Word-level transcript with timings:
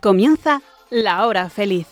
Comienza 0.00 0.62
La 0.88 1.26
Hora 1.26 1.50
Feliz. 1.50 1.86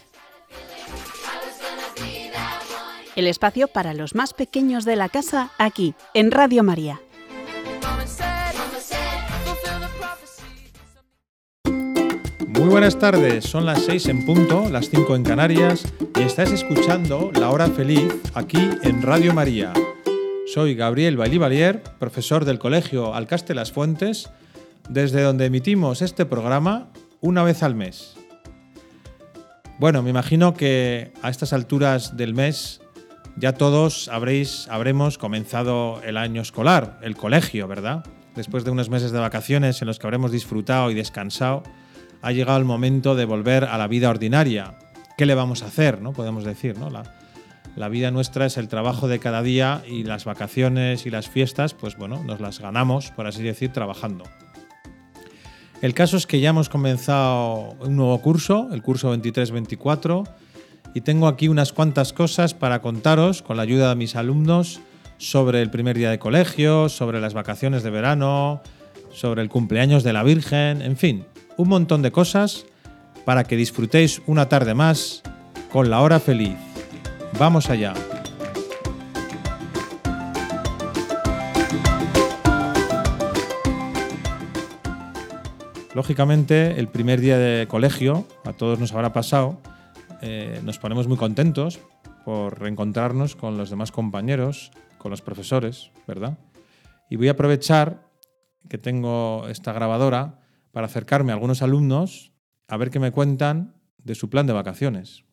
El 3.16 3.26
espacio 3.26 3.68
para 3.68 3.92
los 3.92 4.14
más 4.14 4.32
pequeños 4.32 4.86
de 4.86 4.96
la 4.96 5.10
casa 5.10 5.50
aquí, 5.58 5.94
en 6.14 6.30
Radio 6.30 6.62
María. 6.62 7.02
Muy 12.46 12.68
buenas 12.70 12.98
tardes, 12.98 13.44
son 13.44 13.66
las 13.66 13.84
6 13.84 14.06
en 14.06 14.24
punto, 14.24 14.70
las 14.70 14.88
5 14.88 15.14
en 15.14 15.24
Canarias 15.24 15.84
y 16.18 16.22
estás 16.22 16.50
escuchando 16.50 17.30
La 17.34 17.50
Hora 17.50 17.68
Feliz 17.68 18.10
aquí 18.32 18.70
en 18.84 19.02
Radio 19.02 19.34
María. 19.34 19.74
Soy 20.46 20.74
Gabriel 20.74 21.18
Bailivalier, 21.18 21.82
profesor 21.98 22.46
del 22.46 22.58
Colegio 22.58 23.14
Alcaste 23.14 23.54
Las 23.54 23.70
Fuentes, 23.70 24.30
desde 24.88 25.20
donde 25.20 25.44
emitimos 25.44 26.00
este 26.00 26.24
programa 26.24 26.88
una 27.20 27.42
vez 27.42 27.62
al 27.62 27.74
mes. 27.74 28.16
Bueno, 29.78 30.02
me 30.02 30.10
imagino 30.10 30.54
que 30.54 31.12
a 31.22 31.30
estas 31.30 31.52
alturas 31.52 32.16
del 32.16 32.34
mes 32.34 32.80
ya 33.36 33.52
todos 33.52 34.08
habréis, 34.08 34.66
habremos 34.68 35.18
comenzado 35.18 36.02
el 36.02 36.16
año 36.16 36.42
escolar, 36.42 36.98
el 37.02 37.16
colegio, 37.16 37.68
¿verdad? 37.68 38.04
Después 38.34 38.64
de 38.64 38.72
unos 38.72 38.90
meses 38.90 39.12
de 39.12 39.20
vacaciones 39.20 39.80
en 39.80 39.86
los 39.86 39.98
que 39.98 40.06
habremos 40.06 40.32
disfrutado 40.32 40.90
y 40.90 40.94
descansado, 40.94 41.62
ha 42.22 42.32
llegado 42.32 42.58
el 42.58 42.64
momento 42.64 43.14
de 43.14 43.24
volver 43.24 43.64
a 43.64 43.78
la 43.78 43.86
vida 43.86 44.10
ordinaria. 44.10 44.78
¿Qué 45.16 45.26
le 45.26 45.36
vamos 45.36 45.62
a 45.62 45.66
hacer? 45.66 46.02
¿no? 46.02 46.12
Podemos 46.12 46.44
decir, 46.44 46.76
¿no? 46.78 46.90
La, 46.90 47.04
la 47.76 47.88
vida 47.88 48.10
nuestra 48.10 48.46
es 48.46 48.56
el 48.56 48.66
trabajo 48.66 49.06
de 49.06 49.20
cada 49.20 49.42
día 49.42 49.82
y 49.86 50.02
las 50.02 50.24
vacaciones 50.24 51.06
y 51.06 51.10
las 51.10 51.28
fiestas, 51.28 51.74
pues 51.74 51.96
bueno, 51.96 52.24
nos 52.24 52.40
las 52.40 52.58
ganamos, 52.58 53.12
por 53.12 53.28
así 53.28 53.44
decir, 53.44 53.72
trabajando. 53.72 54.24
El 55.80 55.94
caso 55.94 56.16
es 56.16 56.26
que 56.26 56.40
ya 56.40 56.50
hemos 56.50 56.68
comenzado 56.68 57.76
un 57.80 57.96
nuevo 57.96 58.20
curso, 58.20 58.68
el 58.72 58.82
curso 58.82 59.14
23-24, 59.14 60.28
y 60.94 61.02
tengo 61.02 61.28
aquí 61.28 61.46
unas 61.46 61.72
cuantas 61.72 62.12
cosas 62.12 62.52
para 62.52 62.80
contaros 62.80 63.42
con 63.42 63.56
la 63.56 63.62
ayuda 63.62 63.90
de 63.90 63.94
mis 63.94 64.16
alumnos 64.16 64.80
sobre 65.18 65.62
el 65.62 65.70
primer 65.70 65.96
día 65.96 66.10
de 66.10 66.18
colegio, 66.18 66.88
sobre 66.88 67.20
las 67.20 67.34
vacaciones 67.34 67.84
de 67.84 67.90
verano, 67.90 68.60
sobre 69.12 69.42
el 69.42 69.48
cumpleaños 69.48 70.02
de 70.02 70.12
la 70.12 70.24
Virgen, 70.24 70.82
en 70.82 70.96
fin, 70.96 71.26
un 71.56 71.68
montón 71.68 72.02
de 72.02 72.10
cosas 72.10 72.66
para 73.24 73.44
que 73.44 73.56
disfrutéis 73.56 74.20
una 74.26 74.48
tarde 74.48 74.74
más 74.74 75.22
con 75.70 75.90
la 75.90 76.00
hora 76.00 76.18
feliz. 76.18 76.56
Vamos 77.38 77.70
allá. 77.70 77.94
Lógicamente, 85.98 86.78
el 86.78 86.86
primer 86.86 87.20
día 87.20 87.38
de 87.38 87.66
colegio, 87.66 88.24
a 88.44 88.52
todos 88.52 88.78
nos 88.78 88.92
habrá 88.94 89.12
pasado, 89.12 89.60
eh, 90.22 90.60
nos 90.62 90.78
ponemos 90.78 91.08
muy 91.08 91.16
contentos 91.16 91.80
por 92.24 92.60
reencontrarnos 92.60 93.34
con 93.34 93.58
los 93.58 93.68
demás 93.68 93.90
compañeros, 93.90 94.70
con 94.98 95.10
los 95.10 95.22
profesores, 95.22 95.90
¿verdad? 96.06 96.38
Y 97.10 97.16
voy 97.16 97.26
a 97.26 97.32
aprovechar 97.32 98.06
que 98.68 98.78
tengo 98.78 99.48
esta 99.48 99.72
grabadora 99.72 100.38
para 100.70 100.86
acercarme 100.86 101.32
a 101.32 101.34
algunos 101.34 101.62
alumnos 101.62 102.30
a 102.68 102.76
ver 102.76 102.90
qué 102.90 103.00
me 103.00 103.10
cuentan 103.10 103.74
de 103.96 104.14
su 104.14 104.30
plan 104.30 104.46
de 104.46 104.52
vacaciones. 104.52 105.24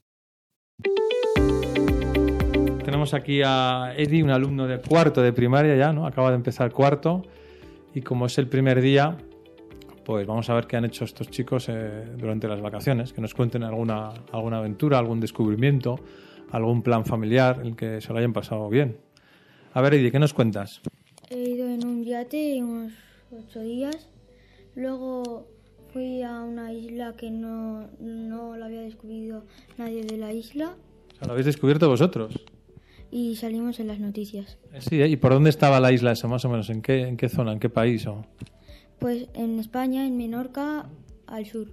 Tenemos 2.84 3.14
aquí 3.14 3.44
a 3.46 3.94
Eddie, 3.96 4.24
un 4.24 4.32
alumno 4.32 4.66
de 4.66 4.82
cuarto 4.82 5.22
de 5.22 5.32
primaria 5.32 5.76
ya, 5.76 5.94
¿no? 5.94 6.08
Acaba 6.08 6.32
de 6.32 6.38
empezar 6.38 6.72
cuarto 6.72 7.22
y 7.94 8.02
como 8.02 8.26
es 8.26 8.40
el 8.40 8.48
primer 8.48 8.82
día, 8.82 9.16
pues 10.06 10.26
vamos 10.28 10.50
a 10.50 10.54
ver 10.54 10.68
qué 10.68 10.78
han 10.78 10.86
hecho 10.86 11.04
estos 11.04 11.30
chicos 11.30 11.68
eh, 11.68 12.06
durante 12.18 12.48
las 12.48 12.62
vacaciones, 12.62 13.12
que 13.12 13.22
nos 13.22 13.34
cuenten 13.34 13.64
alguna, 13.64 14.10
alguna 14.32 14.60
aventura, 14.60 15.00
algún 15.00 15.20
descubrimiento, 15.20 16.00
algún 16.52 16.82
plan 16.84 17.04
familiar 17.06 17.60
en 17.60 17.68
el 17.68 17.76
que 17.76 18.00
se 18.00 18.14
lo 18.14 18.20
hayan 18.20 18.32
pasado 18.32 18.70
bien. 18.70 18.98
A 19.74 19.82
ver, 19.82 19.96
Eddie, 19.96 20.12
¿qué 20.12 20.20
nos 20.20 20.34
cuentas? 20.34 20.82
He 21.30 21.40
ido 21.50 21.68
en 21.68 21.86
un 21.86 22.04
yate 22.06 22.64
unos 22.64 22.94
ocho 23.32 23.62
días. 23.62 24.10
Luego 24.76 25.48
fui 25.92 26.22
a 26.22 26.42
una 26.42 26.72
isla 26.72 27.16
que 27.18 27.32
no, 27.32 27.90
no 28.00 28.56
la 28.58 28.68
había 28.68 28.82
descubierto 28.82 29.46
nadie 29.78 30.04
de 30.04 30.18
la 30.18 30.34
isla 30.34 30.76
O 31.14 31.16
sea, 31.18 31.28
¿Lo 31.28 31.32
habéis 31.34 31.46
descubierto 31.46 31.90
vosotros? 31.90 32.46
y 33.12 33.36
salimos 33.38 33.80
en 33.80 33.88
las 33.88 34.00
noticias. 34.00 34.58
Eh, 34.74 34.82
Sí, 34.82 35.02
¿eh? 35.02 35.08
¿y 35.08 35.16
por 35.16 35.32
dónde 35.32 35.50
estaba 35.50 35.80
la 35.80 35.94
isla 35.94 36.12
esa, 36.12 36.28
más 36.28 36.44
o 36.44 36.50
menos? 36.50 36.70
¿En 36.70 36.82
qué, 36.82 37.08
en 37.08 37.16
qué 37.16 37.30
zona, 37.30 37.54
en 37.54 37.60
qué 37.60 37.70
país? 37.70 38.06
O... 38.08 38.26
Pues 39.00 39.28
en 39.34 39.60
España, 39.60 40.06
en 40.08 40.18
Menorca, 40.18 40.86
al 41.28 41.46
sur. 41.46 41.68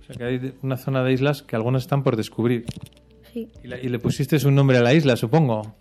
o 0.00 0.04
sea, 0.04 0.16
que 0.16 0.24
hay 0.24 0.54
una 0.62 0.76
zona 0.76 1.02
de 1.04 1.12
islas 1.12 1.42
que 1.42 1.56
algunas 1.56 1.82
están 1.82 2.02
por 2.02 2.16
descubrir. 2.16 2.64
Sí, 3.32 3.48
Y, 3.64 3.68
la- 3.68 3.78
y 3.80 3.88
le 3.88 3.98
pusisteis 3.98 4.44
un 4.44 4.54
nombre 4.54 4.76
a 4.78 4.82
la 4.82 4.92
isla, 4.94 5.16
supongo. 5.16 5.74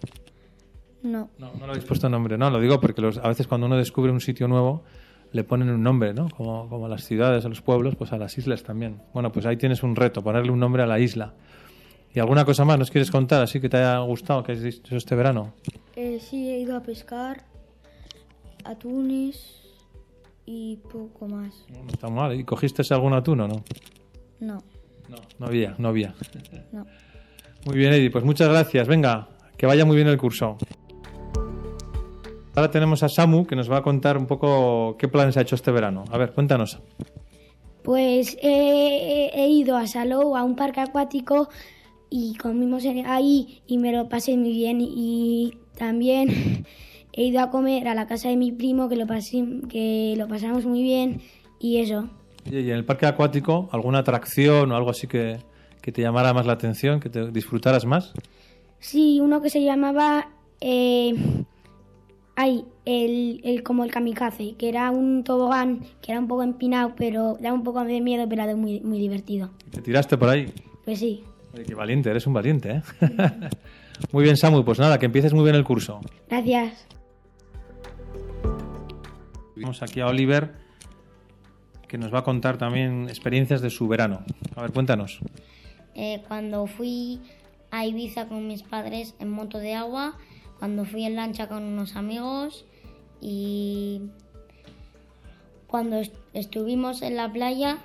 no. 1.03 1.29
No, 1.37 1.51
no 1.59 1.65
le 1.65 1.71
habéis 1.71 1.85
puesto 1.85 2.07
nombre, 2.09 2.37
no, 2.37 2.49
lo 2.49 2.59
digo 2.59 2.79
porque 2.79 3.01
los- 3.01 3.17
a 3.17 3.27
veces 3.27 3.47
cuando 3.47 3.67
uno 3.67 3.77
descubre 3.77 4.11
un 4.11 4.21
sitio 4.21 4.47
nuevo 4.47 4.83
le 5.33 5.43
ponen 5.43 5.69
un 5.69 5.81
nombre, 5.83 6.13
¿no? 6.13 6.29
Como, 6.29 6.67
como 6.69 6.85
a 6.85 6.89
las 6.89 7.03
ciudades, 7.05 7.45
a 7.45 7.49
los 7.49 7.61
pueblos, 7.61 7.95
pues 7.95 8.11
a 8.13 8.17
las 8.17 8.37
islas 8.37 8.63
también. 8.63 9.01
Bueno, 9.13 9.31
pues 9.31 9.45
ahí 9.45 9.57
tienes 9.57 9.81
un 9.83 9.95
reto, 9.95 10.21
ponerle 10.23 10.51
un 10.51 10.59
nombre 10.59 10.83
a 10.83 10.85
la 10.87 10.99
isla. 10.99 11.33
¿Y 12.13 12.19
alguna 12.19 12.43
cosa 12.45 12.65
más 12.65 12.77
nos 12.77 12.91
quieres 12.91 13.09
contar 13.09 13.41
así 13.41 13.59
que 13.61 13.69
te 13.69 13.77
haya 13.77 13.97
gustado, 13.99 14.43
que 14.43 14.51
has 14.51 14.63
hecho 14.63 14.95
este 14.97 15.15
verano? 15.15 15.53
Eh, 15.95 16.19
sí, 16.21 16.49
he 16.49 16.59
ido 16.59 16.75
a 16.75 16.81
pescar 16.83 17.45
atunes 18.65 19.60
y 20.45 20.77
poco 20.91 21.27
más. 21.27 21.65
No 21.69 21.89
está 21.91 22.09
mal. 22.09 22.33
¿Y 22.39 22.43
cogiste 22.43 22.81
algún 22.93 23.13
atún 23.13 23.41
o 23.41 23.47
no? 23.47 23.63
No, 24.39 24.57
No, 25.09 25.17
no 25.39 25.45
había, 25.47 25.75
no 25.77 25.89
había. 25.89 26.13
no. 26.71 26.85
Muy 27.65 27.77
bien, 27.77 27.93
Eddie, 27.93 28.09
pues 28.09 28.23
muchas 28.23 28.49
gracias. 28.49 28.87
Venga, 28.87 29.27
que 29.57 29.65
vaya 29.67 29.85
muy 29.85 29.95
bien 29.95 30.07
el 30.07 30.17
curso. 30.17 30.57
Ahora 32.55 32.69
tenemos 32.71 33.01
a 33.03 33.07
Samu 33.09 33.45
que 33.45 33.55
nos 33.55 33.71
va 33.71 33.77
a 33.77 33.81
contar 33.83 34.17
un 34.17 34.25
poco 34.27 34.97
qué 34.97 35.07
planes 35.07 35.37
ha 35.37 35.41
hecho 35.41 35.55
este 35.55 35.71
verano. 35.71 36.03
A 36.11 36.17
ver, 36.17 36.33
cuéntanos. 36.33 36.79
Pues 37.83 38.37
he, 38.41 39.31
he 39.33 39.47
ido 39.47 39.77
a 39.77 39.87
Salou, 39.87 40.35
a 40.35 40.43
un 40.43 40.55
parque 40.55 40.81
acuático, 40.81 41.49
y 42.09 42.35
comimos 42.35 42.83
en- 42.85 43.05
ahí 43.07 43.61
y 43.67 43.77
me 43.77 43.91
lo 43.93 44.09
pasé 44.09 44.35
muy 44.37 44.51
bien. 44.51 44.79
Y 44.81 45.53
también 45.77 46.65
he 47.13 47.23
ido 47.23 47.41
a 47.41 47.49
comer 47.49 47.87
a 47.87 47.95
la 47.95 48.07
casa 48.07 48.29
de 48.29 48.37
mi 48.37 48.51
primo, 48.51 48.89
que 48.89 48.95
lo, 48.95 49.05
que 49.69 50.15
lo 50.17 50.27
pasamos 50.27 50.65
muy 50.65 50.83
bien, 50.83 51.21
y 51.59 51.79
eso. 51.79 52.09
¿Y 52.45 52.57
en 52.57 52.77
el 52.77 52.85
parque 52.85 53.05
acuático 53.05 53.69
alguna 53.71 53.99
atracción 53.99 54.71
o 54.71 54.75
algo 54.75 54.89
así 54.89 55.07
que, 55.07 55.37
que 55.81 55.91
te 55.91 56.01
llamara 56.01 56.33
más 56.33 56.45
la 56.45 56.53
atención, 56.53 56.99
que 56.99 57.09
te 57.09 57.31
disfrutaras 57.31 57.85
más? 57.85 58.13
Sí, 58.79 59.19
uno 59.21 59.41
que 59.41 59.49
se 59.49 59.63
llamaba... 59.63 60.29
Eh, 60.59 61.13
ay, 62.35 62.65
el, 62.85 63.41
el, 63.43 63.63
como 63.63 63.83
el 63.83 63.91
kamikaze, 63.91 64.55
que 64.57 64.69
era 64.69 64.89
un 64.91 65.23
tobogán 65.23 65.81
que 66.01 66.11
era 66.11 66.19
un 66.19 66.27
poco 66.27 66.43
empinado, 66.43 66.93
pero 66.95 67.37
daba 67.39 67.55
un 67.55 67.63
poco 67.63 67.83
de 67.83 68.01
miedo, 68.01 68.27
pero 68.27 68.43
era 68.43 68.55
muy, 68.55 68.79
muy 68.81 68.99
divertido. 68.99 69.51
¿Te 69.69 69.81
tiraste 69.81 70.17
por 70.17 70.29
ahí? 70.29 70.51
Pues 70.83 70.99
sí. 70.99 71.23
Oye, 71.53 71.63
qué 71.63 71.75
valiente, 71.75 72.09
eres 72.09 72.25
un 72.25 72.33
valiente, 72.33 72.71
¿eh? 72.71 72.81
muy 74.11 74.23
bien, 74.23 74.37
Samu, 74.37 74.63
pues 74.63 74.79
nada, 74.79 74.97
que 74.97 75.05
empieces 75.05 75.33
muy 75.33 75.43
bien 75.43 75.55
el 75.55 75.63
curso. 75.63 75.99
Gracias. 76.29 76.87
Vamos 79.61 79.81
aquí 79.83 79.99
a 79.99 80.07
Oliver, 80.07 80.51
que 81.87 81.97
nos 81.97 82.13
va 82.13 82.19
a 82.19 82.23
contar 82.23 82.57
también 82.57 83.07
experiencias 83.09 83.61
de 83.61 83.69
su 83.69 83.87
verano. 83.87 84.23
A 84.55 84.61
ver, 84.61 84.71
cuéntanos. 84.71 85.19
Eh, 85.95 86.21
cuando 86.27 86.67
fui 86.67 87.19
a 87.69 87.85
Ibiza 87.85 88.27
con 88.27 88.47
mis 88.47 88.63
padres 88.63 89.13
en 89.19 89.29
moto 89.29 89.57
de 89.59 89.73
agua, 89.75 90.17
cuando 90.59 90.85
fui 90.85 91.03
en 91.05 91.15
lancha 91.15 91.47
con 91.47 91.63
unos 91.63 91.95
amigos 91.95 92.65
y 93.21 94.01
cuando 95.67 95.97
est- 95.97 96.15
estuvimos 96.33 97.01
en 97.01 97.15
la 97.15 97.31
playa 97.31 97.77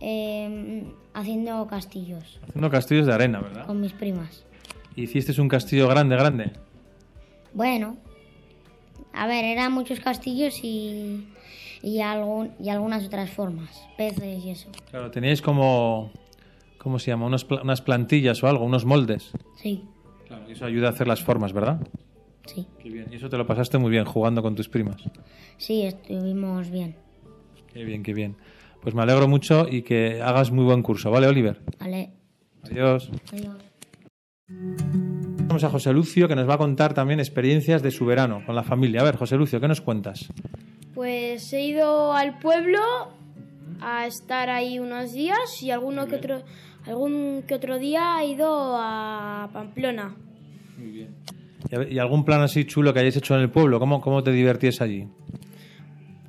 eh, 0.00 0.84
haciendo 1.14 1.66
castillos 1.66 2.40
Haciendo 2.48 2.70
castillos 2.70 3.06
de 3.06 3.12
arena, 3.14 3.40
¿verdad? 3.40 3.66
con 3.66 3.80
mis 3.80 3.92
primas. 3.92 4.44
¿Hiciste 4.96 5.40
un 5.40 5.48
castillo 5.48 5.88
grande, 5.88 6.16
grande? 6.16 6.52
Bueno, 7.54 7.96
a 9.12 9.26
ver, 9.26 9.44
eran 9.44 9.72
muchos 9.72 10.00
castillos 10.00 10.60
y, 10.62 11.26
y, 11.82 12.00
algún, 12.00 12.52
y 12.60 12.68
algunas 12.70 13.04
otras 13.06 13.30
formas, 13.30 13.88
peces 13.96 14.44
y 14.44 14.50
eso. 14.50 14.70
Claro, 14.90 15.10
teníais 15.10 15.40
como... 15.42 16.10
¿Cómo 16.78 16.98
se 16.98 17.12
llama? 17.12 17.26
Unos 17.26 17.46
unas 17.62 17.80
plantillas 17.80 18.42
o 18.42 18.48
algo, 18.48 18.64
unos 18.64 18.84
moldes. 18.84 19.30
Sí, 19.56 19.84
Claro, 20.26 20.48
y 20.48 20.52
eso 20.52 20.64
ayuda 20.64 20.88
a 20.88 20.90
hacer 20.90 21.06
las 21.06 21.22
formas, 21.22 21.52
¿verdad? 21.52 21.80
sí, 22.46 22.66
Qué 22.82 22.90
bien. 22.90 23.06
Y 23.12 23.16
eso 23.16 23.28
te 23.28 23.36
lo 23.38 23.46
pasaste 23.46 23.78
muy 23.78 23.90
bien 23.90 24.04
jugando 24.04 24.42
con 24.42 24.56
tus 24.56 24.68
primas. 24.68 24.96
sí, 25.58 25.82
estuvimos 25.82 26.70
bien. 26.70 26.96
Qué 27.72 27.84
bien, 27.84 28.02
qué 28.02 28.12
bien. 28.14 28.36
Pues 28.80 28.96
me 28.96 29.02
alegro 29.02 29.28
mucho 29.28 29.68
y 29.70 29.82
que 29.82 30.20
hagas 30.20 30.50
muy 30.50 30.64
buen 30.64 30.82
curso, 30.82 31.10
¿vale, 31.12 31.28
Oliver? 31.28 31.60
Vale, 31.78 32.10
Adiós. 32.64 33.10
adiós. 33.32 35.01
Vamos 35.52 35.64
a 35.64 35.68
José 35.68 35.92
Lucio 35.92 36.28
que 36.28 36.34
nos 36.34 36.48
va 36.48 36.54
a 36.54 36.56
contar 36.56 36.94
también 36.94 37.20
experiencias 37.20 37.82
de 37.82 37.90
su 37.90 38.06
verano 38.06 38.42
con 38.46 38.54
la 38.54 38.62
familia. 38.62 39.02
A 39.02 39.04
ver, 39.04 39.16
José 39.16 39.36
Lucio, 39.36 39.60
¿qué 39.60 39.68
nos 39.68 39.82
cuentas? 39.82 40.32
Pues 40.94 41.52
he 41.52 41.60
ido 41.60 42.14
al 42.14 42.38
pueblo 42.38 42.78
a 43.78 44.06
estar 44.06 44.48
ahí 44.48 44.78
unos 44.78 45.12
días 45.12 45.62
y 45.62 45.70
alguno 45.70 46.06
que 46.06 46.16
otro, 46.16 46.42
algún 46.86 47.44
que 47.46 47.54
otro 47.54 47.78
día 47.78 48.22
he 48.22 48.28
ido 48.28 48.48
a 48.78 49.50
Pamplona. 49.52 50.16
Muy 50.78 50.90
bien. 50.90 51.16
¿Y 51.90 51.98
algún 51.98 52.24
plan 52.24 52.40
así 52.40 52.64
chulo 52.64 52.94
que 52.94 53.00
hayáis 53.00 53.18
hecho 53.18 53.34
en 53.34 53.42
el 53.42 53.50
pueblo? 53.50 53.78
¿Cómo, 53.78 54.00
cómo 54.00 54.22
te 54.22 54.32
divertías 54.32 54.80
allí? 54.80 55.06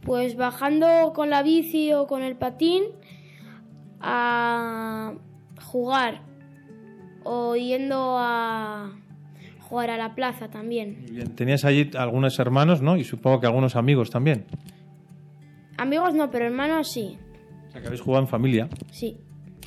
Pues 0.02 0.36
bajando 0.36 1.14
con 1.16 1.30
la 1.30 1.44
bici 1.44 1.94
o 1.94 2.08
con 2.08 2.24
el 2.24 2.36
patín 2.36 2.84
a 4.02 5.14
jugar 5.62 6.24
o 7.24 7.56
yendo 7.56 8.18
a 8.18 8.92
jugar 9.64 9.90
a 9.90 9.98
la 9.98 10.16
plaza 10.16 10.50
también. 10.50 11.06
Bien. 11.10 11.36
Tenías 11.36 11.66
allí 11.66 11.90
algunos 11.98 12.38
hermanos, 12.40 12.82
¿no? 12.82 12.98
Y 12.98 13.04
supongo 13.04 13.40
que 13.40 13.48
algunos 13.48 13.76
amigos 13.76 14.10
también. 14.10 14.46
Amigos 15.78 16.14
no, 16.14 16.30
pero 16.30 16.46
hermanos 16.46 16.92
sí. 16.92 17.18
O 17.68 17.72
sea, 17.72 17.82
que 17.82 17.88
habéis 17.88 18.02
jugado 18.02 18.24
en 18.24 18.30
familia. 18.30 18.70
Sí. 18.92 19.18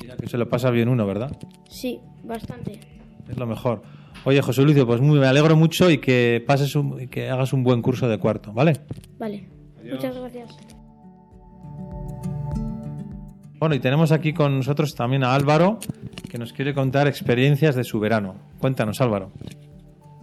Mira 0.01 0.15
que 0.15 0.27
se 0.27 0.37
lo 0.37 0.47
pasa 0.47 0.69
bien 0.69 0.89
uno, 0.89 1.05
¿verdad? 1.05 1.35
Sí, 1.67 1.99
bastante. 2.23 2.79
Es 3.27 3.37
lo 3.37 3.45
mejor. 3.45 3.81
Oye, 4.23 4.41
José 4.41 4.61
Lucio, 4.61 4.85
pues 4.85 5.01
muy, 5.01 5.19
me 5.19 5.27
alegro 5.27 5.55
mucho 5.55 5.89
y 5.89 5.99
que 5.99 6.43
pases 6.45 6.75
un, 6.75 7.01
y 7.01 7.07
que 7.07 7.29
hagas 7.29 7.53
un 7.53 7.63
buen 7.63 7.81
curso 7.81 8.07
de 8.07 8.17
cuarto, 8.17 8.53
¿vale? 8.53 8.73
Vale. 9.17 9.47
Muchas 9.83 10.15
gracias. 10.17 10.57
Bueno, 13.59 13.73
y 13.73 13.79
tenemos 13.79 14.11
aquí 14.11 14.33
con 14.33 14.57
nosotros 14.57 14.93
también 14.95 15.23
a 15.23 15.33
Álvaro, 15.33 15.79
que 16.29 16.37
nos 16.37 16.53
quiere 16.53 16.73
contar 16.73 17.07
experiencias 17.07 17.75
de 17.75 17.83
su 17.83 17.99
verano. 17.99 18.35
Cuéntanos, 18.59 19.01
Álvaro. 19.01 19.31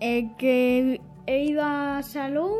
Eh, 0.07 0.33
que 0.37 1.01
he 1.27 1.45
ido 1.47 1.63
a 1.65 2.03
Salón 2.03 2.53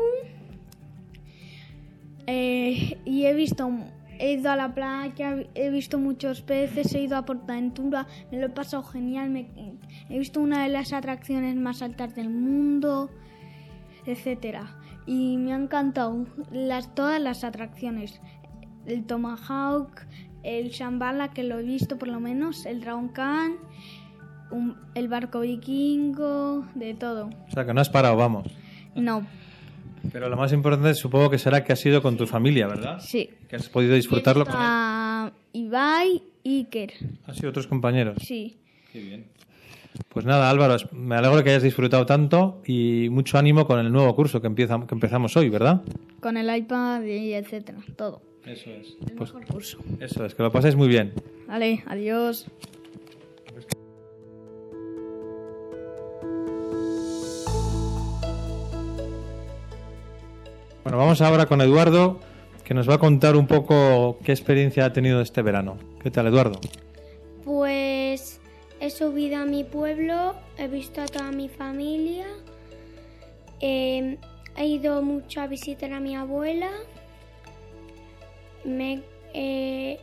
eh, 2.25 2.97
y 3.05 3.25
he 3.25 3.33
visto, 3.35 3.69
he 4.17 4.33
ido 4.33 4.49
a 4.51 4.55
la 4.55 4.73
playa, 4.73 5.35
he 5.53 5.69
visto 5.69 5.99
muchos 5.99 6.41
peces, 6.41 6.93
he 6.95 7.01
ido 7.03 7.17
a 7.17 7.25
Portaventura, 7.25 8.07
me 8.31 8.39
lo 8.39 8.47
he 8.47 8.49
pasado 8.49 8.81
genial, 8.83 9.29
me- 9.29 9.47
he 10.09 10.17
visto 10.17 10.39
una 10.41 10.63
de 10.63 10.69
las 10.69 10.91
atracciones 10.91 11.55
más 11.55 11.83
altas 11.83 12.15
del 12.15 12.29
mundo, 12.29 13.11
etcétera. 14.07 14.79
Y 15.05 15.37
me 15.37 15.53
han 15.53 15.63
encantado 15.63 16.25
las, 16.51 16.95
todas 16.95 17.21
las 17.21 17.43
atracciones. 17.43 18.21
El 18.87 19.05
Tomahawk, 19.05 20.01
el 20.41 20.69
Shambhala, 20.69 21.31
que 21.31 21.43
lo 21.43 21.59
he 21.59 21.63
visto 21.63 21.99
por 21.99 22.07
lo 22.07 22.19
menos, 22.19 22.65
el 22.65 22.81
Dragon 22.81 23.09
Khan, 23.09 23.53
un- 24.51 24.75
el 24.95 25.07
barco 25.07 25.39
vikingo, 25.41 26.65
de 26.75 26.93
todo. 26.93 27.29
O 27.47 27.51
sea, 27.51 27.65
que 27.65 27.73
no 27.73 27.81
has 27.81 27.89
parado, 27.89 28.15
vamos. 28.15 28.47
No, 28.95 29.25
Pero 30.13 30.29
lo 30.29 30.37
más 30.37 30.53
importante 30.53 30.93
supongo 30.93 31.29
que 31.31 31.39
será 31.39 31.63
que 31.63 31.73
has 31.73 31.83
ido 31.85 32.01
con 32.01 32.15
tu 32.15 32.27
familia, 32.27 32.67
¿verdad? 32.67 32.99
sí. 33.01 33.29
Que 33.49 33.55
has 33.55 33.67
podido 33.69 33.95
disfrutarlo 33.95 34.45
con 34.45 34.53
A 34.57 35.31
Ibai 35.53 36.21
y 36.43 36.57
Iker, 36.59 36.93
Has 37.25 37.37
sido 37.37 37.49
otros 37.49 37.65
compañeros. 37.67 38.17
sí. 38.21 38.55
Pues 40.09 40.25
nada, 40.25 40.49
Álvaro, 40.49 40.75
me 40.91 41.15
alegro 41.15 41.41
que 41.43 41.49
hayas 41.51 41.63
disfrutado 41.63 42.05
tanto 42.05 42.61
y 42.65 43.07
mucho 43.09 43.37
ánimo 43.37 43.65
con 43.65 43.79
el 43.79 43.91
nuevo 43.91 44.13
curso 44.15 44.41
que, 44.41 44.47
empieza, 44.47 44.77
que 44.85 44.93
empezamos 44.93 45.35
hoy, 45.37 45.49
¿verdad? 45.49 45.81
Con 46.21 46.35
el 46.37 46.53
iPad 46.55 47.01
y 47.03 47.33
etcétera, 47.33 47.79
todo. 47.97 48.21
Eso 48.45 48.69
es. 48.71 48.95
El 49.09 49.15
mejor 49.15 49.45
curso. 49.45 49.77
Eso 49.99 50.25
es, 50.25 50.35
que 50.35 50.43
lo 50.43 50.51
paséis 50.51 50.75
muy 50.75 50.87
bien. 50.89 51.13
Vale, 51.47 51.81
adiós. 51.87 52.45
Bueno, 60.85 60.99
vamos 60.99 61.19
ahora 61.21 61.47
con 61.47 61.61
Eduardo, 61.61 62.19
que 62.63 62.75
nos 62.75 62.87
va 62.87 62.93
a 62.93 62.97
contar 62.99 63.35
un 63.35 63.47
poco 63.47 64.19
qué 64.23 64.31
experiencia 64.31 64.85
ha 64.85 64.93
tenido 64.93 65.19
este 65.19 65.41
verano. 65.41 65.79
¿Qué 65.99 66.11
tal, 66.11 66.27
Eduardo? 66.27 66.59
Pues 67.43 68.39
he 68.79 68.91
subido 68.91 69.37
a 69.37 69.45
mi 69.45 69.63
pueblo, 69.63 70.35
he 70.59 70.67
visto 70.67 71.01
a 71.01 71.07
toda 71.07 71.31
mi 71.31 71.49
familia, 71.49 72.27
eh, 73.61 74.19
he 74.55 74.65
ido 74.67 75.01
mucho 75.01 75.41
a 75.41 75.47
visitar 75.47 75.91
a 75.91 75.99
mi 75.99 76.15
abuela, 76.15 76.69
me 78.63 79.01
he 79.33 79.99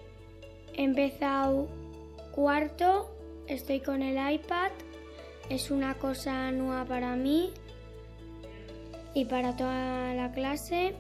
empezado 0.75 1.69
cuarto, 2.33 3.09
estoy 3.47 3.79
con 3.79 4.03
el 4.03 4.17
iPad, 4.35 4.73
es 5.49 5.71
una 5.71 5.95
cosa 5.95 6.51
nueva 6.51 6.85
para 6.87 7.15
mí 7.15 7.53
y 9.15 9.25
para 9.25 9.57
toda 9.57 10.15
la 10.15 10.33
clase. 10.33 10.95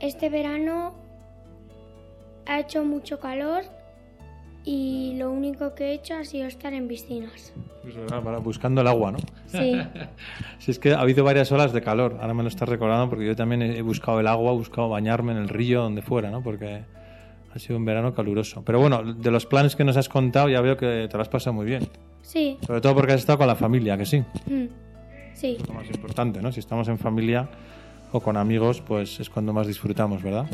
Este 0.00 0.28
verano 0.28 0.94
ha 2.46 2.60
hecho 2.60 2.84
mucho 2.84 3.18
calor 3.18 3.62
y 4.64 5.14
lo 5.18 5.30
único 5.30 5.74
que 5.74 5.86
he 5.86 5.92
hecho 5.94 6.14
ha 6.14 6.24
sido 6.24 6.46
estar 6.46 6.72
en 6.72 6.86
piscinas. 6.88 7.52
Pues, 7.82 7.94
para- 8.22 8.38
buscando 8.38 8.80
el 8.82 8.86
agua, 8.86 9.12
¿no? 9.12 9.18
Sí, 9.46 9.80
Si 10.58 10.70
es 10.70 10.78
que 10.78 10.92
ha 10.92 11.00
habido 11.00 11.24
varias 11.24 11.50
olas 11.52 11.72
de 11.72 11.80
calor, 11.80 12.18
ahora 12.20 12.34
me 12.34 12.42
lo 12.42 12.48
estás 12.48 12.68
recordando 12.68 13.08
porque 13.08 13.26
yo 13.26 13.34
también 13.34 13.62
he 13.62 13.82
buscado 13.82 14.20
el 14.20 14.26
agua, 14.26 14.52
he 14.52 14.56
buscado 14.56 14.88
bañarme 14.88 15.32
en 15.32 15.38
el 15.38 15.48
río, 15.48 15.82
donde 15.82 16.02
fuera, 16.02 16.30
¿no? 16.30 16.42
Porque 16.42 16.82
ha 17.54 17.58
sido 17.58 17.76
un 17.78 17.84
verano 17.84 18.14
caluroso. 18.14 18.62
Pero 18.64 18.78
bueno, 18.78 19.02
de 19.14 19.30
los 19.30 19.46
planes 19.46 19.74
que 19.74 19.84
nos 19.84 19.96
has 19.96 20.08
contado 20.08 20.48
ya 20.48 20.60
veo 20.60 20.76
que 20.76 21.08
te 21.10 21.16
lo 21.16 21.22
has 21.22 21.28
pasado 21.28 21.54
muy 21.54 21.64
bien. 21.66 21.88
sí, 22.22 22.58
Sobre 22.66 22.80
todo 22.80 22.94
porque 22.94 23.12
has 23.14 23.20
estado 23.20 23.38
con 23.38 23.46
la 23.46 23.56
familia, 23.56 23.96
que 23.96 24.04
sí. 24.06 24.18
mm, 24.46 24.66
sí, 25.38 25.56
Lo 25.68 25.74
más 25.74 25.88
importante, 25.88 26.42
¿no? 26.42 26.50
Si 26.52 26.60
estamos 26.60 26.88
en 26.88 26.98
familia 26.98 27.48
o 28.12 28.20
con 28.20 28.36
amigos, 28.36 28.80
pues 28.80 29.20
es 29.20 29.30
cuando 29.30 29.52
más 29.52 29.66
disfrutamos, 29.66 30.22
¿verdad? 30.22 30.46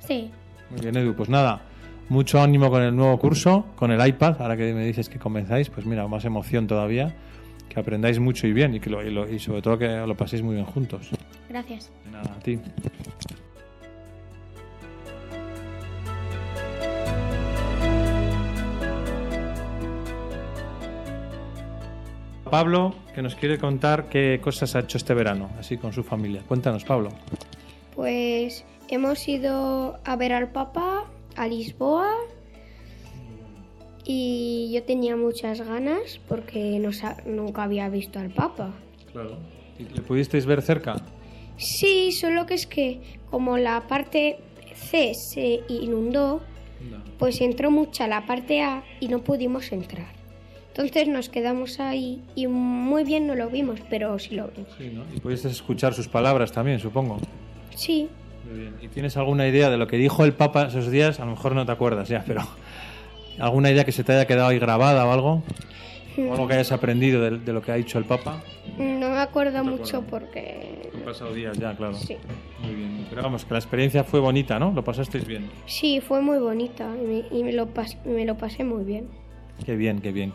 sí. 0.00 0.30
Muy 0.70 0.80
bien, 0.80 0.96
Edu. 0.96 1.14
Pues 1.14 1.28
nada, 1.28 1.60
mucho 2.08 2.40
ánimo 2.40 2.70
con 2.70 2.82
el 2.82 2.96
nuevo 2.96 3.18
curso, 3.18 3.66
con 3.76 3.90
el 3.92 4.04
iPad. 4.06 4.40
Ahora 4.40 4.56
que 4.56 4.72
me 4.72 4.84
dices 4.86 5.08
que 5.10 5.18
comenzáis, 5.18 5.68
pues 5.68 5.84
mira, 5.86 6.08
más 6.08 6.24
emoción 6.24 6.66
todavía. 6.66 7.14
Que 7.68 7.80
aprendáis 7.80 8.18
mucho 8.18 8.46
y 8.46 8.52
bien 8.52 8.74
y, 8.74 8.80
que 8.80 8.88
lo- 8.90 9.02
y 9.02 9.10
lo- 9.10 9.28
y 9.30 9.38
sobre 9.38 9.60
todo 9.62 9.76
que 9.78 9.88
lo 10.06 10.16
paséis 10.16 10.42
muy 10.42 10.54
bien 10.54 10.64
juntos. 10.66 11.10
Gracias. 11.48 11.92
Nada, 12.10 12.32
a 12.34 12.38
ti. 12.40 12.58
Pablo, 22.54 22.94
que 23.16 23.20
nos 23.20 23.34
quiere 23.34 23.58
contar 23.58 24.08
qué 24.08 24.38
cosas 24.40 24.76
ha 24.76 24.78
hecho 24.78 24.96
este 24.96 25.12
verano, 25.12 25.50
así 25.58 25.76
con 25.76 25.92
su 25.92 26.04
familia. 26.04 26.40
Cuéntanos, 26.46 26.84
Pablo. 26.84 27.08
Pues 27.96 28.64
hemos 28.86 29.26
ido 29.26 29.98
a 30.04 30.14
ver 30.14 30.32
al 30.32 30.52
Papa 30.52 31.10
a 31.34 31.48
Lisboa 31.48 32.08
y 34.04 34.70
yo 34.72 34.84
tenía 34.84 35.16
muchas 35.16 35.62
ganas 35.62 36.20
porque 36.28 36.78
no 36.78 36.90
nunca 37.26 37.64
había 37.64 37.88
visto 37.88 38.20
al 38.20 38.30
Papa. 38.30 38.70
Claro. 39.10 39.36
¿Le 39.80 40.00
pudisteis 40.02 40.46
ver 40.46 40.62
cerca? 40.62 40.94
Sí, 41.56 42.12
solo 42.12 42.46
que 42.46 42.54
es 42.54 42.68
que 42.68 43.18
como 43.32 43.58
la 43.58 43.88
parte 43.88 44.38
C 44.76 45.12
se 45.14 45.62
inundó, 45.68 46.40
pues 47.18 47.40
entró 47.40 47.72
mucha 47.72 48.06
la 48.06 48.26
parte 48.26 48.62
A 48.62 48.84
y 49.00 49.08
no 49.08 49.24
pudimos 49.24 49.72
entrar. 49.72 50.23
Entonces 50.76 51.06
nos 51.06 51.28
quedamos 51.28 51.78
ahí 51.78 52.20
y 52.34 52.48
muy 52.48 53.04
bien 53.04 53.28
no 53.28 53.36
lo 53.36 53.48
vimos, 53.48 53.78
pero 53.88 54.18
sí 54.18 54.34
lo 54.34 54.48
vimos. 54.48 54.70
Sí, 54.76 54.90
¿no? 54.92 55.04
Y 55.14 55.20
pudiste 55.20 55.46
escuchar 55.48 55.94
sus 55.94 56.08
palabras 56.08 56.50
también, 56.50 56.80
supongo. 56.80 57.18
Sí, 57.76 58.08
Muy 58.50 58.58
bien. 58.60 58.74
¿Y 58.82 58.88
tienes 58.88 59.16
alguna 59.16 59.46
idea 59.46 59.70
de 59.70 59.76
lo 59.76 59.86
que 59.86 59.96
dijo 59.96 60.24
el 60.24 60.32
Papa 60.32 60.64
esos 60.66 60.90
días? 60.90 61.20
A 61.20 61.24
lo 61.26 61.30
mejor 61.30 61.54
no 61.54 61.64
te 61.64 61.70
acuerdas 61.70 62.08
ya, 62.08 62.24
pero 62.26 62.42
¿alguna 63.38 63.70
idea 63.70 63.84
que 63.84 63.92
se 63.92 64.02
te 64.02 64.12
haya 64.14 64.26
quedado 64.26 64.48
ahí 64.48 64.58
grabada 64.58 65.06
o 65.06 65.12
algo? 65.12 65.42
¿O 66.18 66.32
algo 66.32 66.48
que 66.48 66.54
hayas 66.54 66.72
aprendido 66.72 67.22
de, 67.22 67.38
de 67.38 67.52
lo 67.52 67.62
que 67.62 67.70
ha 67.70 67.76
dicho 67.76 67.98
el 67.98 68.04
Papa? 68.04 68.42
no 68.76 69.10
me 69.10 69.18
acuerdo 69.18 69.62
te 69.62 69.70
mucho 69.70 70.02
porque... 70.02 70.90
Han 70.92 71.02
pasado 71.02 71.32
días 71.32 71.56
ya, 71.56 71.76
claro. 71.76 71.94
Sí. 71.94 72.16
Muy 72.64 72.74
bien. 72.74 73.06
Pero 73.10 73.22
vamos, 73.22 73.44
que 73.44 73.52
la 73.52 73.58
experiencia 73.60 74.02
fue 74.02 74.18
bonita, 74.18 74.58
¿no? 74.58 74.72
Lo 74.72 74.82
pasasteis 74.82 75.24
bien. 75.24 75.48
Sí, 75.66 76.00
fue 76.00 76.20
muy 76.20 76.38
bonita 76.38 76.90
y 77.00 77.06
me, 77.06 77.24
y 77.38 77.44
me 77.44 77.52
lo, 77.52 77.72
pas- 77.72 77.96
me 78.04 78.24
lo 78.24 78.36
pasé 78.36 78.64
muy 78.64 78.82
bien. 78.84 79.06
Qué 79.64 79.76
bien, 79.76 80.00
qué 80.00 80.10
bien. 80.10 80.32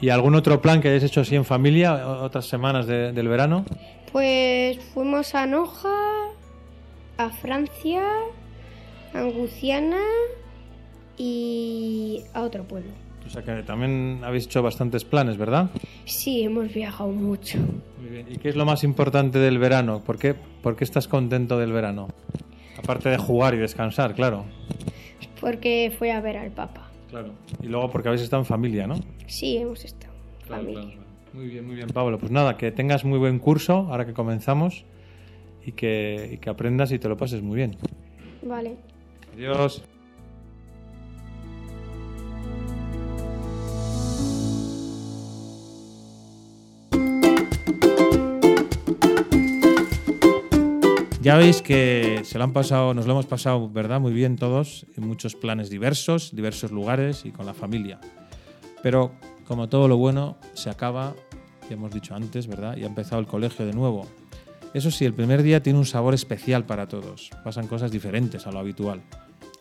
¿Y 0.00 0.10
algún 0.10 0.34
otro 0.34 0.60
plan 0.60 0.80
que 0.80 0.88
hayas 0.88 1.04
hecho 1.04 1.20
así 1.22 1.34
en 1.36 1.44
familia, 1.44 2.06
otras 2.06 2.46
semanas 2.46 2.86
de- 2.86 3.12
del 3.12 3.28
verano? 3.28 3.64
Pues 4.12 4.78
fuimos 4.94 5.34
a 5.34 5.46
Noja, 5.46 5.94
a 7.16 7.30
Francia, 7.30 8.02
a 9.14 9.18
Anguciana 9.18 10.00
y 11.16 12.22
a 12.34 12.42
otro 12.42 12.64
pueblo. 12.64 12.90
O 13.26 13.30
sea 13.30 13.42
que 13.42 13.62
también 13.64 14.20
habéis 14.22 14.44
hecho 14.44 14.62
bastantes 14.62 15.04
planes, 15.04 15.36
¿verdad? 15.36 15.70
Sí, 16.04 16.42
hemos 16.42 16.72
viajado 16.72 17.10
mucho. 17.10 17.58
Muy 18.00 18.10
bien. 18.10 18.26
¿Y 18.30 18.36
qué 18.36 18.48
es 18.50 18.56
lo 18.56 18.64
más 18.64 18.84
importante 18.84 19.38
del 19.40 19.58
verano? 19.58 20.00
¿Por 20.04 20.18
qué, 20.18 20.34
por 20.34 20.76
qué 20.76 20.84
estás 20.84 21.08
contento 21.08 21.58
del 21.58 21.72
verano? 21.72 22.08
Aparte 22.78 23.08
de 23.08 23.18
jugar 23.18 23.54
y 23.54 23.58
descansar, 23.58 24.14
claro. 24.14 24.44
Porque 25.40 25.92
fui 25.98 26.10
a 26.10 26.20
ver 26.20 26.36
al 26.36 26.50
Papa. 26.50 26.85
Claro. 27.10 27.32
Y 27.62 27.66
luego 27.66 27.90
porque 27.90 28.08
habéis 28.08 28.22
estado 28.22 28.42
en 28.42 28.46
familia, 28.46 28.86
¿no? 28.86 28.96
Sí, 29.26 29.56
hemos 29.56 29.84
estado 29.84 30.14
en 30.42 30.46
familia. 30.46 30.98
Muy 31.32 31.48
bien, 31.48 31.66
muy 31.66 31.76
bien, 31.76 31.88
Pablo. 31.88 32.18
Pues 32.18 32.32
nada, 32.32 32.56
que 32.56 32.72
tengas 32.72 33.04
muy 33.04 33.18
buen 33.18 33.38
curso 33.38 33.86
ahora 33.90 34.06
que 34.06 34.12
comenzamos 34.12 34.84
y 35.64 35.72
que, 35.72 36.30
y 36.32 36.38
que 36.38 36.50
aprendas 36.50 36.92
y 36.92 36.98
te 36.98 37.08
lo 37.08 37.16
pases 37.16 37.42
muy 37.42 37.56
bien. 37.56 37.76
Vale. 38.42 38.76
Adiós. 39.34 39.84
Ya 51.26 51.34
veis 51.34 51.60
que 51.60 52.20
se 52.22 52.38
lo 52.38 52.44
han 52.44 52.52
pasado, 52.52 52.94
nos 52.94 53.04
lo 53.04 53.14
hemos 53.14 53.26
pasado, 53.26 53.68
¿verdad? 53.68 53.98
Muy 53.98 54.12
bien 54.12 54.36
todos, 54.36 54.86
en 54.96 55.08
muchos 55.08 55.34
planes 55.34 55.68
diversos, 55.68 56.36
diversos 56.36 56.70
lugares 56.70 57.24
y 57.24 57.32
con 57.32 57.46
la 57.46 57.52
familia. 57.52 57.98
Pero 58.80 59.10
como 59.44 59.68
todo 59.68 59.88
lo 59.88 59.96
bueno, 59.96 60.36
se 60.54 60.70
acaba, 60.70 61.16
ya 61.68 61.74
hemos 61.74 61.92
dicho 61.92 62.14
antes, 62.14 62.46
¿verdad? 62.46 62.76
Y 62.76 62.84
ha 62.84 62.86
empezado 62.86 63.20
el 63.20 63.26
colegio 63.26 63.66
de 63.66 63.72
nuevo. 63.72 64.06
Eso 64.72 64.92
sí, 64.92 65.04
el 65.04 65.14
primer 65.14 65.42
día 65.42 65.60
tiene 65.60 65.80
un 65.80 65.84
sabor 65.84 66.14
especial 66.14 66.64
para 66.64 66.86
todos. 66.86 67.30
Pasan 67.42 67.66
cosas 67.66 67.90
diferentes 67.90 68.46
a 68.46 68.52
lo 68.52 68.60
habitual. 68.60 69.02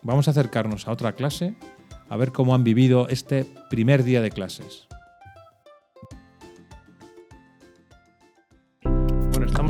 Vamos 0.04 0.28
a 0.28 0.32
acercarnos 0.32 0.88
a 0.88 0.92
otra 0.92 1.14
clase 1.14 1.56
a 2.10 2.16
ver 2.16 2.32
cómo 2.32 2.54
han 2.54 2.64
vivido 2.64 3.08
este 3.10 3.44
primer 3.72 4.04
día 4.04 4.22
de 4.22 4.30
clases. 4.30 4.88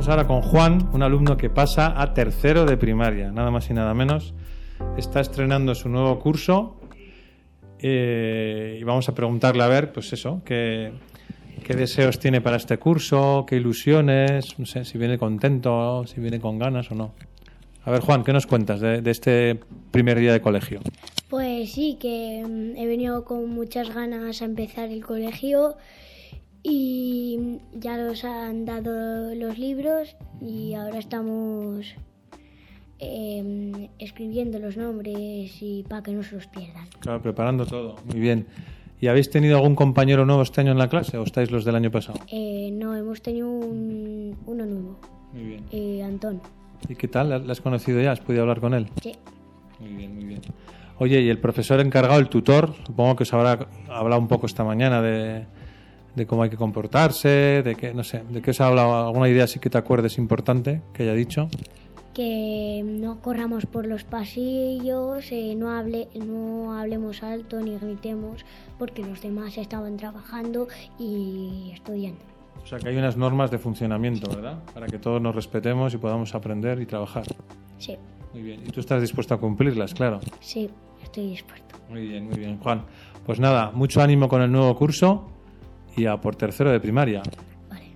Ahora 0.07 0.27
con 0.27 0.43
Juan, 0.43 0.87
un 0.93 1.01
alumno 1.01 1.35
que 1.35 1.49
pasa 1.49 1.99
a 1.99 2.13
tercero 2.13 2.65
de 2.65 2.77
primaria, 2.77 3.31
nada 3.31 3.49
más 3.49 3.71
y 3.71 3.73
nada 3.73 3.95
menos. 3.95 4.35
Está 4.97 5.19
estrenando 5.19 5.73
su 5.73 5.89
nuevo 5.89 6.19
curso 6.19 6.79
eh, 7.79 8.77
y 8.79 8.83
vamos 8.83 9.09
a 9.09 9.15
preguntarle 9.15 9.63
a 9.63 9.67
ver, 9.67 9.91
pues 9.91 10.13
eso, 10.13 10.43
qué, 10.45 10.91
qué 11.63 11.73
deseos 11.73 12.19
tiene 12.19 12.39
para 12.39 12.57
este 12.57 12.77
curso, 12.77 13.45
qué 13.47 13.55
ilusiones, 13.55 14.59
no 14.59 14.67
sé, 14.67 14.85
si 14.85 14.99
viene 14.99 15.17
contento, 15.17 16.05
si 16.05 16.21
viene 16.21 16.39
con 16.39 16.59
ganas 16.59 16.91
o 16.91 16.95
no. 16.95 17.13
A 17.83 17.89
ver, 17.89 18.01
Juan, 18.01 18.23
¿qué 18.23 18.31
nos 18.31 18.45
cuentas 18.45 18.81
de, 18.81 19.01
de 19.01 19.09
este 19.11 19.59
primer 19.89 20.19
día 20.19 20.33
de 20.33 20.41
colegio? 20.41 20.81
Pues 21.29 21.71
sí, 21.71 21.97
que 21.99 22.45
mm, 22.47 22.77
he 22.77 22.85
venido 22.85 23.25
con 23.25 23.49
muchas 23.49 23.91
ganas 23.93 24.43
a 24.43 24.45
empezar 24.45 24.89
el 24.89 25.03
colegio 25.03 25.75
y 26.67 27.59
ya 27.75 27.95
nos 27.95 28.23
han 28.25 28.65
dado 28.65 29.35
los 29.35 29.59
libros 29.59 30.15
y 30.41 30.73
ahora 30.73 30.97
estamos 30.97 31.85
em, 32.97 33.89
escribiendo 33.99 34.57
los 34.57 34.75
nombres 34.75 35.61
y 35.61 35.83
para 35.87 36.01
que 36.01 36.11
no 36.11 36.23
se 36.23 36.35
los 36.35 36.47
pierdan. 36.47 36.87
Claro, 36.99 37.21
preparando 37.21 37.65
todo, 37.67 37.97
muy 38.09 38.19
bien. 38.19 38.47
¿Y 38.99 39.07
habéis 39.07 39.29
tenido 39.29 39.57
algún 39.57 39.75
compañero 39.75 40.25
nuevo 40.25 40.41
este 40.41 40.61
año 40.61 40.71
en 40.71 40.79
la 40.79 40.89
clase 40.89 41.17
o 41.17 41.23
estáis 41.23 41.51
los 41.51 41.65
del 41.65 41.75
año 41.75 41.91
pasado? 41.91 42.17
Eh, 42.31 42.71
no, 42.73 42.95
hemos 42.95 43.21
tenido 43.21 43.47
un- 43.47 44.35
uno 44.47 44.65
nuevo, 44.65 44.99
Muy 45.33 45.43
bien. 45.43 45.63
eh, 45.71 46.01
Antón. 46.01 46.41
¿Y 46.89 46.95
qué 46.95 47.07
tal? 47.07 47.45
¿Le 47.45 47.51
has 47.51 47.61
conocido 47.61 48.01
ya? 48.01 48.11
¿Has 48.13 48.21
podido 48.21 48.41
hablar 48.41 48.59
con 48.59 48.73
él? 48.73 48.87
Sí. 49.03 49.13
Muy 49.79 49.89
bien, 49.93 50.15
muy 50.15 50.23
bien. 50.25 50.41
Oye, 50.97 51.21
y 51.21 51.29
el 51.29 51.37
profesor 51.39 51.79
encargado, 51.81 52.19
el 52.19 52.29
tutor, 52.29 52.73
supongo 52.87 53.17
que 53.17 53.23
os 53.23 53.33
habrá 53.33 53.67
hablado 53.89 54.19
un 54.21 54.29
poco 54.29 54.45
esta 54.45 54.63
mañana 54.63 55.01
de, 55.01 55.45
de 56.15 56.25
cómo 56.25 56.43
hay 56.43 56.49
que 56.49 56.57
comportarse, 56.57 57.61
de 57.63 57.75
qué, 57.75 57.93
no 57.93 58.03
sé, 58.03 58.23
de 58.29 58.41
qué 58.41 58.51
os 58.51 58.61
ha 58.61 58.67
hablado, 58.67 59.07
alguna 59.07 59.29
idea 59.29 59.43
así 59.43 59.59
que 59.59 59.69
te 59.69 59.77
acuerdes 59.77 60.17
importante 60.17 60.81
que 60.93 61.03
haya 61.03 61.13
dicho. 61.13 61.49
que 62.13 62.81
no 62.85 63.19
corramos 63.21 63.65
por 63.65 63.85
los 63.85 64.05
pasillos, 64.05 65.29
eh, 65.31 65.53
no, 65.57 65.69
hable, 65.71 66.07
no 66.15 66.77
hablemos 66.79 67.23
alto 67.23 67.59
ni 67.59 67.77
gritemos 67.77 68.45
porque 68.79 69.03
los 69.03 69.21
demás 69.21 69.57
estaban 69.57 69.97
trabajando 69.97 70.67
y 70.97 71.71
estudiando. 71.73 72.21
O 72.63 72.67
sea, 72.67 72.79
que 72.79 72.87
hay 72.89 72.97
unas 72.97 73.17
normas 73.17 73.51
de 73.51 73.59
funcionamiento, 73.59 74.29
¿verdad? 74.33 74.63
Para 74.73 74.87
que 74.87 74.97
todos 74.97 75.21
nos 75.21 75.35
respetemos 75.35 75.93
y 75.93 75.97
podamos 75.97 76.33
aprender 76.33 76.81
y 76.81 76.85
trabajar. 76.85 77.25
Sí, 77.77 77.97
Muy 78.33 78.41
bien. 78.41 78.61
Y 78.65 78.71
tú 78.71 78.79
estás 78.79 79.01
dispuesto 79.01 79.33
a 79.33 79.39
cumplirlas, 79.39 79.93
claro. 79.93 80.19
sí, 80.39 80.69
estoy 81.03 81.27
dispuesto. 81.27 81.75
Muy 81.89 82.07
bien, 82.07 82.25
muy 82.27 82.37
bien, 82.37 82.57
Juan. 82.59 82.85
Pues 83.25 83.39
nada, 83.39 83.71
mucho 83.71 84.01
ánimo 84.01 84.27
con 84.29 84.41
el 84.41 84.51
nuevo 84.51 84.75
curso 84.75 85.27
y 85.95 86.05
a 86.05 86.17
por 86.17 86.35
tercero 86.35 86.71
de 86.71 86.79
primaria. 86.79 87.21
Vale. 87.69 87.91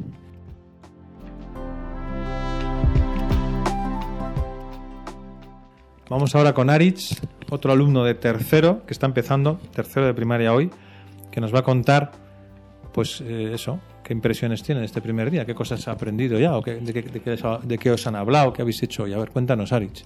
Vamos 6.10 6.34
ahora 6.36 6.54
con 6.54 6.70
Aritz, 6.70 7.22
otro 7.52 7.72
alumno 7.72 8.04
de 8.04 8.16
tercero 8.16 8.84
que 8.86 8.94
está 8.94 9.06
empezando, 9.06 9.60
tercero 9.76 10.08
de 10.08 10.14
primaria 10.14 10.54
hoy, 10.54 10.72
que 11.32 11.40
nos 11.40 11.54
va 11.54 11.60
a 11.60 11.64
contar, 11.64 12.12
pues 12.94 13.22
eh, 13.22 13.52
eso, 13.54 13.80
qué 14.04 14.14
impresiones 14.14 14.64
tiene 14.64 14.80
de 14.82 14.88
este 14.88 15.02
primer 15.02 15.30
día, 15.30 15.46
qué 15.46 15.54
cosas 15.54 15.88
ha 15.88 15.92
aprendido 15.92 16.40
ya, 16.40 16.58
o 16.58 16.64
qué- 16.64 16.78
de, 16.78 16.94
qué, 16.94 17.02
de 17.04 17.20
qué 17.20 17.32
os 17.34 17.46
ha- 17.46 17.60
de 17.60 17.78
qué 17.78 17.92
os 17.92 18.08
han 18.08 18.16
hablado, 18.16 18.54
qué 18.54 18.64
habéis 18.64 18.82
hecho 18.82 19.04
hoy. 19.04 19.14
A 19.14 19.20
ver, 19.20 19.30
cuéntanos, 19.30 19.72
Aritz. 19.72 20.04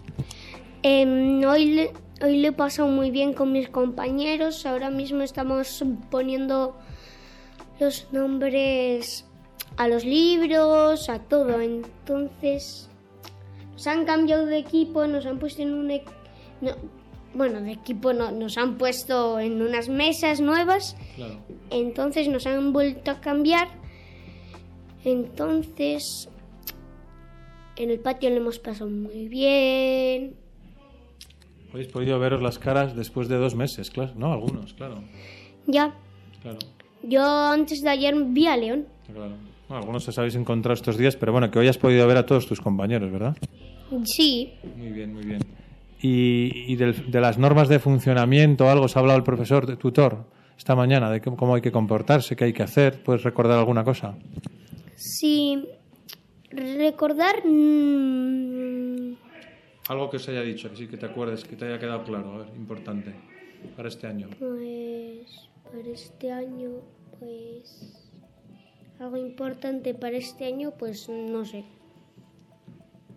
Em, 0.81 1.41
hoy, 1.45 1.65
le, 1.73 1.91
hoy 2.21 2.41
lo 2.41 2.49
he 2.49 2.51
pasado 2.51 2.89
muy 2.89 3.09
bien 3.09 3.31
con 3.33 3.53
mis 3.53 3.69
compañeros. 3.69 4.65
Ahora 4.65 4.89
mismo 4.89 5.21
estamos 5.21 5.85
poniendo 6.11 6.77
los 7.79 8.07
nombres 8.11 9.25
a 9.77 9.87
los 9.87 10.05
libros, 10.05 11.09
a 11.09 11.19
todo. 11.19 11.59
Entonces, 11.61 12.89
nos 13.71 13.87
han 13.87 14.05
cambiado 14.05 14.45
de 14.45 14.57
equipo, 14.57 15.07
nos 15.07 15.25
han 15.25 15.39
puesto 15.39 15.61
en 15.61 15.73
un... 15.73 15.91
e- 15.91 16.05
no, 16.61 16.71
bueno, 17.33 17.61
de 17.61 17.71
equipo 17.71 18.13
no, 18.13 18.31
nos 18.31 18.57
han 18.57 18.77
puesto 18.77 19.39
en 19.39 19.61
unas 19.61 19.89
mesas 19.89 20.39
nuevas. 20.39 20.95
Claro. 21.15 21.39
Entonces 21.71 22.27
nos 22.27 22.45
han 22.45 22.73
vuelto 22.73 23.09
a 23.11 23.21
cambiar. 23.21 23.69
Entonces, 25.03 26.29
en 27.75 27.89
el 27.89 27.99
patio 27.99 28.29
lo 28.29 28.37
hemos 28.37 28.59
pasado 28.59 28.89
muy 28.89 29.27
bien. 29.27 30.35
Habéis 31.71 31.87
podido 31.87 32.19
veros 32.19 32.41
las 32.41 32.59
caras 32.59 32.95
después 32.95 33.27
de 33.27 33.37
dos 33.37 33.55
meses, 33.55 33.89
claro, 33.89 34.13
¿no? 34.15 34.31
Algunos, 34.31 34.73
claro. 34.75 35.03
Ya, 35.65 35.95
Claro, 36.43 36.59
yo 37.03 37.23
antes 37.51 37.81
de 37.81 37.89
ayer 37.89 38.15
vi 38.27 38.47
a 38.47 38.57
León. 38.57 38.85
claro. 39.05 39.35
Bueno, 39.69 39.79
algunos 39.81 40.07
os 40.07 40.17
habéis 40.19 40.35
encontrado 40.35 40.73
estos 40.73 40.97
días, 40.97 41.15
pero 41.15 41.31
bueno, 41.31 41.49
que 41.49 41.57
hoy 41.57 41.67
has 41.67 41.77
podido 41.77 42.05
ver 42.05 42.17
a 42.17 42.25
todos 42.25 42.45
tus 42.47 42.59
compañeros, 42.59 43.11
¿verdad? 43.11 43.35
Sí, 44.05 44.53
Muy 44.75 44.91
bien, 44.91 45.13
muy 45.13 45.23
bien. 45.23 45.39
¿Y, 46.01 46.71
y 46.71 46.75
del- 46.75 47.09
de 47.09 47.21
las 47.21 47.37
normas 47.37 47.69
de 47.69 47.79
funcionamiento 47.79 48.69
algo 48.69 48.85
os 48.85 48.97
ha 48.97 48.99
hablado 48.99 49.17
el 49.17 49.23
profesor, 49.23 49.65
de 49.65 49.77
tutor, 49.77 50.25
esta 50.57 50.75
mañana, 50.75 51.09
de 51.09 51.21
cómo, 51.21 51.37
cómo 51.37 51.55
hay 51.55 51.61
que 51.61 51.71
comportarse, 51.71 52.35
qué 52.35 52.43
hay 52.45 52.53
que 52.53 52.63
hacer? 52.63 53.01
¿Puedes 53.03 53.23
recordar 53.23 53.57
alguna 53.57 53.83
cosa? 53.83 54.15
sí. 54.95 55.63
Recordar. 56.51 57.43
mm, 57.47 59.13
Algo 59.89 60.09
que 60.09 60.17
os 60.17 60.27
haya 60.29 60.41
dicho, 60.41 60.69
que 60.69 60.75
sí 60.75 60.87
que 60.87 60.97
te 60.97 61.05
acuerdes, 61.07 61.43
que 61.45 61.55
te 61.55 61.65
haya 61.65 61.79
quedado 61.79 62.03
claro, 62.03 62.33
a 62.33 62.37
ver, 62.39 62.47
importante, 62.55 63.11
para 63.75 63.87
este 63.89 64.05
año. 64.07 64.27
Pues. 64.37 65.49
Para 65.73 65.89
este 65.89 66.31
año, 66.31 66.69
pues. 67.19 67.99
Algo 68.99 69.17
importante 69.17 69.95
para 69.95 70.15
este 70.17 70.45
año, 70.45 70.71
pues 70.77 71.09
no 71.09 71.43
sé. 71.45 71.65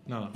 Nada. 0.07 0.31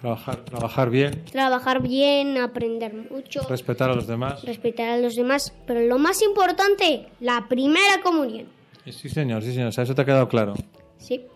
Trabajar, 0.00 0.44
trabajar 0.44 0.90
bien, 0.90 1.24
Trabajar 1.24 1.82
bien, 1.82 2.38
aprender 2.38 2.94
mucho, 3.10 3.42
respetar 3.48 3.90
a 3.90 3.94
los 3.96 4.06
demás. 4.06 4.44
respetar 4.44 4.90
a 4.90 4.96
los 4.96 5.14
demás. 5.14 5.52
Pero 5.66 5.80
lo 5.80 5.98
más 5.98 6.22
importante, 6.22 7.08
la 7.20 7.46
primera 7.48 8.00
comunión. 8.02 8.46
Sí, 8.88 9.08
señor, 9.10 9.42
sí, 9.42 9.52
señor. 9.52 9.68
O 9.68 9.72
sea, 9.72 9.84
eso 9.84 9.94
te 9.94 10.02
ha 10.02 10.04
quedado 10.06 10.28
claro. 10.28 10.54
Sí. 10.96 11.26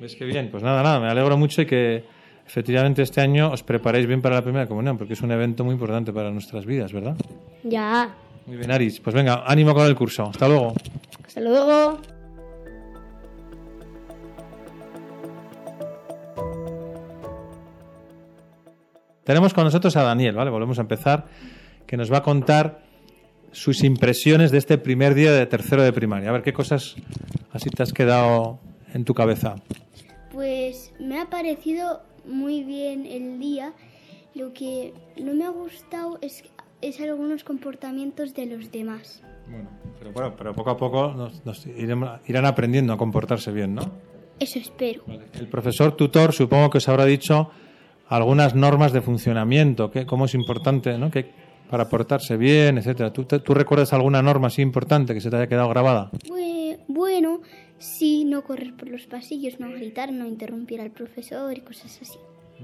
¿Ves 0.00 0.16
qué 0.16 0.26
bien? 0.26 0.50
Pues 0.50 0.62
nada, 0.62 0.82
nada, 0.82 1.00
me 1.00 1.08
alegro 1.08 1.38
mucho 1.38 1.62
y 1.62 1.66
que 1.66 2.04
efectivamente 2.46 3.02
este 3.02 3.20
año 3.22 3.52
os 3.52 3.62
preparéis 3.62 4.06
bien 4.06 4.20
para 4.20 4.34
la 4.34 4.42
primera 4.42 4.66
comunión, 4.66 4.98
porque 4.98 5.14
es 5.14 5.22
un 5.22 5.30
evento 5.32 5.64
muy 5.64 5.72
importante 5.74 6.12
para 6.12 6.30
nuestras 6.30 6.66
vidas, 6.66 6.92
¿verdad? 6.92 7.16
Ya. 7.62 8.14
Muy 8.48 8.56
bien, 8.56 8.70
Aris. 8.70 8.98
Pues 8.98 9.14
venga, 9.14 9.44
ánimo 9.46 9.74
con 9.74 9.86
el 9.86 9.94
curso. 9.94 10.24
Hasta 10.24 10.48
luego. 10.48 10.72
Hasta 11.22 11.40
luego. 11.42 12.00
Tenemos 19.22 19.52
con 19.52 19.64
nosotros 19.64 19.94
a 19.96 20.02
Daniel, 20.02 20.34
¿vale? 20.34 20.50
Volvemos 20.50 20.78
a 20.78 20.80
empezar, 20.80 21.26
que 21.86 21.98
nos 21.98 22.10
va 22.10 22.18
a 22.18 22.22
contar 22.22 22.80
sus 23.52 23.84
impresiones 23.84 24.50
de 24.50 24.56
este 24.56 24.78
primer 24.78 25.12
día 25.12 25.30
de 25.30 25.44
tercero 25.44 25.82
de 25.82 25.92
primaria. 25.92 26.30
A 26.30 26.32
ver, 26.32 26.42
¿qué 26.42 26.54
cosas 26.54 26.96
así 27.52 27.68
te 27.68 27.82
has 27.82 27.92
quedado 27.92 28.60
en 28.94 29.04
tu 29.04 29.12
cabeza? 29.12 29.56
Pues 30.32 30.94
me 30.98 31.20
ha 31.20 31.28
parecido 31.28 32.00
muy 32.24 32.64
bien 32.64 33.04
el 33.04 33.38
día. 33.38 33.74
Lo 34.34 34.54
que 34.54 34.94
no 35.22 35.34
me 35.34 35.44
ha 35.44 35.50
gustado 35.50 36.18
es, 36.22 36.44
es 36.82 37.00
algunos 37.00 37.44
comportamientos 37.44 38.34
de 38.34 38.46
los 38.46 38.70
demás. 38.70 39.22
Bueno, 39.48 39.68
pero 39.98 40.12
bueno, 40.12 40.34
pero 40.36 40.54
poco 40.54 40.70
a 40.70 40.76
poco 40.76 41.12
nos, 41.14 41.44
nos 41.44 41.66
iremos- 41.66 42.20
irán 42.26 42.44
aprendiendo 42.46 42.92
a 42.92 42.98
comportarse 42.98 43.50
bien, 43.52 43.74
¿no? 43.74 43.82
Eso 44.38 44.58
espero. 44.58 45.02
El 45.34 45.48
profesor 45.48 45.92
tutor 45.96 46.32
supongo 46.32 46.70
que 46.70 46.78
os 46.78 46.88
habrá 46.88 47.04
dicho 47.04 47.50
algunas 48.08 48.54
normas 48.54 48.92
de 48.92 49.00
funcionamiento, 49.02 49.90
que, 49.90 50.06
cómo 50.06 50.26
es 50.26 50.34
importante, 50.34 50.96
¿no? 50.98 51.10
Que 51.10 51.26
para 51.70 51.88
portarse 51.88 52.36
bien, 52.36 52.78
etcétera. 52.78 53.12
¿Tú, 53.12 53.24
te- 53.24 53.40
¿Tú 53.40 53.52
recuerdas 53.54 53.92
alguna 53.92 54.22
norma 54.22 54.46
así 54.46 54.62
importante 54.62 55.12
que 55.12 55.20
se 55.20 55.28
te 55.30 55.36
haya 55.36 55.48
quedado 55.48 55.68
grabada? 55.68 56.10
Bue- 56.28 56.78
Bueno, 56.86 57.40
sí, 57.78 58.24
no 58.24 58.42
correr 58.44 58.74
por 58.74 58.88
los 58.88 59.06
pasillos, 59.06 59.60
no 59.60 59.70
gritar, 59.72 60.10
no 60.12 60.26
interrumpir 60.26 60.80
al 60.80 60.90
profesor 60.90 61.56
y 61.56 61.60
cosas 61.60 61.98
así. 62.00 62.18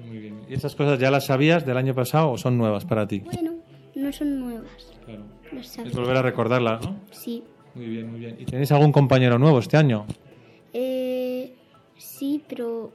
Muy 0.08 0.18
bien. 0.18 0.40
¿Y 0.48 0.54
esas 0.54 0.74
cosas 0.74 0.98
ya 0.98 1.10
las 1.10 1.26
sabías 1.26 1.66
del 1.66 1.76
año 1.76 1.94
pasado 1.94 2.30
o 2.32 2.38
son 2.38 2.56
nuevas 2.56 2.84
para 2.84 3.06
ti? 3.06 3.20
Bueno, 3.20 3.52
no 3.94 4.12
son 4.12 4.40
nuevas. 4.40 4.92
Claro. 5.04 5.24
Es 5.52 5.94
volver 5.94 6.16
a 6.16 6.22
recordarlas, 6.22 6.82
¿no? 6.84 6.96
Sí. 7.10 7.44
Muy 7.74 7.86
bien, 7.86 8.10
muy 8.10 8.20
bien. 8.20 8.36
¿Y 8.38 8.44
tenéis 8.44 8.70
algún 8.72 8.92
compañero 8.92 9.38
nuevo 9.38 9.58
este 9.58 9.76
año? 9.76 10.06
Eh, 10.72 11.54
sí, 11.96 12.42
pero 12.48 12.92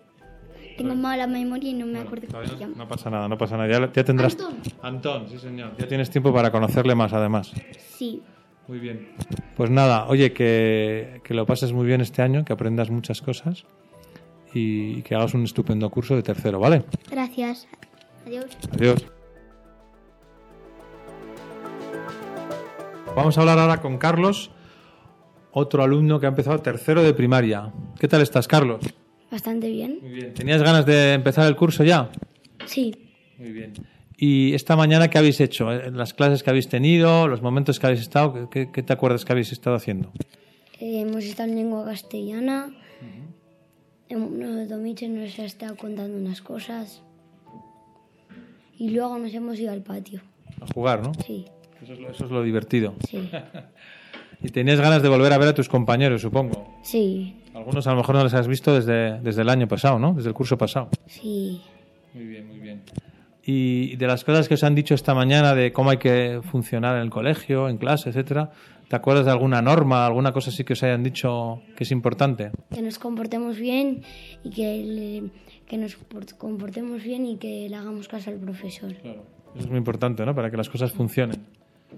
tengo 0.77 0.95
mala 0.95 1.27
memoria 1.27 1.69
y 1.69 1.73
no 1.73 1.85
me 1.85 1.99
acuerdo 1.99 2.27
cómo 2.31 2.45
se 2.45 2.57
llama. 2.57 2.75
No 2.77 2.87
pasa 2.87 3.09
nada, 3.09 3.27
no 3.27 3.37
pasa 3.37 3.57
nada. 3.57 3.69
Ya, 3.69 3.91
ya 3.91 4.03
tendrás. 4.03 4.33
Antón. 4.33 4.55
Antón, 4.81 5.29
sí, 5.29 5.37
señor. 5.37 5.71
Ya 5.77 5.87
tienes 5.87 6.09
tiempo 6.09 6.33
para 6.33 6.51
conocerle 6.51 6.95
más, 6.95 7.11
además. 7.13 7.51
Sí. 7.77 8.21
Muy 8.67 8.79
bien. 8.79 9.09
Pues 9.57 9.69
nada, 9.71 10.07
oye, 10.07 10.31
que, 10.31 11.21
que 11.23 11.33
lo 11.33 11.45
pases 11.45 11.73
muy 11.73 11.87
bien 11.87 12.01
este 12.01 12.21
año, 12.21 12.45
que 12.45 12.53
aprendas 12.53 12.89
muchas 12.89 13.21
cosas 13.21 13.65
y 14.53 15.01
que 15.01 15.15
hagas 15.15 15.33
un 15.33 15.43
estupendo 15.43 15.89
curso 15.89 16.15
de 16.15 16.23
tercero, 16.23 16.59
¿vale? 16.59 16.83
Gracias. 17.09 17.67
Adiós. 18.25 18.45
Adiós. 18.73 19.18
Vamos 23.19 23.37
a 23.37 23.41
hablar 23.41 23.59
ahora 23.59 23.81
con 23.81 23.97
Carlos, 23.97 24.49
otro 25.51 25.83
alumno 25.83 26.21
que 26.21 26.25
ha 26.25 26.29
empezado 26.29 26.57
tercero 26.59 27.03
de 27.03 27.13
primaria. 27.13 27.73
¿Qué 27.99 28.07
tal 28.07 28.21
estás, 28.21 28.47
Carlos? 28.47 28.79
Bastante 29.29 29.69
bien. 29.69 29.99
Muy 30.01 30.11
bien. 30.11 30.33
¿Tenías 30.33 30.63
ganas 30.63 30.85
de 30.85 31.15
empezar 31.15 31.45
el 31.45 31.57
curso 31.57 31.83
ya? 31.83 32.09
Sí. 32.65 32.95
Muy 33.37 33.51
bien. 33.51 33.73
¿Y 34.15 34.53
esta 34.53 34.77
mañana 34.77 35.09
qué 35.09 35.17
habéis 35.17 35.41
hecho? 35.41 35.69
¿En 35.69 35.97
las 35.97 36.13
clases 36.13 36.43
que 36.43 36.49
habéis 36.49 36.69
tenido, 36.69 37.27
los 37.27 37.41
momentos 37.41 37.77
que 37.77 37.87
habéis 37.87 37.99
estado? 37.99 38.49
¿Qué, 38.49 38.71
qué 38.71 38.83
te 38.83 38.93
acuerdas 38.93 39.25
que 39.25 39.33
habéis 39.33 39.51
estado 39.51 39.75
haciendo? 39.75 40.13
Eh, 40.79 41.01
hemos 41.01 41.25
estado 41.25 41.49
en 41.49 41.55
lengua 41.57 41.83
castellana. 41.83 42.73
Uno 44.11 44.55
de 44.55 44.65
Domiche 44.65 45.09
nos 45.09 45.37
ha 45.39 45.43
estado 45.43 45.75
contando 45.75 46.17
unas 46.17 46.41
cosas. 46.41 47.03
Y 48.77 48.91
luego 48.91 49.19
nos 49.19 49.33
hemos 49.33 49.59
ido 49.59 49.73
al 49.73 49.83
patio. 49.83 50.21
A 50.61 50.73
jugar, 50.73 51.03
¿no? 51.03 51.11
Sí, 51.27 51.47
Eso 51.89 51.93
es 51.93 51.99
lo, 51.99 52.09
eso 52.11 52.25
es 52.25 52.31
lo 52.31 52.43
divertido. 52.43 52.93
sí, 53.07 53.29
Y 54.41 54.49
tenías 54.49 54.79
ganas 54.79 55.01
de 55.01 55.09
volver 55.09 55.33
a 55.33 55.37
ver 55.37 55.49
a 55.49 55.53
tus 55.53 55.67
compañeros, 55.67 56.21
supongo. 56.21 56.77
sí, 56.83 57.35
Algunos 57.53 57.87
a 57.87 57.91
lo 57.91 57.97
mejor 57.97 58.15
no 58.15 58.23
les 58.23 58.33
has 58.33 58.47
visto 58.47 58.73
desde, 58.73 59.19
desde 59.21 59.41
el 59.41 59.49
año 59.49 59.67
pasado, 59.67 59.97
¿no? 59.99 60.13
Desde 60.13 60.29
el 60.29 60.33
curso 60.35 60.57
pasado. 60.57 60.89
sí. 61.07 61.61
Muy 62.13 62.25
bien, 62.25 62.47
muy 62.47 62.59
bien. 62.59 62.81
Y 63.43 63.95
de 63.97 64.07
las 64.07 64.23
cosas 64.23 64.47
que 64.47 64.55
os 64.55 64.63
han 64.63 64.73
dicho 64.75 64.93
esta 64.95 65.13
mañana 65.13 65.53
de 65.55 65.71
cómo 65.71 65.89
hay 65.91 65.97
que 65.97 66.41
funcionar 66.43 66.95
en 66.97 67.03
el 67.03 67.09
colegio, 67.11 67.69
en 67.69 67.77
clase, 67.77 68.09
etcétera, 68.09 68.51
¿te 68.87 68.95
acuerdas 68.95 69.25
de 69.25 69.31
alguna 69.31 69.61
norma, 69.61 70.05
alguna 70.07 70.31
cosa 70.31 70.49
así 70.49 70.63
que 70.63 70.73
os 70.73 70.81
hayan 70.83 71.03
dicho 71.03 71.61
que 71.75 71.83
es 71.83 71.91
importante? 71.91 72.51
Que 72.73 72.81
nos 72.81 72.97
comportemos 72.99 73.57
bien 73.59 74.01
y 74.43 74.49
que, 74.51 74.83
le- 74.83 75.29
que 75.67 75.77
nos 75.77 75.95
por- 75.95 76.25
comportemos 76.37 77.03
bien 77.03 77.25
y 77.27 77.37
que 77.37 77.67
le 77.69 77.75
hagamos 77.75 78.07
caso 78.07 78.29
al 78.31 78.37
profesor. 78.37 78.93
Claro. 78.95 79.23
Eso 79.55 79.65
es 79.65 79.67
muy 79.69 79.77
importante, 79.77 80.25
¿no? 80.25 80.33
Para 80.35 80.49
que 80.49 80.57
las 80.57 80.69
cosas 80.69 80.91
funcionen. 80.91 81.45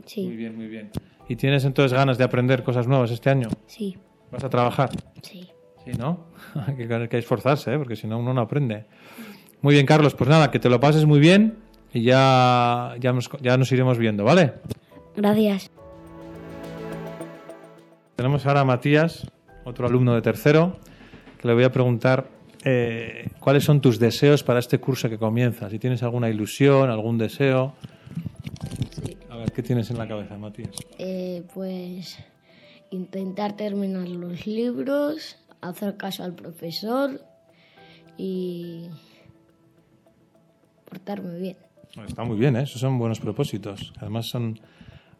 Muy 0.01 0.09
Sí, 0.09 0.29
bien, 0.35 0.55
muy 0.55 0.67
bien. 0.67 0.89
¿Y 1.29 1.35
tienes 1.35 1.63
entonces 1.65 1.93
ganas 1.93 2.17
de 2.17 2.23
aprender 2.23 2.63
cosas 2.63 2.87
nuevas 2.87 3.11
este 3.11 3.29
año? 3.29 3.49
sí, 3.67 3.97
¿Vas 4.31 4.43
a 4.43 4.49
trabajar? 4.49 4.89
sí. 5.21 5.47
Sí, 5.83 5.91
¿no? 5.97 6.27
hay, 6.67 6.75
que, 6.75 6.93
hay 6.93 7.07
que 7.07 7.17
esforzarse, 7.17 7.73
¿eh? 7.73 7.77
porque 7.77 7.95
si 7.95 8.05
no 8.07 8.19
uno 8.19 8.33
no 8.35 8.41
aprende. 8.41 8.85
Muy 9.61 9.73
bien, 9.73 9.85
Carlos, 9.87 10.13
pues 10.13 10.29
nada, 10.29 10.51
que 10.51 10.59
te 10.59 10.69
lo 10.69 10.79
pases 10.79 11.05
muy 11.05 11.19
bien 11.19 11.57
y 11.93 12.03
ya, 12.03 12.95
ya, 12.99 13.11
nos, 13.13 13.29
ya 13.41 13.57
nos 13.57 13.71
iremos 13.71 13.97
viendo, 13.97 14.23
¿vale? 14.23 14.53
Gracias. 15.15 15.71
Tenemos 18.15 18.45
ahora 18.45 18.61
a 18.61 18.65
Matías, 18.65 19.25
otro 19.63 19.87
alumno 19.87 20.13
de 20.13 20.21
tercero, 20.21 20.77
que 21.39 21.47
le 21.47 21.53
voy 21.55 21.63
a 21.63 21.71
preguntar 21.71 22.27
eh, 22.63 23.27
cuáles 23.39 23.63
son 23.63 23.81
tus 23.81 23.97
deseos 23.97 24.43
para 24.43 24.59
este 24.59 24.77
curso 24.79 25.09
que 25.09 25.17
comienza. 25.17 25.69
Si 25.69 25.79
tienes 25.79 26.03
alguna 26.03 26.29
ilusión, 26.29 26.89
algún 26.91 27.17
deseo. 27.17 27.73
Ver, 29.41 29.51
¿qué 29.53 29.63
tienes 29.63 29.89
en 29.89 29.97
la 29.97 30.07
cabeza, 30.07 30.37
Matías? 30.37 30.69
Eh, 30.99 31.41
pues 31.51 32.19
intentar 32.91 33.55
terminar 33.55 34.07
los 34.07 34.45
libros, 34.45 35.37
hacer 35.61 35.97
caso 35.97 36.23
al 36.23 36.35
profesor 36.35 37.19
y 38.17 38.85
portarme 40.87 41.39
bien. 41.39 41.57
Está 42.07 42.23
muy 42.23 42.37
bien, 42.37 42.55
¿eh? 42.55 42.63
esos 42.63 42.79
son 42.79 42.99
buenos 42.99 43.19
propósitos. 43.19 43.93
Además, 43.97 44.27
son 44.27 44.59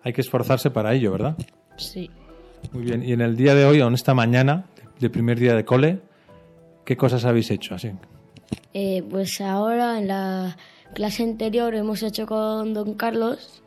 hay 0.04 0.14
que 0.14 0.22
esforzarse 0.22 0.70
para 0.70 0.94
ello, 0.94 1.12
¿verdad? 1.14 1.36
Sí. 1.78 2.12
Muy 2.74 2.84
bien. 2.84 3.02
Y 3.02 3.14
en 3.14 3.22
el 3.22 3.36
día 3.36 3.56
de 3.56 3.66
hoy, 3.66 3.82
o 3.82 3.88
en 3.88 3.96
esta 3.96 4.14
mañana, 4.14 4.66
de 5.00 5.10
primer 5.10 5.40
día 5.40 5.56
de 5.56 5.66
cole, 5.66 6.00
¿qué 6.86 6.96
cosas 6.96 7.26
habéis 7.26 7.50
hecho 7.50 7.74
así? 7.74 7.92
Eh, 8.76 9.04
pues 9.10 9.42
ahora 9.42 9.98
en 9.98 10.08
la 10.10 10.58
clase 10.94 11.24
anterior 11.24 11.74
hemos 11.74 12.04
hecho 12.04 12.28
con 12.28 12.76
don 12.76 12.94
Carlos, 12.94 13.64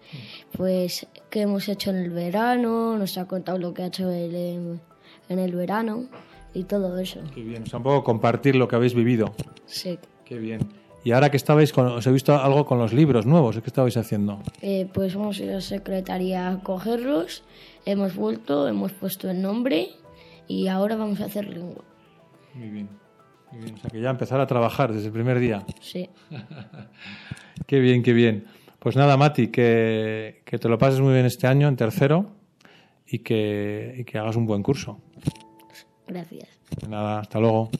pues 0.57 1.07
qué 1.31 1.43
hemos 1.43 1.69
hecho 1.69 1.91
en 1.91 1.97
el 1.97 2.11
verano, 2.11 2.97
nos 2.99 3.19
ha 3.19 3.27
contado 3.27 3.59
lo 3.59 3.75
que 3.75 3.83
ha 3.83 3.87
hecho 3.87 4.11
él 4.11 4.35
en, 4.35 4.81
en 5.29 5.39
el 5.39 5.55
verano 5.55 6.07
y 6.53 6.65
todo 6.65 6.99
eso. 6.99 7.21
Qué 7.35 7.43
bien. 7.43 7.65
O 7.65 7.67
sea, 7.67 7.79
un 7.79 7.83
poco 7.83 8.05
compartir 8.05 8.57
lo 8.57 8.69
que 8.69 8.77
habéis 8.77 8.95
vivido. 8.95 9.35
Sí. 9.67 9.99
Qué 10.25 10.39
bien. 10.39 10.61
Y 11.05 11.13
ahora 11.13 11.31
que 11.31 11.37
estabais 11.37 11.71
con, 11.73 11.87
os 11.87 12.07
he 12.07 12.13
visto 12.13 12.35
algo 12.35 12.65
con 12.65 12.79
los 12.79 12.95
libros 12.95 13.27
nuevos, 13.27 13.61
¿qué 13.61 13.67
estabais 13.67 13.97
haciendo? 13.99 14.41
Eh, 14.63 14.89
pues 14.93 15.15
hemos 15.15 15.39
ido 15.39 15.59
a 15.59 15.61
secretaría 15.61 16.49
a 16.49 16.61
cogerlos, 16.61 17.43
hemos 17.85 18.17
vuelto, 18.17 18.67
hemos 18.69 18.93
puesto 18.93 19.29
el 19.29 19.43
nombre 19.43 19.91
y 20.49 20.69
ahora 20.69 20.97
vamos 20.97 21.21
a 21.21 21.27
hacer 21.27 21.47
lengua. 21.47 21.85
Muy 22.55 22.71
bien. 22.71 22.89
Muy 23.53 23.65
bien. 23.65 23.75
O 23.75 23.79
sea, 23.79 23.91
que 23.91 24.01
ya 24.01 24.09
empezar 24.09 24.41
a 24.41 24.47
trabajar 24.47 24.95
desde 24.95 25.09
el 25.09 25.13
primer 25.13 25.39
día. 25.39 25.67
Sí. 25.81 26.09
Qué 27.67 27.81
bien, 27.81 28.03
qué 28.03 28.13
bien. 28.13 28.47
Pues 28.85 28.97
nada, 28.97 29.17
Mati, 29.17 29.49
que, 29.49 30.43
que 30.45 30.59
te 30.59 30.69
lo 30.69 30.77
pases 30.77 31.01
muy 31.01 31.15
bien 31.15 31.25
este 31.25 31.47
año 31.47 31.69
en 31.69 31.77
tercero 31.77 32.33
y 33.07 33.21
que, 33.21 33.95
y 33.97 34.05
que 34.05 34.19
hagas 34.19 34.37
un 34.37 34.45
buen 34.45 34.63
curso. 34.63 35.01
Gracias. 36.07 36.51
Nada, 36.87 37.21
hasta 37.21 37.41
luego. 37.41 37.71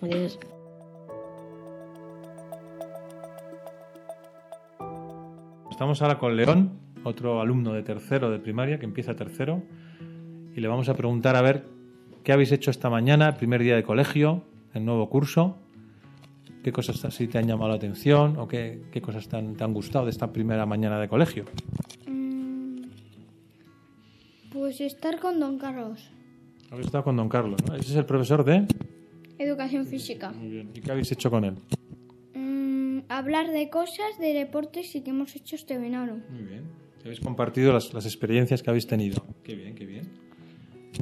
Adiós. 0.00 0.38
Estamos 5.72 6.00
ahora 6.00 6.20
con 6.20 6.36
León, 6.36 6.78
otro 7.02 7.40
alumno 7.40 7.72
de 7.72 7.82
tercero 7.82 8.30
de 8.30 8.38
primaria 8.38 8.78
que 8.78 8.84
empieza 8.84 9.16
tercero, 9.16 9.64
y 10.54 10.60
le 10.60 10.68
vamos 10.68 10.88
a 10.88 10.94
preguntar 10.94 11.34
a 11.34 11.42
ver 11.42 11.64
qué 12.22 12.32
habéis 12.32 12.52
hecho 12.52 12.70
esta 12.70 12.88
mañana, 12.88 13.30
el 13.30 13.34
primer 13.34 13.60
día 13.60 13.74
de 13.74 13.82
colegio, 13.82 14.44
el 14.72 14.84
nuevo 14.84 15.10
curso, 15.10 15.56
qué 16.66 16.72
cosas 16.72 17.04
así 17.04 17.28
te 17.28 17.38
han 17.38 17.46
llamado 17.46 17.68
la 17.68 17.76
atención 17.76 18.36
o 18.38 18.48
qué, 18.48 18.82
qué 18.90 19.00
cosas 19.00 19.28
te 19.28 19.36
han, 19.36 19.54
te 19.54 19.62
han 19.62 19.72
gustado 19.72 20.04
de 20.06 20.10
esta 20.10 20.32
primera 20.32 20.66
mañana 20.66 20.98
de 20.98 21.06
colegio. 21.06 21.44
Mm, 22.08 22.82
Pues 24.52 24.80
estar 24.80 25.20
con 25.20 25.38
don 25.38 25.58
Carlos. 25.58 26.10
Habéis 26.72 26.86
estado 26.86 27.04
con 27.04 27.16
don 27.16 27.28
Carlos, 27.28 27.60
¿no? 27.68 27.76
Ese 27.76 27.92
es 27.92 27.96
el 27.96 28.04
profesor 28.04 28.42
de... 28.44 28.66
Educación 29.38 29.86
física. 29.86 30.32
Muy 30.32 30.48
bien. 30.48 30.70
¿Y 30.74 30.80
qué 30.80 30.90
habéis 30.90 31.12
hecho 31.12 31.30
con 31.30 31.44
él? 31.44 31.54
Mm, 32.34 33.02
hablar 33.10 33.52
de 33.52 33.70
cosas, 33.70 34.18
de 34.18 34.34
deportes 34.34 34.92
y 34.96 35.02
que 35.02 35.10
hemos 35.10 35.36
hecho 35.36 35.54
este 35.54 35.78
verano. 35.78 36.18
Muy 36.28 36.42
bien. 36.42 36.64
Habéis 37.04 37.20
compartido 37.20 37.72
las, 37.74 37.94
las 37.94 38.06
experiencias 38.06 38.60
que 38.64 38.70
habéis 38.70 38.88
tenido. 38.88 39.24
Qué 39.44 39.54
bien, 39.54 39.76
qué 39.76 39.86
bien. 39.86 40.10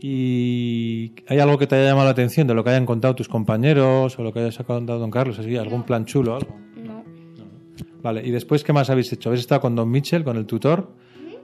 ¿Y 0.01 1.13
hay 1.29 1.39
algo 1.39 1.59
que 1.59 1.67
te 1.67 1.77
haya 1.77 1.87
llamado 1.89 2.07
la 2.07 2.13
atención 2.13 2.47
de 2.47 2.55
lo 2.55 2.65
que 2.65 2.71
hayan 2.71 2.87
contado 2.87 3.15
tus 3.15 3.29
compañeros 3.29 4.19
o 4.19 4.23
lo 4.23 4.33
que 4.33 4.41
hayas 4.41 4.57
contado 4.59 4.99
don 4.99 5.11
Carlos? 5.11 5.39
Así, 5.39 5.57
¿Algún 5.57 5.83
plan 5.85 6.05
chulo 6.05 6.33
o 6.33 6.37
algo? 6.37 6.57
No. 6.77 7.05
Vale, 8.03 8.27
¿y 8.27 8.31
después 8.31 8.65
qué 8.65 8.73
más 8.73 8.91
habéis 8.91 9.13
hecho? 9.13 9.29
¿Habéis 9.31 9.41
estado 9.41 9.61
con 9.63 9.75
don 9.75 9.91
Mitchell, 9.91 10.25
con 10.25 10.37
el 10.37 10.47
tutor? 10.47 10.93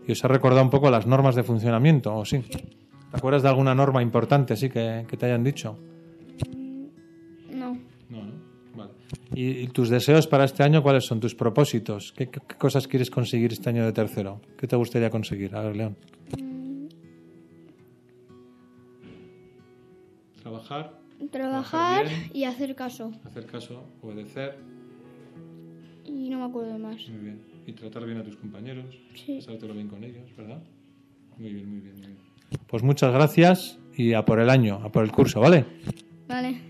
¿Y 0.07 0.13
os 0.13 0.25
ha 0.25 0.29
recordado 0.29 0.63
un 0.63 0.71
poco 0.71 0.91
las 0.91 1.07
normas 1.07 1.35
de 1.35 1.43
funcionamiento 1.43 2.15
o 2.15 2.25
sí? 2.25 2.39
¿Te 2.41 3.17
acuerdas 3.17 3.43
de 3.43 3.49
alguna 3.49 3.75
norma 3.75 4.03
importante 4.03 4.53
así 4.55 4.69
que, 4.69 5.05
que 5.09 5.17
te 5.17 5.27
hayan 5.27 5.43
dicho? 5.45 5.79
No. 7.55 7.75
No, 8.09 8.23
¿no? 8.25 8.33
Vale. 8.77 8.91
¿Y, 9.35 9.47
y 9.63 9.67
tus 9.69 9.89
deseos 9.89 10.27
para 10.27 10.45
este 10.45 10.63
año 10.63 10.83
cuáles 10.83 11.05
son? 11.05 11.19
¿Tus 11.21 11.35
propósitos? 11.35 12.13
¿Qué, 12.17 12.29
qué- 12.29 12.41
qué 12.47 12.55
cosas 12.57 12.87
quieres 12.89 13.11
conseguir 13.11 13.53
este 13.53 13.69
año 13.71 13.85
de 13.85 13.93
tercero? 13.93 14.41
¿Qué 14.59 14.67
te 14.67 14.77
gustaría 14.77 15.11
conseguir? 15.11 15.55
A 15.57 15.63
ver, 15.63 15.77
León. 15.77 15.97
Trabajar, 20.71 20.93
Trabajar 21.33 22.07
bien. 22.09 22.31
y 22.33 22.45
hacer 22.45 22.77
caso. 22.77 23.11
hacer 23.25 23.45
caso, 23.47 23.83
obedecer. 24.03 24.57
Y 26.05 26.31
no 26.31 26.39
me 26.39 26.45
acuerdo 26.45 26.73
de 26.75 26.79
más. 26.79 27.09
Muy 27.09 27.19
bien. 27.25 27.41
Y 27.67 27.73
tratar 27.73 28.05
bien 28.07 28.19
a 28.19 28.23
tus 28.23 28.37
compañeros. 28.37 28.87
Sí. 29.17 29.37
Pasártelo 29.45 29.75
bien 29.75 29.89
con 29.89 30.05
ellos, 30.05 30.25
¿verdad? 30.37 30.63
Muy 31.39 31.53
bien, 31.55 31.69
muy 31.69 31.81
bien, 31.81 31.95
muy 31.97 32.07
bien. 32.07 32.19
Pues 32.69 32.85
muchas 32.85 33.13
gracias 33.13 33.79
y 33.97 34.13
a 34.13 34.25
por 34.25 34.39
el 34.39 34.49
año, 34.49 34.77
a 34.85 34.93
por 34.93 35.03
el 35.03 35.11
curso, 35.11 35.41
¿vale? 35.41 35.67
Vale. 36.29 36.61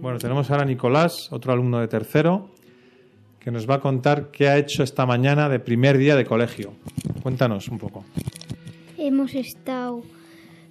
Bueno, 0.00 0.18
tenemos 0.18 0.50
ahora 0.50 0.62
a 0.62 0.66
Nicolás, 0.66 1.28
otro 1.32 1.52
alumno 1.52 1.80
de 1.80 1.88
tercero, 1.88 2.50
que 3.46 3.52
nos 3.52 3.70
va 3.70 3.76
a 3.76 3.80
contar 3.80 4.32
qué 4.32 4.48
ha 4.48 4.58
hecho 4.58 4.82
esta 4.82 5.06
mañana 5.06 5.48
de 5.48 5.60
primer 5.60 5.98
día 5.98 6.16
de 6.16 6.24
colegio. 6.24 6.72
Cuéntanos 7.22 7.68
un 7.68 7.78
poco. 7.78 8.04
hemos 8.98 9.36
estado, 9.36 10.02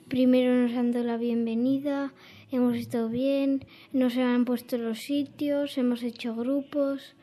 primero 0.09 0.53
nos 0.53 0.73
han 0.73 0.91
dado 0.91 1.05
la 1.05 1.15
bienvenida, 1.15 2.11
hemos 2.51 2.75
estado 2.75 3.07
bien, 3.07 3.63
nos 3.93 4.17
han 4.17 4.43
puesto 4.43 4.77
los 4.77 4.99
sitios, 4.99 5.77
hemos 5.77 6.03
hecho 6.03 6.35
grupos. 6.35 7.15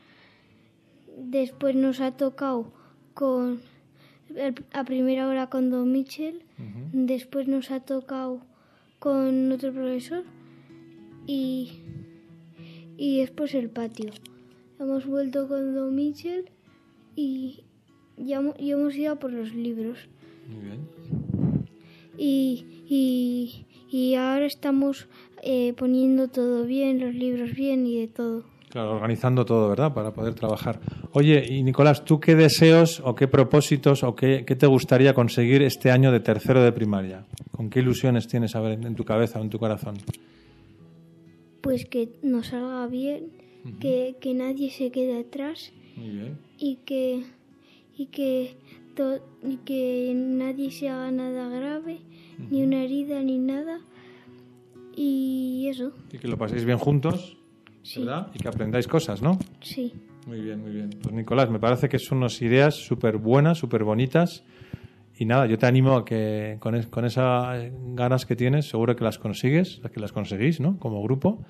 Después 1.19 1.75
nos 1.75 2.01
ha 2.01 2.13
tocado 2.13 2.73
con 3.13 3.61
a 4.73 4.83
primera 4.85 5.27
hora 5.27 5.51
con 5.51 5.69
Don 5.69 5.91
Mitchell, 5.91 6.41
después 6.93 7.47
nos 7.47 7.69
ha 7.69 7.79
tocado 7.79 8.41
con 8.97 9.51
otro 9.51 9.71
profesor 9.71 10.23
y, 11.27 11.73
y 12.97 13.19
después 13.19 13.53
el 13.53 13.69
patio. 13.69 14.09
Hemos 14.83 15.05
vuelto 15.05 15.47
con 15.47 15.73
Don 15.73 15.95
Mitchell 15.95 16.43
y, 17.15 17.63
ya, 18.17 18.41
y 18.59 18.71
hemos 18.71 18.93
ido 18.95 19.13
a 19.13 19.15
por 19.15 19.31
los 19.31 19.53
libros. 19.53 19.97
Muy 20.49 20.65
bien. 20.65 20.79
Y, 22.17 22.65
y, 22.89 23.65
y 23.89 24.15
ahora 24.15 24.45
estamos 24.45 25.07
eh, 25.41 25.73
poniendo 25.77 26.27
todo 26.27 26.65
bien, 26.65 26.99
los 26.99 27.15
libros 27.15 27.53
bien 27.53 27.87
y 27.87 27.97
de 28.01 28.07
todo. 28.09 28.43
Claro, 28.69 28.95
organizando 28.95 29.45
todo, 29.45 29.69
¿verdad? 29.69 29.93
Para 29.93 30.11
poder 30.11 30.33
trabajar. 30.33 30.81
Oye, 31.13 31.45
y 31.47 31.63
Nicolás, 31.63 32.03
¿tú 32.03 32.19
qué 32.19 32.35
deseos 32.35 33.01
o 33.05 33.15
qué 33.15 33.29
propósitos 33.29 34.03
o 34.03 34.15
qué, 34.15 34.43
qué 34.45 34.55
te 34.57 34.67
gustaría 34.67 35.13
conseguir 35.13 35.61
este 35.61 35.91
año 35.91 36.11
de 36.11 36.19
tercero 36.19 36.61
de 36.61 36.73
primaria? 36.73 37.25
¿Con 37.51 37.69
qué 37.69 37.79
ilusiones 37.79 38.27
tienes 38.27 38.53
a 38.55 38.59
ver, 38.59 38.85
en 38.85 38.95
tu 38.95 39.05
cabeza 39.05 39.39
o 39.39 39.43
en 39.43 39.49
tu 39.49 39.59
corazón? 39.59 39.95
Pues 41.61 41.85
que 41.85 42.19
nos 42.21 42.47
salga 42.47 42.85
bien, 42.87 43.42
que, 43.79 44.15
que 44.19 44.33
nadie 44.33 44.69
se 44.71 44.91
quede 44.91 45.19
atrás 45.19 45.71
Muy 45.95 46.09
bien. 46.09 46.37
y 46.57 46.77
que, 46.85 47.23
y 47.97 48.05
que, 48.07 48.55
to- 48.95 49.21
y 49.43 49.57
que 49.57 50.13
nadie 50.15 50.71
se 50.71 50.89
haga 50.89 51.11
nada 51.11 51.47
grave, 51.49 51.99
ni 52.49 52.63
una 52.63 52.83
herida, 52.83 53.21
ni 53.23 53.37
nada. 53.37 53.79
Y 54.95 55.67
eso, 55.69 55.91
Y 56.11 56.17
que 56.19 56.27
lo 56.27 56.37
paséis 56.37 56.65
bien 56.65 56.77
juntos, 56.77 57.37
sí, 57.81 58.01
¿verdad? 58.01 58.27
Y 58.33 58.39
que 58.39 58.47
aprendáis 58.47 58.87
cosas, 58.87 59.21
¿no? 59.21 59.37
sí. 59.61 59.93
Muy 60.25 60.39
bien, 60.39 60.61
muy 60.61 60.71
bien. 60.71 60.89
Pues 61.01 61.13
Nicolás, 61.13 61.49
me 61.49 61.59
parece 61.59 61.89
que 61.89 61.99
son 61.99 62.19
unas 62.19 62.41
ideas 62.41 62.75
súper 62.75 63.17
buenas, 63.17 63.57
súper 63.57 63.83
bonitas. 63.83 64.45
Y 65.19 65.25
nada, 65.25 65.47
yo 65.47 65.57
te 65.57 65.65
animo 65.65 65.95
a 65.97 66.05
que 66.05 66.55
con, 66.61 66.75
es- 66.75 66.87
con 66.87 67.03
esas 67.03 67.69
ganas 67.93 68.25
que 68.25 68.35
tienes, 68.37 68.69
seguro 68.69 68.95
que 68.95 69.03
las 69.03 69.19
consigues, 69.19 69.81
que 69.93 69.99
las 69.99 70.13
conseguís, 70.13 70.61
¿no? 70.61 70.79
Como 70.79 71.03
grupo. 71.03 71.43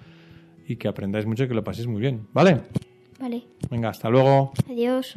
Y 0.68 0.76
que 0.78 0.88
aprendáis 0.88 1.26
mucho 1.26 1.44
y 1.44 1.48
que 1.48 1.54
lo 1.54 1.64
paséis 1.64 1.88
muy 1.88 2.00
bien. 2.02 2.28
¿Vale? 2.34 2.62
Vale, 3.20 3.44
Venga, 3.70 3.90
hasta 3.90 4.10
luego. 4.10 4.52
adiós. 4.70 5.16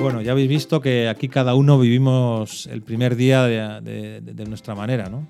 Bueno, 0.00 0.20
ya 0.20 0.32
habéis 0.32 0.48
visto 0.48 0.80
que 0.80 1.08
aquí 1.08 1.28
cada 1.28 1.54
uno 1.54 1.78
vivimos 1.78 2.66
el 2.66 2.82
primer 2.82 3.14
día 3.14 3.44
de, 3.80 4.20
de- 4.20 4.44
nuestra 4.46 4.74
manera, 4.74 5.08
¿no? 5.08 5.28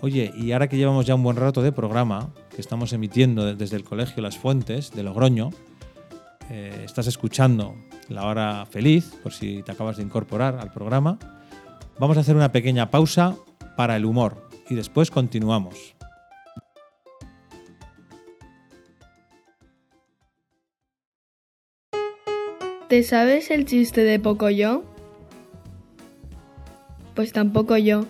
Oye, 0.00 0.32
y 0.36 0.52
ahora 0.52 0.68
que 0.68 0.76
llevamos 0.76 1.04
ya 1.06 1.16
un 1.16 1.24
buen 1.24 1.36
rato 1.36 1.60
de 1.60 1.72
programa, 1.72 2.28
que 2.58 2.62
estamos 2.62 2.92
emitiendo 2.92 3.44
de- 3.44 3.54
desde 3.54 3.76
el 3.76 3.84
Colegio 3.84 4.20
Las 4.20 4.36
Fuentes 4.36 4.90
de 4.90 5.04
Logroño, 5.04 5.50
eh, 6.50 6.82
estás 6.84 7.06
escuchando 7.06 7.76
La 8.08 8.26
Hora 8.26 8.66
Feliz, 8.66 9.14
por 9.22 9.32
si 9.32 9.62
te 9.62 9.70
acabas 9.70 9.98
de 9.98 10.02
incorporar 10.02 10.58
al 10.58 10.72
programa, 10.72 11.20
vamos 12.00 12.16
a 12.16 12.20
hacer 12.20 12.34
una 12.34 12.50
pequeña 12.50 12.90
pausa 12.90 13.36
para 13.76 13.94
el 13.94 14.04
humor 14.04 14.48
y 14.68 14.74
después 14.74 15.12
continuamos. 15.12 15.94
¿Te 22.88 23.02
sabes 23.02 23.50
el 23.50 23.66
chiste 23.66 24.02
de 24.02 24.18
Pocoyo? 24.18 24.82
Pues 27.14 27.32
tampoco 27.32 27.76
yo. 27.76 28.06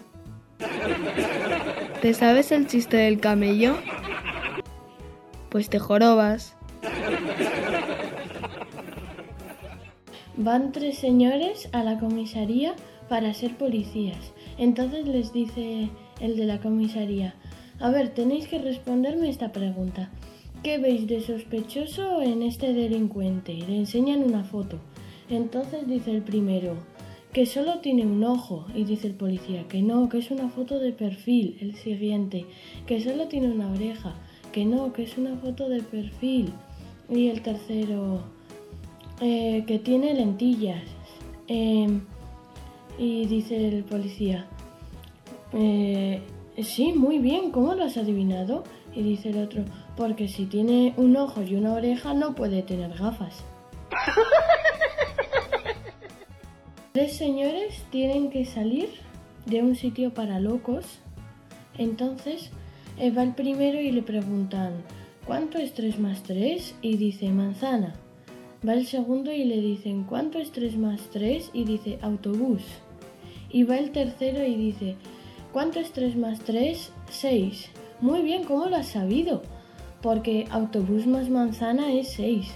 ¿Te 2.01 2.15
sabes 2.15 2.53
el 2.53 2.67
chiste 2.67 2.97
del 2.97 3.19
camello? 3.21 3.77
Pues 5.51 5.71
te 5.71 5.79
jorobas. 5.79 6.55
Van 10.37 10.73
tres 10.73 10.99
señores 10.99 11.69
a 11.73 11.83
la 11.83 11.99
comisaría 11.99 12.75
para 13.09 13.35
ser 13.35 13.57
policías. 13.57 14.33
Entonces 14.59 15.07
les 15.07 15.33
dice 15.33 15.91
el 16.21 16.37
de 16.37 16.45
la 16.45 16.61
comisaría, 16.61 17.35
a 17.81 17.91
ver, 17.91 18.11
tenéis 18.11 18.49
que 18.49 18.59
responderme 18.59 19.31
esta 19.31 19.53
pregunta. 19.53 20.11
¿Qué 20.63 20.79
veis 20.79 21.07
de 21.07 21.21
sospechoso 21.21 22.21
en 22.21 22.43
este 22.43 22.73
delincuente? 22.73 23.55
Le 23.55 23.77
enseñan 23.77 24.25
una 24.25 24.45
foto. 24.45 24.81
Entonces 25.31 25.87
dice 25.87 26.11
el 26.11 26.23
primero, 26.23 26.75
que 27.33 27.47
solo 27.47 27.79
tiene 27.79 28.05
un 28.05 28.25
ojo. 28.25 28.67
Y 28.75 28.85
dice 28.85 29.07
el 29.07 29.15
policía, 29.15 29.69
que 29.69 29.83
no, 29.83 30.09
que 30.09 30.19
es 30.19 30.31
una 30.31 30.49
foto 30.49 30.79
de 30.81 30.93
perfil. 30.93 31.57
El 31.61 31.77
siguiente, 31.77 32.47
que 32.87 33.01
solo 33.01 33.29
tiene 33.29 33.51
una 33.51 33.71
oreja. 33.71 34.17
Que 34.59 34.65
no, 34.65 34.93
que 34.93 35.05
es 35.05 35.17
una 35.17 35.37
foto 35.37 35.69
de 35.69 35.85
perfil. 35.85 36.53
Y 37.09 37.29
el 37.29 37.43
tercero, 37.43 38.25
eh, 39.21 39.63
que 39.69 39.79
tiene 39.79 40.15
lentillas. 40.15 40.83
Em, 41.47 42.01
y 42.99 43.25
dice 43.27 43.69
el 43.69 43.85
policía, 43.85 44.49
eh, 45.53 46.21
sí, 46.61 46.93
muy 46.93 47.21
bien, 47.21 47.53
¿cómo 47.53 47.77
lo 47.77 47.85
has 47.85 47.99
adivinado? 47.99 48.65
Y 48.97 49.05
dice 49.05 49.29
el 49.29 49.45
otro, 49.45 49.63
porque 49.97 50.27
si 50.27 50.47
tiene 50.47 50.93
un 50.97 51.17
ojo 51.17 51.41
y 51.41 51.55
una 51.55 51.75
oreja 51.75 52.13
no 52.13 52.35
puede 52.35 52.65
tener 52.65 52.99
gafas. 52.99 53.45
Tres 56.95 57.17
señores 57.17 57.85
tienen 57.93 58.29
que 58.29 58.45
salir 58.45 58.89
de 59.47 59.63
un 59.63 59.77
sitio 59.77 60.13
para 60.13 60.41
locos. 60.41 60.99
Entonces 61.77 62.51
va 63.17 63.23
el 63.23 63.35
primero 63.35 63.81
y 63.81 63.93
le 63.93 64.03
preguntan, 64.03 64.73
¿cuánto 65.25 65.59
es 65.59 65.73
3 65.75 65.99
más 66.01 66.23
3? 66.25 66.75
Y 66.83 66.97
dice, 66.97 67.31
manzana. 67.31 67.95
Va 68.67 68.75
el 68.75 68.87
segundo 68.87 69.31
y 69.33 69.45
le 69.45 69.61
dicen, 69.61 70.05
¿cuánto 70.05 70.39
es 70.39 70.51
3 70.51 70.77
más 70.77 71.01
3? 71.13 71.51
Y 71.53 71.65
dice, 71.65 71.99
autobús. 72.03 72.63
Y 73.51 73.63
va 73.63 73.79
el 73.79 73.93
tercero 73.93 74.45
y 74.45 74.57
dice, 74.57 74.97
¿cuánto 75.53 75.79
es 75.79 75.93
3 75.93 76.17
más 76.17 76.41
3? 76.41 76.93
6. 77.11 77.71
Muy 78.01 78.23
bien, 78.23 78.45
¿cómo 78.45 78.67
lo 78.67 78.77
has 78.77 78.89
sabido? 78.89 79.43
Porque 80.03 80.47
autobús 80.51 81.07
más 81.07 81.31
manzana 81.31 81.93
es 81.93 82.09
6. 82.15 82.49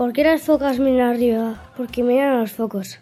¿Por 0.00 0.14
qué 0.14 0.24
las 0.24 0.40
focas 0.40 0.78
miran 0.78 1.10
arriba? 1.10 1.62
Porque 1.76 2.02
miran 2.02 2.32
a 2.32 2.40
los 2.40 2.52
focos. 2.52 2.98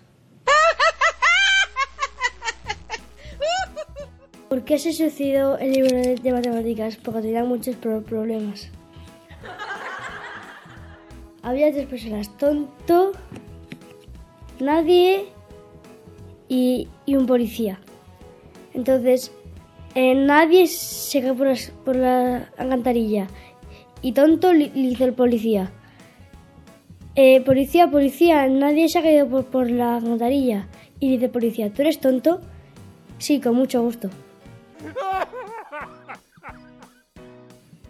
¿Por 4.49 4.65
qué 4.65 4.81
se 4.81 4.93
suicidó 4.93 5.59
el 5.59 5.75
libro 5.75 5.97
de, 5.97 6.33
matemáticas? 6.33 6.97
Porque 6.97 7.21
tenía 7.21 7.45
muchos 7.45 7.77
pro- 7.77 8.03
problemas. 8.03 8.69
Había 11.43 11.71
tres 11.71 11.87
personas, 11.87 12.37
tonto, 12.37 13.13
nadie 14.59 15.27
y, 16.49 16.89
un 17.07 17.27
policía. 17.27 17.79
Entonces, 18.75 19.31
eh, 19.95 20.17
nadie 20.17 20.67
se 20.67 21.23
cae 21.23 21.35
por, 21.85 21.95
la 21.95 22.51
alcantarilla 22.59 23.29
y 24.03 24.15
tonto 24.15 24.53
le 24.53 24.73
hizo 24.75 25.05
el 25.05 25.13
policía. 25.13 25.71
Eh, 27.21 27.41
policía, 27.41 27.91
policía, 27.91 28.47
nadie 28.47 28.89
se 28.89 29.01
ha 29.01 29.03
caído 29.03 29.29
por, 29.29 29.45
por 29.47 29.69
la 29.69 29.97
alcantarilla. 29.97 30.69
Y 31.01 31.11
dice 31.11 31.29
policía, 31.29 31.69
¿tú 31.73 31.83
eres 31.83 31.99
tonto? 31.99 32.41
Sí, 33.19 33.41
con 33.41 33.57
mucho 33.57 33.83
gusto. 33.83 34.09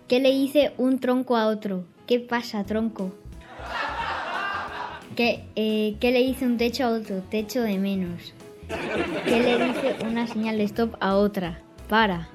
¿Qué 0.09 0.19
le 0.21 0.31
dice 0.31 0.73
un 0.79 0.99
tronco 0.99 1.37
a 1.37 1.49
otro? 1.49 1.85
¿Qué 2.07 2.21
pasa, 2.21 2.64
tronco? 2.64 3.12
¿Qué, 5.14 5.45
eh, 5.57 5.97
¿Qué 6.01 6.11
le 6.11 6.21
dice 6.21 6.47
un 6.47 6.57
techo 6.57 6.85
a 6.85 6.88
otro? 6.88 7.17
Techo 7.29 7.61
de 7.61 7.77
menos. 7.77 8.33
¿Qué 9.27 9.41
le 9.41 9.62
dice 9.62 10.07
una 10.07 10.27
señal 10.27 10.57
de 10.57 10.64
stop 10.64 10.97
a 11.01 11.17
otra? 11.17 11.61
Para. 11.87 12.31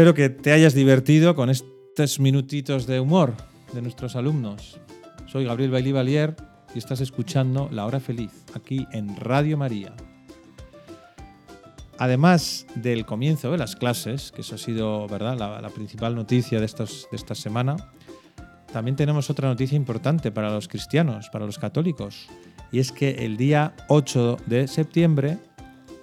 Espero 0.00 0.14
que 0.14 0.30
te 0.30 0.52
hayas 0.52 0.72
divertido 0.72 1.34
con 1.34 1.50
estos 1.50 2.20
minutitos 2.20 2.86
de 2.86 3.00
humor 3.00 3.34
de 3.74 3.82
nuestros 3.82 4.16
alumnos. 4.16 4.80
Soy 5.26 5.44
Gabriel 5.44 5.72
Bailí 5.72 5.92
Valier 5.92 6.34
y 6.74 6.78
estás 6.78 7.02
escuchando 7.02 7.68
La 7.70 7.84
Hora 7.84 8.00
Feliz 8.00 8.30
aquí 8.54 8.86
en 8.92 9.14
Radio 9.16 9.58
María. 9.58 9.92
Además 11.98 12.64
del 12.76 13.04
comienzo 13.04 13.52
de 13.52 13.58
las 13.58 13.76
clases, 13.76 14.32
que 14.32 14.40
eso 14.40 14.54
ha 14.54 14.58
sido 14.58 15.06
¿verdad? 15.06 15.36
La, 15.36 15.68
principal 15.68 16.14
noticia 16.14 16.60
de, 16.60 16.64
estos, 16.64 17.06
de 17.10 17.18
esta 17.18 17.34
semana, 17.34 17.76
también 18.72 18.96
tenemos 18.96 19.28
otra 19.28 19.50
noticia 19.50 19.76
importante 19.76 20.32
para 20.32 20.48
los 20.48 20.66
cristianos, 20.66 21.28
para 21.28 21.44
los 21.44 21.58
católicos, 21.58 22.26
y 22.72 22.78
es 22.78 22.90
que 22.90 23.26
el 23.26 23.36
día 23.36 23.74
8 23.88 24.38
de 24.46 24.66
septiembre 24.66 25.36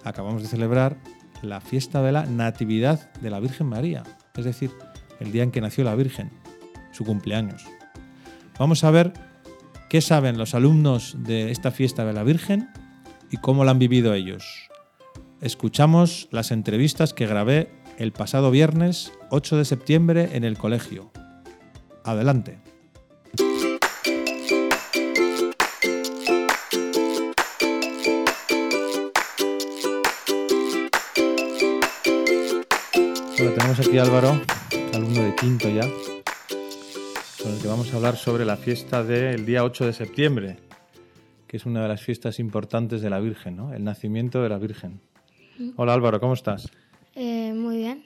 acabamos 0.04 0.44
de 0.44 0.50
celebrar 0.50 0.98
la 1.42 1.62
fiesta 1.62 2.02
de 2.02 2.12
la 2.12 2.26
Natividad 2.26 3.12
de 3.22 3.30
la 3.30 3.40
Virgen 3.40 3.68
María, 3.68 4.04
es 4.36 4.46
decir, 4.46 4.72
el 5.20 5.32
día 5.32 5.44
en 5.44 5.52
que 5.52 5.62
nació 5.62 5.84
la 5.84 5.96
Virgen, 5.96 6.32
su 6.92 7.06
cumpleaños. 7.06 7.66
Vamos 8.60 8.84
a 8.84 8.92
ver 8.92 9.14
qué 9.90 10.02
saben 10.02 10.38
los 10.38 10.54
alumnos 10.54 11.16
de 11.20 11.52
esta 11.52 11.72
fiesta 11.72 12.06
de 12.06 12.14
la 12.14 12.24
Virgen 12.24 12.70
y 13.32 13.38
cómo 13.38 13.66
la 13.66 13.72
han 13.72 13.80
vivido 13.80 14.14
ellos. 14.14 14.46
Escuchamos 15.42 16.28
las 16.32 16.52
entrevistas 16.52 17.14
que 17.14 17.28
grabé 17.28 17.70
el 17.98 18.12
pasado 18.12 18.52
viernes 18.52 19.12
8 19.30 19.58
de 19.58 19.66
septiembre 19.66 20.30
en 20.34 20.44
el 20.44 20.58
colegio. 20.58 21.12
Adelante. 22.04 22.67
Tenemos 33.56 33.80
aquí 33.80 33.98
a 33.98 34.04
Álvaro, 34.04 34.42
alumno 34.94 35.24
de 35.24 35.36
quinto 35.36 35.70
ya, 35.70 35.82
con 37.42 37.54
el 37.54 37.62
que 37.62 37.68
vamos 37.68 37.94
a 37.94 37.96
hablar 37.96 38.18
sobre 38.18 38.46
la 38.46 38.58
fiesta 38.58 39.04
del 39.04 39.46
día 39.46 39.64
8 39.64 39.86
de 39.86 39.94
septiembre, 39.94 40.58
que 41.48 41.58
es 41.58 41.66
una 41.66 41.82
de 41.82 41.88
las 41.88 42.02
fiestas 42.02 42.40
importantes 42.40 43.02
de 43.02 43.10
la 43.10 43.20
Virgen, 43.20 43.56
¿no? 43.56 43.74
El 43.74 43.84
nacimiento 43.84 44.42
de 44.44 44.50
la 44.50 44.58
Virgen. 44.58 45.00
Hola 45.78 45.94
Álvaro, 45.94 46.20
¿cómo 46.20 46.34
estás? 46.34 46.70
Eh, 47.16 47.54
muy 47.54 47.78
bien. 47.78 48.04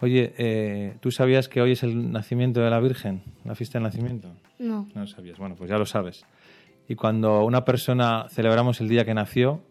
Oye, 0.00 0.34
eh, 0.36 0.96
¿tú 1.00 1.10
sabías 1.10 1.48
que 1.48 1.62
hoy 1.62 1.72
es 1.72 1.82
el 1.82 2.12
nacimiento 2.12 2.60
de 2.60 2.70
la 2.70 2.80
Virgen, 2.80 3.22
la 3.44 3.54
fiesta 3.54 3.78
del 3.78 3.84
nacimiento? 3.84 4.28
No. 4.58 4.88
No 4.94 5.00
lo 5.00 5.06
sabías. 5.06 5.38
Bueno, 5.38 5.56
pues 5.56 5.70
ya 5.70 5.78
lo 5.78 5.86
sabes. 5.86 6.24
Y 6.88 6.96
cuando 6.96 7.44
una 7.44 7.64
persona 7.64 8.26
celebramos 8.30 8.80
el 8.80 8.88
día 8.88 9.04
que 9.04 9.14
nació, 9.14 9.62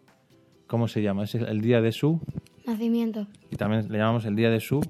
¿cómo 0.66 0.88
se 0.88 1.00
llama? 1.02 1.24
¿Es 1.24 1.34
el 1.34 1.60
día 1.60 1.80
de 1.80 1.92
su? 1.92 2.20
Nacimiento. 2.66 3.26
Y 3.50 3.56
también 3.56 3.86
le 3.90 3.98
llamamos 3.98 4.24
el 4.24 4.34
día 4.34 4.50
de 4.50 4.60
su. 4.60 4.80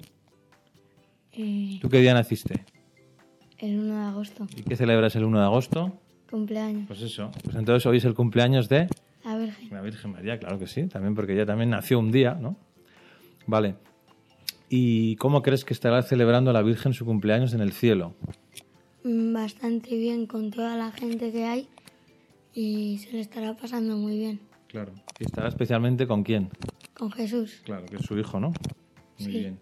Eh, 1.31 1.77
¿Tú 1.79 1.89
qué 1.89 1.99
día 1.99 2.13
naciste? 2.13 2.65
El 3.59 3.79
1 3.79 3.95
de 3.95 4.05
agosto. 4.07 4.47
¿Y 4.55 4.63
qué 4.63 4.75
celebras 4.75 5.15
el 5.15 5.23
1 5.23 5.39
de 5.39 5.45
agosto? 5.45 5.99
Cumpleaños. 6.29 6.85
Pues 6.87 7.01
eso. 7.01 7.31
Pues 7.43 7.55
entonces 7.55 7.85
hoy 7.85 7.97
es 7.97 8.05
el 8.05 8.13
cumpleaños 8.13 8.67
de. 8.69 8.87
La 9.23 9.37
Virgen. 9.37 9.69
La 9.71 9.81
Virgen 9.81 10.11
María, 10.11 10.39
claro 10.39 10.57
que 10.57 10.67
sí. 10.67 10.87
También 10.87 11.15
porque 11.15 11.33
ella 11.33 11.45
también 11.45 11.69
nació 11.69 11.99
un 11.99 12.11
día, 12.11 12.33
¿no? 12.33 12.55
Vale. 13.45 13.75
¿Y 14.69 15.15
cómo 15.17 15.41
crees 15.41 15.63
que 15.63 15.73
estará 15.73 16.01
celebrando 16.01 16.51
la 16.51 16.61
Virgen 16.61 16.93
su 16.93 17.05
cumpleaños 17.05 17.53
en 17.53 17.61
el 17.61 17.71
cielo? 17.71 18.15
Mm, 19.03 19.33
bastante 19.33 19.95
bien 19.95 20.25
con 20.25 20.51
toda 20.51 20.75
la 20.75 20.91
gente 20.91 21.31
que 21.31 21.45
hay 21.45 21.69
y 22.53 22.97
se 22.97 23.13
le 23.13 23.19
estará 23.19 23.55
pasando 23.55 23.95
muy 23.97 24.17
bien. 24.17 24.39
Claro. 24.67 24.91
¿Y 25.19 25.25
estará 25.25 25.47
especialmente 25.47 26.07
con 26.07 26.23
quién? 26.23 26.49
Con 26.97 27.11
Jesús. 27.11 27.61
Claro, 27.63 27.85
que 27.85 27.97
es 27.97 28.01
su 28.03 28.17
hijo, 28.17 28.39
¿no? 28.39 28.49
Muy 29.19 29.31
Sí. 29.31 29.39
bien. 29.39 29.59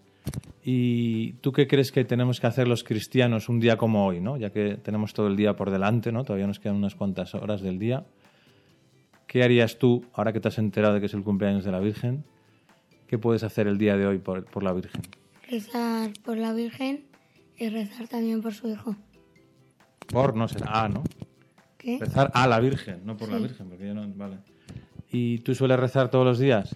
¿Y 0.64 1.32
tú 1.34 1.52
qué 1.52 1.68
crees 1.68 1.92
que 1.92 2.04
tenemos 2.04 2.40
que 2.40 2.46
hacer 2.48 2.66
los 2.66 2.82
cristianos 2.82 3.48
un 3.48 3.60
día 3.60 3.76
como 3.76 4.04
hoy, 4.06 4.20
¿no? 4.20 4.36
Ya 4.36 4.50
que 4.50 4.76
tenemos 4.76 5.12
todo 5.14 5.28
el 5.28 5.36
día 5.36 5.54
por 5.54 5.70
delante, 5.70 6.10
¿no? 6.10 6.24
Todavía 6.24 6.46
nos 6.46 6.58
quedan 6.58 6.76
unas 6.76 6.96
cuantas 6.96 7.34
horas 7.34 7.60
del 7.60 7.78
día. 7.78 8.04
¿Qué 9.28 9.44
harías 9.44 9.78
tú, 9.78 10.04
ahora 10.14 10.32
que 10.32 10.40
te 10.40 10.48
has 10.48 10.58
enterado 10.58 10.94
de 10.94 11.00
que 11.00 11.06
es 11.06 11.14
el 11.14 11.22
cumpleaños 11.22 11.64
de 11.64 11.70
la 11.70 11.78
Virgen? 11.78 12.24
¿Qué 13.06 13.18
puedes 13.18 13.44
hacer 13.44 13.68
el 13.68 13.78
día 13.78 13.96
de 13.96 14.06
hoy 14.06 14.18
por, 14.18 14.44
por 14.46 14.62
la 14.64 14.72
Virgen? 14.72 15.02
Rezar 15.48 16.12
por 16.24 16.36
la 16.36 16.52
Virgen 16.52 17.04
y 17.56 17.68
rezar 17.68 18.08
también 18.08 18.42
por 18.42 18.52
su 18.54 18.68
hijo. 18.68 18.96
Por, 20.08 20.34
no 20.34 20.48
será 20.48 20.84
A, 20.84 20.88
¿no? 20.88 21.04
¿Qué? 21.78 21.98
Rezar 22.00 22.30
a 22.34 22.46
la 22.48 22.58
Virgen, 22.58 23.02
no 23.04 23.16
por 23.16 23.28
la. 23.30 23.38
Virgen, 23.38 23.68
porque 23.68 23.86
ya 23.86 23.94
no... 23.94 24.08
Vale. 24.16 24.38
¿Y 25.12 25.38
tú 25.38 25.54
sueles 25.54 25.78
rezar 25.78 26.10
todos 26.10 26.24
los 26.24 26.38
días? 26.40 26.74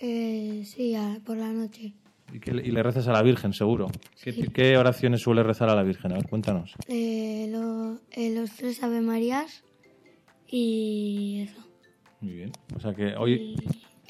Eh, 0.00 0.62
sí, 0.64 0.94
a- 0.94 1.20
por 1.24 1.36
la 1.36 1.52
noche. 1.52 1.94
¿Y, 2.32 2.50
le- 2.50 2.66
y 2.66 2.70
le 2.70 2.82
rezas 2.82 3.06
a 3.08 3.12
la 3.12 3.22
Virgen, 3.22 3.52
seguro? 3.52 3.86
¿Qué, 4.22 4.34
qué 4.52 4.76
oraciones 4.76 5.22
sueles 5.22 5.46
rezar 5.46 5.68
a 5.70 5.74
la 5.74 5.82
Virgen? 5.82 6.12
A 6.12 6.16
ver, 6.16 6.28
cuéntanos. 6.28 6.72
Eh, 6.88 7.48
lo- 7.50 8.00
eh, 8.10 8.34
los 8.34 8.50
tres 8.52 8.82
Ave 8.82 9.00
Marías 9.00 9.62
y 10.48 11.46
eso. 11.48 11.64
Muy 12.20 12.32
bien. 12.34 12.52
O 12.74 12.80
sea 12.80 12.92
que 12.94 13.14
hoy... 13.16 13.54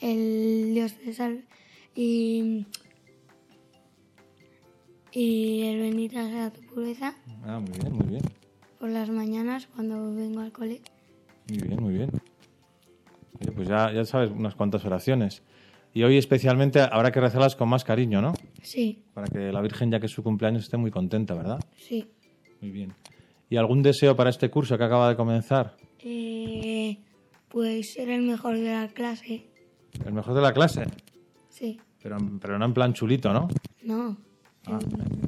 El 0.01 0.75
Dios 0.75 0.95
te 0.99 1.13
salve 1.15 1.45
y, 1.95 2.67
y 5.13 5.63
el 5.63 5.81
bendita 5.81 6.29
sea 6.29 6.51
tu 6.53 6.61
pureza 6.67 7.15
Ah, 7.45 7.59
muy 7.61 7.79
bien, 7.79 7.93
muy 7.95 8.07
bien. 8.07 8.23
por 8.79 8.91
las 8.91 9.09
mañanas 9.09 9.67
cuando 9.75 10.15
vengo 10.15 10.41
al 10.41 10.53
cole. 10.53 10.83
Muy 11.49 11.59
bien, 11.69 11.83
muy 11.83 11.95
bien. 11.95 12.11
Oye, 13.41 13.53
pues 13.53 13.69
ya, 13.69 13.93
ya 13.93 14.05
sabes 14.05 14.31
unas 14.31 14.55
cuantas 14.55 14.85
oraciones. 14.85 15.43
Y 15.97 16.03
hoy 16.05 16.19
especialmente 16.19 16.79
habrá 16.83 17.11
que 17.11 17.23
rezarlas 17.23 17.57
con 17.57 17.71
más 17.71 17.83
cariño, 17.83 18.21
¿no? 18.21 18.35
Sí, 18.63 19.03
Para 19.15 19.29
que 19.29 19.51
la 19.51 19.63
Virgen, 19.63 19.91
ya 19.91 19.99
que 19.99 20.05
es 20.05 20.13
su 20.13 20.23
cumpleaños, 20.23 20.65
esté 20.65 20.77
muy 20.77 20.91
contenta, 20.91 21.33
¿verdad? 21.33 21.59
sí. 21.75 22.07
Muy 22.61 22.71
bien. 22.71 22.93
¿Y 23.49 23.57
algún 23.57 23.83
deseo 23.83 24.15
para 24.15 24.29
este 24.29 24.51
curso 24.51 24.77
que 24.77 24.85
acaba 24.85 25.09
de 25.09 25.17
comenzar? 25.17 25.75
Eh, 26.05 26.99
pues 27.49 27.95
ser 27.95 28.11
el 28.11 28.23
mejor 28.23 28.59
de 28.59 28.73
la 28.73 28.89
clase. 28.89 29.47
El 30.05 30.13
mejor 30.13 30.35
de 30.35 30.43
la 30.43 30.53
clase. 30.53 30.85
Sí, 31.49 31.81
Pero, 32.03 32.19
pero 32.43 32.59
no 32.59 32.67
en 32.67 32.75
plan 32.75 32.93
chulito, 32.93 33.33
¿no? 33.33 33.49
no. 33.83 34.19
Ah, 34.67 34.79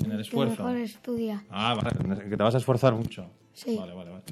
en 0.05 0.11
el 0.11 0.17
Que 0.19 0.23
esfuerzo. 0.23 0.65
mejor 0.65 0.77
estudia. 0.77 1.45
Ah, 1.49 1.75
vale, 1.81 2.19
que 2.29 2.37
te 2.37 2.43
vas 2.43 2.55
a 2.55 2.59
esforzar 2.59 2.93
mucho. 2.95 3.31
Sí. 3.55 3.75
Vale, 3.79 3.95
vale, 3.95 4.11
vale. 4.11 4.25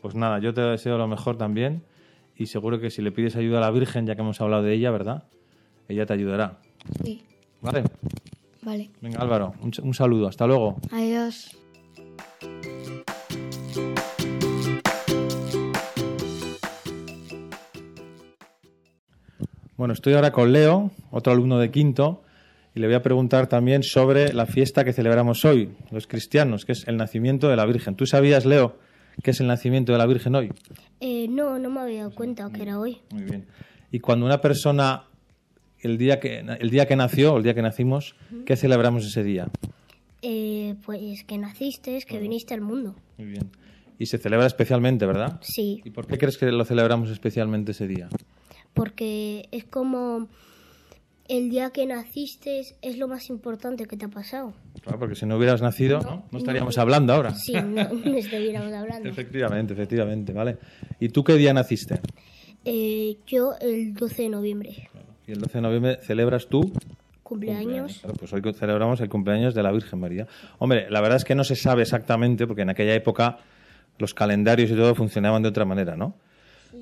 Pues 0.00 0.14
nada, 0.14 0.38
yo 0.38 0.54
te 0.54 0.62
deseo 0.62 0.96
lo 0.96 1.06
mejor 1.06 1.36
también 1.36 1.84
y 2.34 2.46
seguro 2.46 2.80
que 2.80 2.88
si 2.88 3.02
le 3.02 3.12
pides 3.12 3.36
ayuda 3.36 3.58
a 3.58 3.60
la 3.60 3.70
Virgen, 3.70 4.06
ya 4.06 4.14
que 4.14 4.22
hemos 4.22 4.40
hablado 4.40 4.62
de 4.62 4.72
ella, 4.74 4.90
¿verdad? 4.90 5.24
Ella 5.88 6.06
te 6.06 6.12
ayudará. 6.14 6.58
Sí, 7.04 7.22
¿Vale? 7.60 7.84
vale. 8.62 8.90
Venga, 9.00 9.20
Álvaro, 9.20 9.54
un, 9.60 9.72
un 9.82 9.94
saludo. 9.94 10.28
Hasta 10.28 10.46
luego. 10.46 10.76
Adiós. 10.90 11.56
Bueno, 19.76 19.94
estoy 19.94 20.12
ahora 20.14 20.30
con 20.32 20.52
Leo, 20.52 20.90
otro 21.10 21.32
alumno 21.32 21.58
de 21.58 21.70
quinto, 21.70 22.22
y 22.74 22.80
le 22.80 22.86
voy 22.86 22.94
a 22.94 23.02
preguntar 23.02 23.48
también 23.48 23.82
sobre 23.82 24.32
la 24.32 24.46
fiesta 24.46 24.84
que 24.84 24.92
celebramos 24.92 25.44
hoy, 25.44 25.74
los 25.90 26.06
cristianos, 26.06 26.64
que 26.64 26.72
es 26.72 26.86
el 26.88 26.96
nacimiento 26.96 27.48
de 27.48 27.56
la 27.56 27.66
Virgen. 27.66 27.96
¿Tú 27.96 28.06
sabías, 28.06 28.46
Leo, 28.46 28.76
qué 29.22 29.32
es 29.32 29.40
el 29.40 29.46
nacimiento 29.46 29.92
de 29.92 29.98
la 29.98 30.06
Virgen 30.06 30.34
hoy? 30.34 30.52
Eh, 31.00 31.26
no, 31.28 31.58
no 31.58 31.70
me 31.70 31.80
había 31.80 32.02
dado 32.04 32.14
cuenta 32.14 32.50
que 32.52 32.62
era 32.62 32.78
hoy. 32.78 32.98
Muy 33.10 33.24
bien. 33.24 33.46
Y 33.90 33.98
cuando 34.00 34.24
una 34.24 34.40
persona, 34.40 35.04
el 35.82 35.98
día 35.98 36.20
que, 36.20 36.38
el 36.38 36.70
día 36.70 36.86
que 36.86 36.96
nació, 36.96 37.36
el 37.36 37.42
día 37.42 37.54
que 37.54 37.62
nacimos, 37.62 38.14
¿qué 38.46 38.56
celebramos 38.56 39.04
ese 39.06 39.22
día? 39.22 39.48
Eh, 40.22 40.76
pues 40.84 41.24
que 41.24 41.36
naciste, 41.38 41.98
que 42.06 42.18
viniste 42.18 42.54
al 42.54 42.60
mundo. 42.60 42.94
Muy 43.18 43.28
bien. 43.28 43.50
Y 43.98 44.06
se 44.06 44.18
celebra 44.18 44.46
especialmente, 44.46 45.06
¿verdad? 45.06 45.38
Sí, 45.42 45.80
¿Y 45.84 45.90
por 45.90 46.06
qué 46.06 46.18
crees 46.18 46.38
que 46.38 46.50
lo 46.50 46.64
celebramos 46.64 47.10
especialmente 47.10 47.72
ese 47.72 47.86
día? 47.86 48.08
porque 48.74 49.48
es 49.52 49.64
como 49.64 50.28
el 51.28 51.50
día 51.50 51.70
que 51.70 51.86
naciste 51.86 52.62
es 52.80 52.98
lo 52.98 53.08
más 53.08 53.28
importante 53.30 53.86
que 53.86 53.96
te 53.96 54.06
ha 54.06 54.08
pasado. 54.08 54.54
Claro, 54.82 54.98
porque 54.98 55.14
si 55.14 55.26
no 55.26 55.36
hubieras 55.36 55.62
nacido, 55.62 56.00
¿no? 56.00 56.24
No 56.30 56.38
estaríamos 56.38 56.76
hablando 56.78 57.12
ahora. 57.12 57.34
Sí, 57.34 57.52
no, 57.52 57.82
estuviéramos 58.16 58.72
hablando. 58.72 59.08
Efectivamente, 59.08 59.74
efectivamente, 59.74 60.32
¿vale? 60.32 60.58
¿Y 60.98 61.08
tú 61.10 61.22
qué 61.22 61.34
día 61.34 61.52
naciste? 61.52 62.00
Eh, 62.64 63.16
yo 63.26 63.54
el 63.60 63.94
12 63.94 64.22
de 64.22 64.28
noviembre, 64.28 64.88
Y 65.26 65.32
el 65.32 65.40
12 65.40 65.58
de 65.58 65.62
noviembre 65.62 65.98
celebras 66.02 66.46
tú 66.46 66.72
cumpleaños. 67.32 67.98
Claro, 68.00 68.14
pues 68.18 68.32
hoy 68.32 68.42
celebramos 68.52 69.00
el 69.00 69.08
cumpleaños 69.08 69.54
de 69.54 69.62
la 69.62 69.72
Virgen 69.72 70.00
María. 70.00 70.26
Hombre, 70.58 70.86
la 70.90 71.00
verdad 71.00 71.16
es 71.16 71.24
que 71.24 71.34
no 71.34 71.44
se 71.44 71.56
sabe 71.56 71.82
exactamente, 71.82 72.46
porque 72.46 72.62
en 72.62 72.70
aquella 72.70 72.94
época 72.94 73.38
los 73.98 74.14
calendarios 74.14 74.70
y 74.70 74.74
todo 74.74 74.94
funcionaban 74.94 75.42
de 75.42 75.48
otra 75.48 75.64
manera, 75.64 75.96
¿no? 75.96 76.14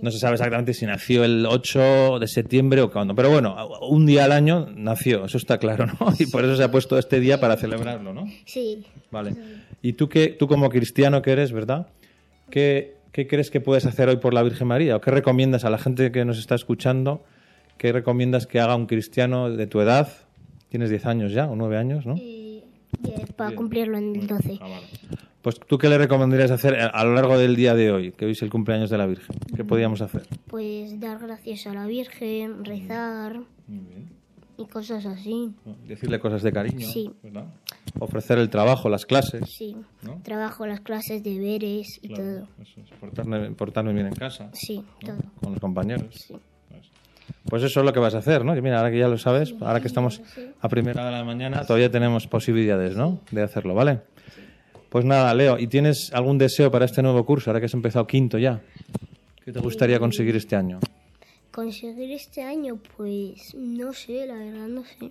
No 0.02 0.10
se 0.10 0.18
sabe 0.18 0.34
exactamente 0.34 0.72
si 0.72 0.86
nació 0.86 1.24
el 1.24 1.44
8 1.46 2.20
de 2.20 2.28
septiembre 2.28 2.80
o 2.80 2.90
cuándo. 2.90 3.14
Pero 3.14 3.30
bueno, 3.30 3.56
un 3.80 4.06
día 4.06 4.24
al 4.24 4.32
año 4.32 4.68
nació, 4.74 5.24
eso 5.24 5.36
está 5.36 5.58
claro, 5.58 5.86
¿no? 5.86 6.12
Y 6.18 6.26
por 6.26 6.44
eso 6.44 6.56
se 6.56 6.62
ha 6.62 6.70
puesto 6.70 6.96
este 6.98 7.20
día 7.20 7.40
para 7.40 7.56
celebrarlo, 7.56 8.14
¿no? 8.14 8.26
Sí. 8.46 8.84
Vale. 9.10 9.34
¿Y 9.82 9.94
tú, 9.94 10.08
qué, 10.08 10.28
tú 10.28 10.46
como 10.46 10.70
cristiano 10.70 11.22
que 11.22 11.32
eres, 11.32 11.52
verdad? 11.52 11.88
¿Qué, 12.50 12.96
¿Qué 13.12 13.26
crees 13.26 13.50
que 13.50 13.60
puedes 13.60 13.84
hacer 13.84 14.08
hoy 14.08 14.16
por 14.16 14.32
la 14.32 14.42
Virgen 14.42 14.68
María? 14.68 14.96
¿O 14.96 15.00
qué 15.00 15.10
recomiendas 15.10 15.64
a 15.64 15.70
la 15.70 15.78
gente 15.78 16.12
que 16.12 16.24
nos 16.24 16.38
está 16.38 16.54
escuchando? 16.54 17.24
¿Qué 17.80 17.92
recomiendas 17.92 18.46
que 18.46 18.60
haga 18.60 18.76
un 18.76 18.84
cristiano 18.84 19.50
de 19.50 19.66
tu 19.66 19.80
edad? 19.80 20.12
Tienes 20.68 20.90
10 20.90 21.06
años 21.06 21.32
ya, 21.32 21.46
o 21.46 21.56
9 21.56 21.78
años, 21.78 22.04
¿no? 22.04 22.14
Eh, 22.18 22.62
para 23.36 23.56
cumplirlo 23.56 23.96
en 23.96 24.14
el 24.16 24.26
12. 24.26 24.58
Ah, 24.60 24.80
pues 25.40 25.58
tú 25.58 25.78
qué 25.78 25.88
le 25.88 25.96
recomendarías 25.96 26.50
hacer 26.50 26.78
a 26.78 27.04
lo 27.04 27.14
largo 27.14 27.38
del 27.38 27.56
día 27.56 27.74
de 27.74 27.90
hoy, 27.90 28.12
que 28.12 28.26
hoy 28.26 28.32
es 28.32 28.42
el 28.42 28.50
cumpleaños 28.50 28.90
de 28.90 28.98
la 28.98 29.06
Virgen. 29.06 29.34
¿Qué 29.56 29.64
podríamos 29.64 30.02
hacer? 30.02 30.26
Pues 30.48 31.00
dar 31.00 31.20
gracias 31.20 31.66
a 31.68 31.72
la 31.72 31.86
Virgen, 31.86 32.66
rezar 32.66 33.40
y 34.58 34.66
cosas 34.66 35.06
así. 35.06 35.54
Decirle 35.88 36.20
cosas 36.20 36.42
de 36.42 36.52
cariño. 36.52 36.86
Sí. 36.86 37.10
Ofrecer 37.98 38.36
el 38.40 38.50
trabajo, 38.50 38.90
las 38.90 39.06
clases. 39.06 39.48
Sí. 39.48 39.74
Trabajo, 40.22 40.66
las 40.66 40.80
clases, 40.80 41.22
deberes 41.22 41.98
y 42.02 42.12
todo. 42.12 42.46
Eso 42.60 42.80
es. 42.82 42.90
Portarme, 43.00 43.52
portarme, 43.52 43.94
bien 43.94 44.08
en 44.08 44.14
casa. 44.16 44.50
Sí, 44.52 44.84
todo. 45.02 45.16
Con 45.42 45.52
los 45.52 45.60
compañeros. 45.62 46.14
Sí. 46.14 46.36
Pues 47.48 47.62
eso 47.62 47.80
es 47.80 47.86
lo 47.86 47.92
que 47.92 48.00
vas 48.00 48.14
a 48.14 48.18
hacer, 48.18 48.44
¿no? 48.44 48.54
Que 48.54 48.62
mira, 48.62 48.78
ahora 48.78 48.90
que 48.90 48.98
ya 48.98 49.08
lo 49.08 49.18
sabes, 49.18 49.54
ahora 49.60 49.80
que 49.80 49.88
estamos 49.88 50.20
a 50.60 50.68
primera 50.68 51.00
hora 51.00 51.10
de 51.10 51.16
la 51.18 51.24
mañana, 51.24 51.64
todavía 51.64 51.90
tenemos 51.90 52.26
posibilidades, 52.26 52.96
¿no? 52.96 53.20
De 53.30 53.42
hacerlo, 53.42 53.74
¿vale? 53.74 54.00
Pues 54.90 55.04
nada, 55.04 55.32
Leo, 55.34 55.58
¿y 55.58 55.66
tienes 55.66 56.12
algún 56.12 56.36
deseo 56.36 56.70
para 56.70 56.84
este 56.84 57.00
nuevo 57.02 57.24
curso, 57.24 57.50
ahora 57.50 57.60
que 57.60 57.66
has 57.66 57.74
empezado 57.74 58.06
quinto 58.06 58.38
ya? 58.38 58.60
¿Qué 59.44 59.52
te 59.52 59.60
gustaría 59.60 59.98
conseguir 59.98 60.36
este 60.36 60.56
año? 60.56 60.80
Conseguir 61.50 62.12
este 62.12 62.42
año, 62.42 62.78
pues 62.96 63.54
no 63.54 63.92
sé, 63.92 64.26
la 64.26 64.34
verdad 64.34 64.68
no 64.68 64.84
sé. 64.84 65.10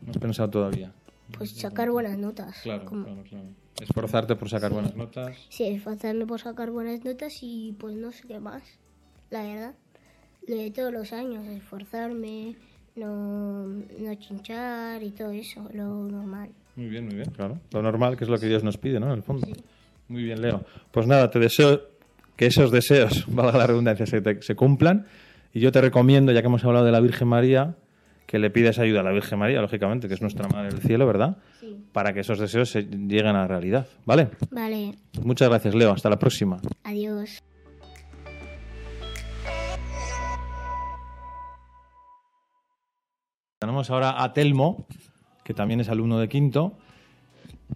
¿No 0.00 0.10
has 0.10 0.18
pensado 0.18 0.48
todavía? 0.48 0.92
Pues 1.36 1.50
sacar 1.50 1.90
buenas 1.90 2.16
notas. 2.16 2.60
Claro, 2.62 2.86
claro, 2.86 3.22
claro. 3.28 3.44
Esforzarte 3.80 4.34
por 4.36 4.48
sacar 4.48 4.72
buenas 4.72 4.96
notas. 4.96 5.36
Sí, 5.50 5.64
esforzarme 5.64 6.26
por 6.26 6.40
sacar 6.40 6.70
buenas 6.70 7.04
notas 7.04 7.38
y 7.42 7.76
pues 7.78 7.94
no 7.94 8.10
sé 8.10 8.26
qué 8.26 8.40
más, 8.40 8.62
la 9.30 9.42
verdad. 9.42 9.74
Lo 10.48 10.56
de 10.56 10.70
todos 10.70 10.92
los 10.92 11.12
años, 11.12 11.46
esforzarme, 11.46 12.56
no, 12.96 13.66
no 13.66 14.14
chinchar 14.18 15.02
y 15.02 15.10
todo 15.10 15.30
eso, 15.30 15.68
lo 15.74 15.84
normal. 16.04 16.48
Muy 16.74 16.88
bien, 16.88 17.04
muy 17.04 17.16
bien, 17.16 17.30
claro. 17.30 17.58
Lo 17.70 17.82
normal, 17.82 18.16
que 18.16 18.24
es 18.24 18.30
lo 18.30 18.38
que 18.38 18.46
Dios 18.46 18.64
nos 18.64 18.78
pide, 18.78 18.98
¿no? 18.98 19.06
En 19.08 19.12
el 19.12 19.22
fondo. 19.22 19.46
Muy 20.08 20.22
bien, 20.22 20.40
Leo. 20.40 20.64
Pues 20.90 21.06
nada, 21.06 21.30
te 21.30 21.38
deseo 21.38 21.82
que 22.36 22.46
esos 22.46 22.70
deseos, 22.70 23.26
valga 23.34 23.58
la 23.58 23.66
redundancia, 23.66 24.06
se, 24.06 24.22
se 24.40 24.54
cumplan. 24.54 25.06
Y 25.52 25.60
yo 25.60 25.70
te 25.70 25.80
recomiendo, 25.80 26.32
ya 26.32 26.40
que 26.40 26.46
hemos 26.46 26.64
hablado 26.64 26.86
de 26.86 26.92
la 26.92 27.00
Virgen 27.00 27.28
María, 27.28 27.74
que 28.26 28.38
le 28.38 28.50
pidas 28.50 28.78
ayuda 28.78 29.00
a 29.00 29.02
la 29.02 29.12
Virgen 29.12 29.38
María, 29.38 29.60
lógicamente, 29.60 30.08
que 30.08 30.14
es 30.14 30.22
nuestra 30.22 30.48
Madre 30.48 30.70
del 30.70 30.80
Cielo, 30.80 31.06
¿verdad? 31.06 31.36
Sí. 31.60 31.76
Para 31.92 32.12
que 32.14 32.20
esos 32.20 32.38
deseos 32.38 32.70
se 32.70 32.82
lleguen 32.84 33.28
a 33.36 33.40
la 33.40 33.48
realidad, 33.48 33.86
¿vale? 34.06 34.28
Vale. 34.50 34.94
Pues 35.12 35.26
muchas 35.26 35.48
gracias, 35.48 35.74
Leo. 35.74 35.92
Hasta 35.92 36.08
la 36.08 36.18
próxima. 36.18 36.58
Adiós. 36.84 37.42
Tenemos 43.58 43.90
ahora 43.90 44.22
a 44.22 44.32
Telmo, 44.32 44.86
que 45.42 45.52
también 45.52 45.80
es 45.80 45.88
alumno 45.88 46.20
de 46.20 46.28
quinto, 46.28 46.78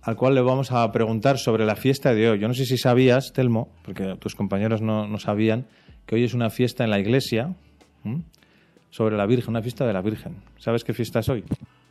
al 0.02 0.14
cual 0.14 0.36
le 0.36 0.40
vamos 0.40 0.70
a 0.70 0.92
preguntar 0.92 1.38
sobre 1.38 1.66
la 1.66 1.74
fiesta 1.74 2.14
de 2.14 2.30
hoy. 2.30 2.38
Yo 2.38 2.46
no 2.46 2.54
sé 2.54 2.66
si 2.66 2.78
sabías, 2.78 3.32
Telmo, 3.32 3.68
porque 3.84 4.14
tus 4.20 4.36
compañeros 4.36 4.80
no, 4.80 5.18
sabían, 5.18 5.66
que 6.06 6.14
hoy 6.14 6.22
es 6.22 6.34
una 6.34 6.50
fiesta 6.50 6.84
en 6.84 6.90
la 6.90 7.00
iglesia 7.00 7.56
sobre 8.90 9.16
la 9.16 9.26
Virgen, 9.26 9.50
una 9.50 9.62
fiesta 9.62 9.84
de 9.84 9.92
la 9.92 10.02
Virgen. 10.02 10.36
¿Sabes 10.56 10.84
qué 10.84 10.94
fiesta 10.94 11.18
es 11.18 11.28
hoy? 11.28 11.42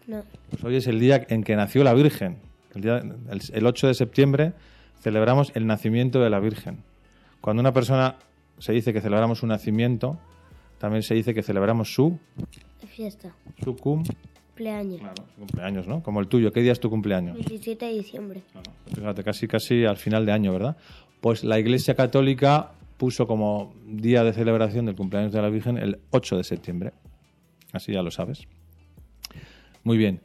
No. 0.08 0.24
Pues 0.50 0.64
hoy 0.64 0.78
es 0.78 0.88
el 0.88 0.98
día 0.98 1.26
en 1.28 1.44
que 1.44 1.58
nació 1.58 1.84
la 1.84 1.94
Virgen. 1.94 2.38
El, 2.74 2.82
día, 2.82 3.04
el 3.52 3.66
8 3.68 3.88
de 3.88 3.94
septiembre 3.94 4.54
celebramos 5.02 5.52
el 5.54 5.68
nacimiento 5.68 6.22
de 6.22 6.30
la 6.30 6.40
Virgen. 6.40 6.78
Cuando 7.42 7.60
una 7.60 7.74
persona 7.74 8.16
se 8.58 8.72
dice 8.72 8.94
que 8.94 9.02
celebramos 9.02 9.44
un 9.44 9.50
nacimiento, 9.50 10.18
también 10.78 11.04
se 11.04 11.14
dice 11.14 11.34
que 11.34 11.44
celebramos 11.44 11.94
su 11.94 12.18
fiesta. 13.02 13.34
Su 13.64 13.76
cum 13.76 14.04
cumpleaños. 14.62 15.00
Claro, 15.00 15.24
cumpleaños, 15.38 15.88
¿no? 15.88 16.04
Como 16.04 16.20
el 16.20 16.28
tuyo. 16.28 16.52
¿Qué 16.54 16.62
día 16.62 16.72
es 16.72 16.80
tu 16.80 16.90
cumpleaños? 16.90 17.36
17 17.36 17.86
de 17.86 17.94
diciembre. 17.94 18.42
fíjate, 18.94 19.24
casi, 19.24 19.48
casi 19.48 19.86
al 19.86 19.98
final 19.98 20.26
de 20.26 20.32
año, 20.32 20.54
¿verdad? 20.54 20.78
Pues 21.20 21.44
la 21.44 21.58
Iglesia 21.58 21.96
Católica 21.96 22.74
puso 22.98 23.26
como 23.26 23.74
día 23.88 24.24
de 24.24 24.34
celebración 24.34 24.86
del 24.86 24.96
cumpleaños 24.96 25.32
de 25.32 25.42
la 25.42 25.50
Virgen 25.50 25.78
el 25.78 26.00
8 26.12 26.38
de 26.38 26.44
septiembre. 26.44 26.94
Así 27.74 27.92
ya 27.92 28.04
lo 28.04 28.12
sabes. 28.12 28.48
Muy 29.84 29.98
bien. 29.98 30.20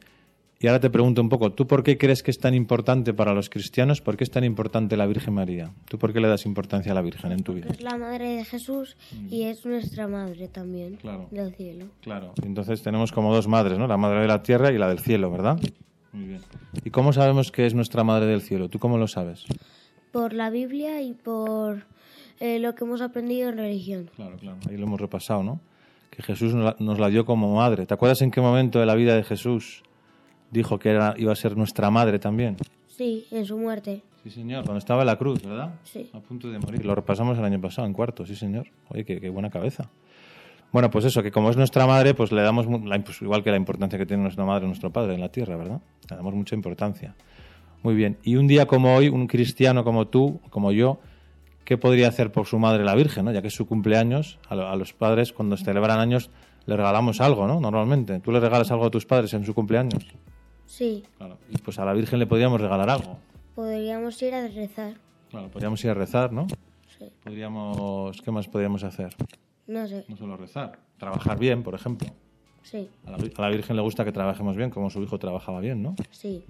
Y 0.59 0.65
ahora 0.65 0.79
te 0.79 0.89
pregunto 0.89 1.21
un 1.21 1.29
poco, 1.29 1.51
¿tú 1.51 1.67
por 1.67 1.83
qué 1.83 1.99
crees 1.99 2.23
que 2.23 2.31
es 2.31 2.39
tan 2.39 2.55
importante 2.55 3.13
para 3.13 3.33
los 3.35 3.47
cristianos? 3.47 4.01
¿Por 4.01 4.17
qué 4.17 4.23
es 4.23 4.31
tan 4.31 4.43
importante 4.43 4.97
la 4.97 5.05
Virgen 5.05 5.35
María? 5.35 5.71
¿Tú 5.87 5.99
por 5.99 6.13
qué 6.13 6.19
le 6.19 6.27
das 6.27 6.47
importancia 6.47 6.93
a 6.93 6.95
la 6.95 7.03
Virgen 7.03 7.31
en 7.31 7.43
tu 7.43 7.53
vida? 7.53 7.67
Es 7.69 7.81
la 7.81 7.95
madre 7.95 8.37
de 8.37 8.43
Jesús 8.43 8.97
y 9.29 9.43
es 9.43 9.67
nuestra 9.67 10.07
madre 10.07 10.47
también 10.47 10.95
claro. 10.95 11.27
del 11.29 11.53
cielo. 11.53 11.85
Claro, 12.01 12.33
entonces 12.41 12.81
tenemos 12.81 13.11
como 13.11 13.31
dos 13.35 13.47
madres, 13.47 13.77
¿no? 13.77 13.85
La 13.85 13.97
madre 13.97 14.21
de 14.21 14.27
la 14.27 14.41
tierra 14.41 14.71
y 14.71 14.79
la 14.79 14.89
del 14.89 14.97
cielo, 14.97 15.29
¿verdad? 15.29 15.59
Muy 16.11 16.25
bien. 16.25 16.41
¿Y 16.83 16.89
cómo 16.89 17.13
sabemos 17.13 17.51
que 17.51 17.67
es 17.67 17.75
nuestra 17.75 18.03
madre 18.03 18.25
del 18.25 18.41
cielo? 18.41 18.67
¿Tú 18.67 18.79
cómo 18.79 18.97
lo 18.97 19.07
sabes? 19.07 19.45
Por 20.11 20.33
la 20.33 20.49
Biblia 20.49 21.03
y 21.03 21.13
por 21.13 21.83
eh, 22.39 22.57
lo 22.57 22.73
que 22.73 22.83
hemos 22.83 23.01
aprendido 23.01 23.49
en 23.49 23.57
religión. 23.57 24.09
Claro, 24.15 24.37
claro, 24.37 24.57
ahí 24.67 24.77
lo 24.77 24.87
hemos 24.87 24.99
repasado, 24.99 25.43
¿no? 25.43 25.59
Que 26.09 26.23
Jesús 26.23 26.55
nos 26.55 26.99
la 26.99 27.09
dio 27.09 27.25
como 27.25 27.53
madre. 27.53 27.85
¿Te 27.85 27.93
acuerdas 27.93 28.23
en 28.23 28.31
qué 28.31 28.41
momento 28.41 28.79
de 28.79 28.87
la 28.87 28.95
vida 28.95 29.15
de 29.15 29.23
Jesús 29.23 29.83
dijo 30.51 30.79
que 30.79 30.89
era, 30.89 31.13
iba 31.17 31.31
a 31.31 31.35
ser 31.35 31.57
nuestra 31.57 31.89
madre 31.89 32.19
también. 32.19 32.57
Sí, 32.87 33.27
en 33.31 33.45
su 33.45 33.57
muerte. 33.57 34.01
Sí, 34.23 34.31
señor, 34.31 34.63
cuando 34.63 34.79
estaba 34.79 35.01
en 35.01 35.07
la 35.07 35.17
cruz, 35.17 35.43
¿verdad? 35.43 35.75
Sí. 35.83 36.09
A 36.13 36.19
punto 36.19 36.49
de 36.49 36.59
morir. 36.59 36.85
Lo 36.85 36.95
repasamos 36.95 37.37
el 37.37 37.45
año 37.45 37.61
pasado, 37.61 37.87
en 37.87 37.93
cuarto, 37.93 38.25
sí, 38.25 38.35
señor. 38.35 38.67
Oye, 38.89 39.05
qué, 39.05 39.29
buena 39.29 39.49
cabeza. 39.49 39.89
Bueno, 40.71 40.89
pues 40.89 41.05
eso, 41.05 41.23
que 41.23 41.31
como 41.31 41.49
es 41.49 41.57
nuestra 41.57 41.85
madre, 41.87 42.13
pues 42.13 42.31
le 42.31 42.41
damos, 42.41 42.67
pues 43.05 43.21
igual 43.21 43.43
que 43.43 43.51
la 43.51 43.57
importancia 43.57 43.97
que 43.97 44.05
tiene 44.05 44.23
nuestra 44.23 44.43
madre 44.43 44.65
y 44.65 44.67
nuestro 44.67 44.91
padre 44.91 45.13
en 45.13 45.21
la 45.21 45.29
tierra, 45.29 45.55
¿verdad? 45.55 45.79
Le 46.09 46.15
damos 46.15 46.33
mucha 46.33 46.55
importancia. 46.55 47.15
Muy 47.83 47.95
bien. 47.95 48.17
Y 48.23 48.35
un 48.35 48.47
día 48.47 48.65
como 48.65 48.95
hoy, 48.95 49.07
un 49.07 49.27
cristiano 49.27 49.83
como 49.83 50.07
tú, 50.07 50.41
como 50.49 50.71
yo, 50.71 50.99
¿qué 51.63 51.77
podría 51.77 52.09
hacer 52.09 52.31
por 52.31 52.47
su 52.47 52.59
madre 52.59 52.83
la 52.83 52.95
Virgen, 52.95 53.25
¿no? 53.25 53.31
Ya 53.31 53.41
que 53.41 53.47
es 53.47 53.55
su 53.55 53.67
cumpleaños, 53.67 54.39
a, 54.49 54.55
a 54.55 54.75
los 54.75 54.93
padres 54.93 55.31
cuando 55.31 55.55
celebran 55.55 55.99
años 55.99 56.31
le 56.65 56.75
regalamos 56.75 57.21
algo, 57.21 57.47
¿no? 57.47 57.61
Normalmente. 57.61 58.19
¿Tú 58.19 58.31
le 58.31 58.39
regalas 58.39 58.71
algo 58.71 58.87
a 58.87 58.89
tus 58.89 59.05
padres 59.05 59.33
en 59.33 59.45
su 59.45 59.53
cumpleaños? 59.53 60.05
Sí. 60.67 61.03
Claro. 61.17 61.39
Y 61.49 61.57
pues 61.57 61.79
a 61.79 61.85
la 61.85 61.93
Virgen 61.93 62.19
le 62.19 62.27
podríamos 62.27 62.61
regalar 62.61 62.89
algo. 62.89 63.17
Podríamos 63.55 64.21
ir 64.21 64.35
a 64.35 64.47
rezar. 64.47 64.93
Claro, 65.31 65.49
podríamos 65.49 65.83
ir 65.83 65.89
a 65.89 65.93
rezar, 65.95 66.31
¿no? 66.31 66.45
Sí. 66.99 67.05
Podríamos... 67.23 68.21
¿Qué 68.21 68.31
más 68.31 68.47
podríamos 68.47 68.83
hacer? 68.83 69.15
No 69.65 69.87
sé. 69.87 70.05
No 70.07 70.17
solo 70.17 70.37
rezar. 70.37 70.79
Trabajar 70.99 71.39
bien, 71.39 71.63
por 71.63 71.73
ejemplo. 71.73 72.07
Sí. 72.63 72.89
A 73.05 73.41
la, 73.41 73.49
Virgen 73.49 73.75
le 73.77 73.81
gusta 73.81 74.03
que 74.03 74.11
trabajemos 74.11 74.57
bien, 74.57 74.69
como 74.69 74.89
su 74.89 75.01
hijo 75.01 75.17
trabajaba 75.17 75.61
bien, 75.61 75.81
¿no? 75.81 75.95
Sí. 76.11 76.43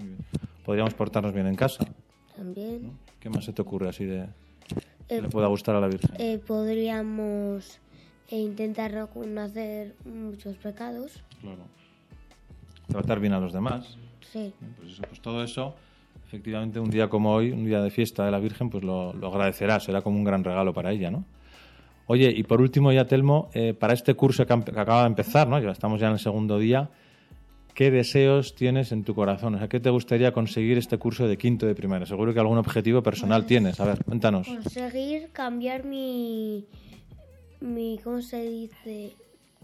Podríamos 0.65 0.93
portarnos 0.95 1.34
bien 1.34 1.47
en 1.47 1.56
casa. 1.56 1.86
También. 2.36 2.91
¿Qué 3.19 3.30
más 3.30 3.45
se 3.45 3.53
te 3.53 3.62
ocurre 3.62 3.89
así 3.89 4.06
de... 4.06 4.27
que 5.08 5.21
le 5.21 5.30
pueda 5.30 5.47
gustar 5.47 5.75
a 5.75 5.80
la 5.80 5.88
Virgen? 5.88 6.12
Eh, 6.19 6.39
podríamos 6.39 7.80
intentar 8.30 8.93
no 8.93 9.41
hacer 9.41 9.95
muchos 10.06 10.58
pecados. 10.58 11.23
Claro. 11.41 11.65
Tratar 12.88 13.19
bien 13.19 13.34
a 13.34 13.39
los 13.39 13.53
demás. 13.53 13.97
Sí. 14.32 14.54
Pues, 14.78 15.02
pues, 15.08 15.22
todo 15.22 15.44
eso, 15.44 15.76
efectivamente, 16.26 16.80
un 16.80 16.90
día 16.90 17.10
como 17.10 17.34
hoy, 17.34 17.52
un 17.52 17.66
día 17.66 17.82
de 17.82 17.90
fiesta 17.90 18.26
de 18.26 18.32
la 18.32 18.40
Virgen, 18.40 18.70
pues 18.70 18.84
lo, 18.84 19.10
agradecerá, 19.10 19.80
será 19.80 20.02
como 20.02 20.18
un 20.18 20.24
gran 20.24 20.44
regalo 20.44 20.74
para 20.74 20.92
ella, 20.92 21.12
¿no? 21.12 21.26
Oye, 22.08 22.34
y 22.36 22.44
por 22.44 22.62
último 22.62 22.92
ya, 22.92 23.06
Telmo, 23.06 23.50
eh, 23.54 23.74
para 23.74 23.94
este 23.94 24.13
curso 24.13 24.46
que, 24.46 24.54
acaba 24.54 25.02
de 25.02 25.08
empezar, 25.08 25.48
¿no? 25.48 25.60
Ya 25.60 25.72
estamos 25.72 26.00
ya 26.00 26.08
en 26.08 26.13
el 26.13 26.20
segundo 26.20 26.58
día, 26.58 26.90
¿qué 27.78 27.92
deseos 27.92 28.56
tienes 28.56 28.92
en 28.92 29.04
tu 29.04 29.13
corazón? 29.13 29.56
O 29.56 29.58
sea, 29.60 29.67
¿qué 29.67 29.80
te 29.80 29.90
gustaría 29.90 30.32
conseguir 30.32 30.78
este 30.78 30.98
curso 30.98 31.28
de 31.28 31.38
quinto 31.38 31.67
de 31.67 31.75
primaria? 31.75 32.08
Seguro 32.08 32.34
que 32.34 32.40
algún 32.40 32.58
objetivo 32.58 33.04
personal 33.04 33.42
pues 33.42 33.48
tienes. 33.50 33.80
A 33.80 33.86
ver, 33.86 34.04
cuéntanos. 34.04 34.48
Conseguir 34.48 35.30
cambiar 35.34 35.84
mi, 35.84 36.65
mi 37.60 38.00
¿cómo 38.04 38.21
se 38.21 38.42
dice? 38.42 39.15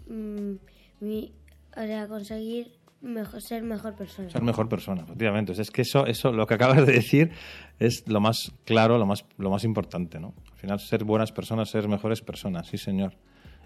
Mm, 0.06 0.52
mi, 1.00 1.32
o 1.76 1.80
sea, 1.80 2.06
conseguir 2.06 2.70
Mejor, 3.04 3.42
ser 3.42 3.62
mejor 3.62 3.94
persona. 3.94 4.30
Ser 4.30 4.42
mejor 4.42 4.66
persona, 4.66 5.02
efectivamente. 5.02 5.52
Es 5.52 5.70
que 5.70 5.82
eso, 5.82 6.06
eso, 6.06 6.32
lo 6.32 6.46
que 6.46 6.54
acabas 6.54 6.86
de 6.86 6.92
decir 6.92 7.32
es 7.78 8.08
lo 8.08 8.18
más 8.18 8.52
claro, 8.64 8.96
lo 8.96 9.04
más, 9.04 9.26
lo 9.36 9.50
más 9.50 9.62
importante, 9.64 10.18
¿no? 10.18 10.32
Al 10.52 10.58
final, 10.58 10.80
ser 10.80 11.04
buenas 11.04 11.30
personas, 11.30 11.68
ser 11.68 11.86
mejores 11.86 12.22
personas, 12.22 12.66
sí, 12.66 12.78
señor. 12.78 13.12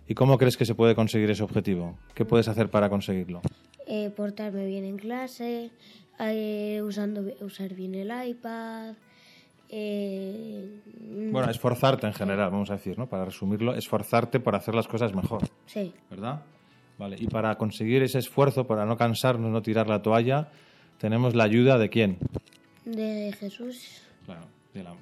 ¿Y 0.09 0.15
cómo 0.15 0.39
crees 0.39 0.57
que 0.57 0.65
se 0.65 0.75
puede 0.75 0.97
conseguir 0.97 1.31
ese 1.31 1.45
objetivo? 1.45 1.97
¿Qué 2.15 2.25
puedes 2.25 2.49
hacer 2.49 2.69
para 2.69 2.91
conseguirlo? 2.91 3.41
Eh, 3.87 4.11
portarme 4.11 4.67
bien 4.67 4.85
en 4.85 4.97
clase, 4.97 5.71
eh, 6.19 6.83
usando, 6.83 7.23
usar 7.41 7.75
bien 7.75 7.95
el 7.95 8.11
iPad. 8.29 8.95
Eh, 9.69 10.81
bueno, 11.31 11.49
esforzarte 11.49 12.09
en 12.09 12.15
general, 12.15 12.51
vamos 12.51 12.71
a 12.71 12.73
decir, 12.73 12.99
¿no? 12.99 13.07
Para 13.07 13.27
resumirlo, 13.27 13.75
esforzarte 13.75 14.41
por 14.41 14.57
hacer 14.57 14.75
las 14.75 14.89
cosas 14.89 15.15
mejor. 15.15 15.43
Sí. 15.67 15.95
¿Verdad? 16.11 16.43
Vale, 16.99 17.17
y 17.19 17.27
para 17.29 17.57
conseguir 17.57 18.03
ese 18.03 18.19
esfuerzo, 18.19 18.67
para 18.67 18.85
no 18.85 18.97
cansarnos, 18.97 19.51
no 19.51 19.63
tirar 19.63 19.89
la 19.89 20.03
toalla, 20.03 20.49
tenemos 20.99 21.35
la 21.35 21.45
ayuda 21.45 21.79
de 21.79 21.89
quién? 21.89 22.19
De 22.85 23.33
Jesús. 23.39 24.03
Claro, 24.27 24.47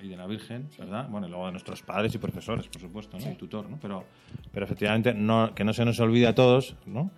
y 0.03 0.09
de 0.09 0.17
la 0.17 0.27
Virgen, 0.27 0.69
¿verdad? 0.79 1.09
Bueno, 1.09 1.27
y 1.27 1.31
luego 1.31 1.47
de 1.47 1.53
nuestros 1.53 1.83
padres 1.83 2.15
y 2.15 2.19
profesores, 2.19 2.67
por 2.69 2.81
supuesto, 2.81 3.19
¿no? 3.19 3.27
El 3.27 3.37
tutor, 3.37 3.69
¿no? 3.69 3.79
Pero, 3.81 4.05
pero 4.53 4.65
efectivamente, 4.65 5.13
no, 5.13 5.55
que 5.55 5.65
no 5.65 5.73
se 5.73 5.85
nos 5.85 5.99
olvide 6.01 6.27
a 6.27 6.35
todos, 6.35 6.77
¿no? 6.87 7.11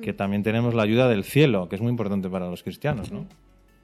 Que 0.00 0.12
mm. 0.12 0.16
también 0.16 0.42
tenemos 0.42 0.74
la 0.74 0.82
ayuda 0.82 1.08
del 1.08 1.24
cielo, 1.24 1.68
que 1.68 1.76
es 1.76 1.82
muy 1.82 1.90
importante 1.90 2.28
para 2.28 2.48
los 2.48 2.62
cristianos, 2.62 3.10
¿no? 3.10 3.26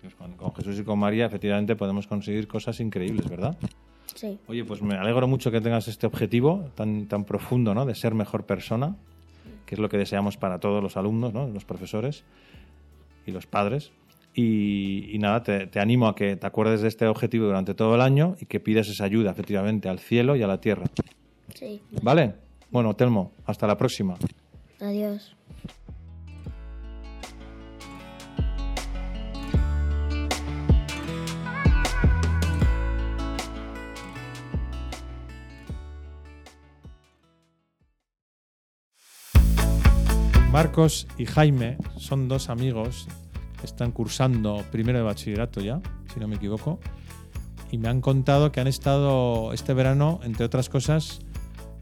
Pues 0.02 0.14
con, 0.14 0.32
con 0.34 0.54
Jesús 0.54 0.78
y 0.78 0.84
con 0.84 0.98
María 0.98 1.26
efectivamente 1.26 1.76
podemos 1.76 2.06
conseguir 2.06 2.48
cosas 2.48 2.80
increíbles, 2.80 3.28
¿verdad? 3.28 3.56
Sí. 4.14 4.38
Oye, 4.48 4.64
pues 4.64 4.82
me 4.82 4.94
alegro 4.96 5.28
mucho 5.28 5.50
que 5.50 5.60
tengas 5.60 5.88
este 5.88 6.06
objetivo 6.06 6.70
tan, 6.74 7.06
tan 7.06 7.24
profundo, 7.24 7.74
¿no? 7.74 7.86
De 7.86 7.94
ser 7.94 8.14
mejor 8.14 8.44
persona, 8.44 8.96
que 9.70 9.76
es 9.76 9.78
lo 9.78 9.88
que 9.88 9.98
deseamos 9.98 10.36
para 10.36 10.58
todos 10.58 10.82
los 10.82 10.96
alumnos, 10.96 11.32
¿no? 11.32 11.46
Los 11.46 11.64
profesores 11.64 12.24
y 13.24 13.30
los 13.30 13.46
padres. 13.46 13.92
Y, 14.34 15.14
y 15.14 15.18
nada, 15.20 15.44
te, 15.44 15.68
te 15.68 15.78
animo 15.78 16.08
a 16.08 16.16
que 16.16 16.34
te 16.34 16.44
acuerdes 16.44 16.80
de 16.80 16.88
este 16.88 17.06
objetivo 17.06 17.46
durante 17.46 17.74
todo 17.74 17.94
el 17.94 18.00
año 18.00 18.34
y 18.40 18.46
que 18.46 18.58
pidas 18.58 18.88
esa 18.88 19.04
ayuda, 19.04 19.30
efectivamente, 19.30 19.88
al 19.88 20.00
cielo 20.00 20.34
y 20.34 20.42
a 20.42 20.48
la 20.48 20.60
tierra. 20.60 20.86
Sí. 21.54 21.80
¿Vale? 22.02 22.34
Bueno, 22.72 22.94
Telmo, 22.94 23.30
hasta 23.46 23.68
la 23.68 23.76
próxima. 23.76 24.16
Adiós. 24.80 25.36
Marcos 40.60 41.06
y 41.16 41.24
Jaime 41.24 41.78
son 41.96 42.28
dos 42.28 42.50
amigos 42.50 43.08
que 43.58 43.64
están 43.64 43.92
cursando 43.92 44.62
primero 44.70 44.98
de 44.98 45.04
bachillerato 45.04 45.62
ya, 45.62 45.80
si 46.12 46.20
no 46.20 46.28
me 46.28 46.36
equivoco, 46.36 46.78
y 47.70 47.78
me 47.78 47.88
han 47.88 48.02
contado 48.02 48.52
que 48.52 48.60
han 48.60 48.66
estado 48.66 49.54
este 49.54 49.72
verano, 49.72 50.20
entre 50.22 50.44
otras 50.44 50.68
cosas, 50.68 51.20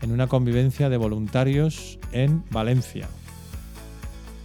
en 0.00 0.12
una 0.12 0.28
convivencia 0.28 0.88
de 0.90 0.96
voluntarios 0.96 1.98
en 2.12 2.44
Valencia. 2.52 3.08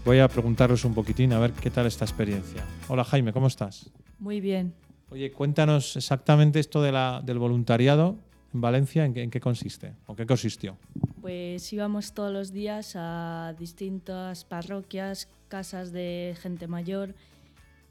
Voy 0.03 0.17
a 0.17 0.27
preguntaros 0.27 0.83
un 0.83 0.95
poquitín 0.95 1.31
a 1.33 1.37
ver 1.37 1.51
qué 1.51 1.69
tal 1.69 1.85
esta 1.85 2.03
experiencia. 2.03 2.65
Hola 2.87 3.03
Jaime, 3.03 3.33
¿cómo 3.33 3.45
estás? 3.45 3.91
Muy 4.17 4.41
bien. 4.41 4.73
Oye, 5.11 5.31
cuéntanos 5.31 5.95
exactamente 5.95 6.59
esto 6.59 6.81
de 6.81 6.91
la, 6.91 7.21
del 7.23 7.37
voluntariado 7.37 8.17
en 8.51 8.61
Valencia, 8.61 9.05
¿en 9.05 9.13
qué, 9.13 9.21
en 9.21 9.29
qué 9.29 9.39
consiste? 9.39 9.93
¿O 10.07 10.15
qué 10.15 10.25
consistió? 10.25 10.75
Pues 11.23 11.71
íbamos 11.71 12.11
todos 12.11 12.33
los 12.33 12.51
días 12.51 12.97
a 12.97 13.55
distintas 13.57 14.43
parroquias, 14.43 15.29
casas 15.47 15.93
de 15.93 16.35
gente 16.37 16.67
mayor 16.67 17.15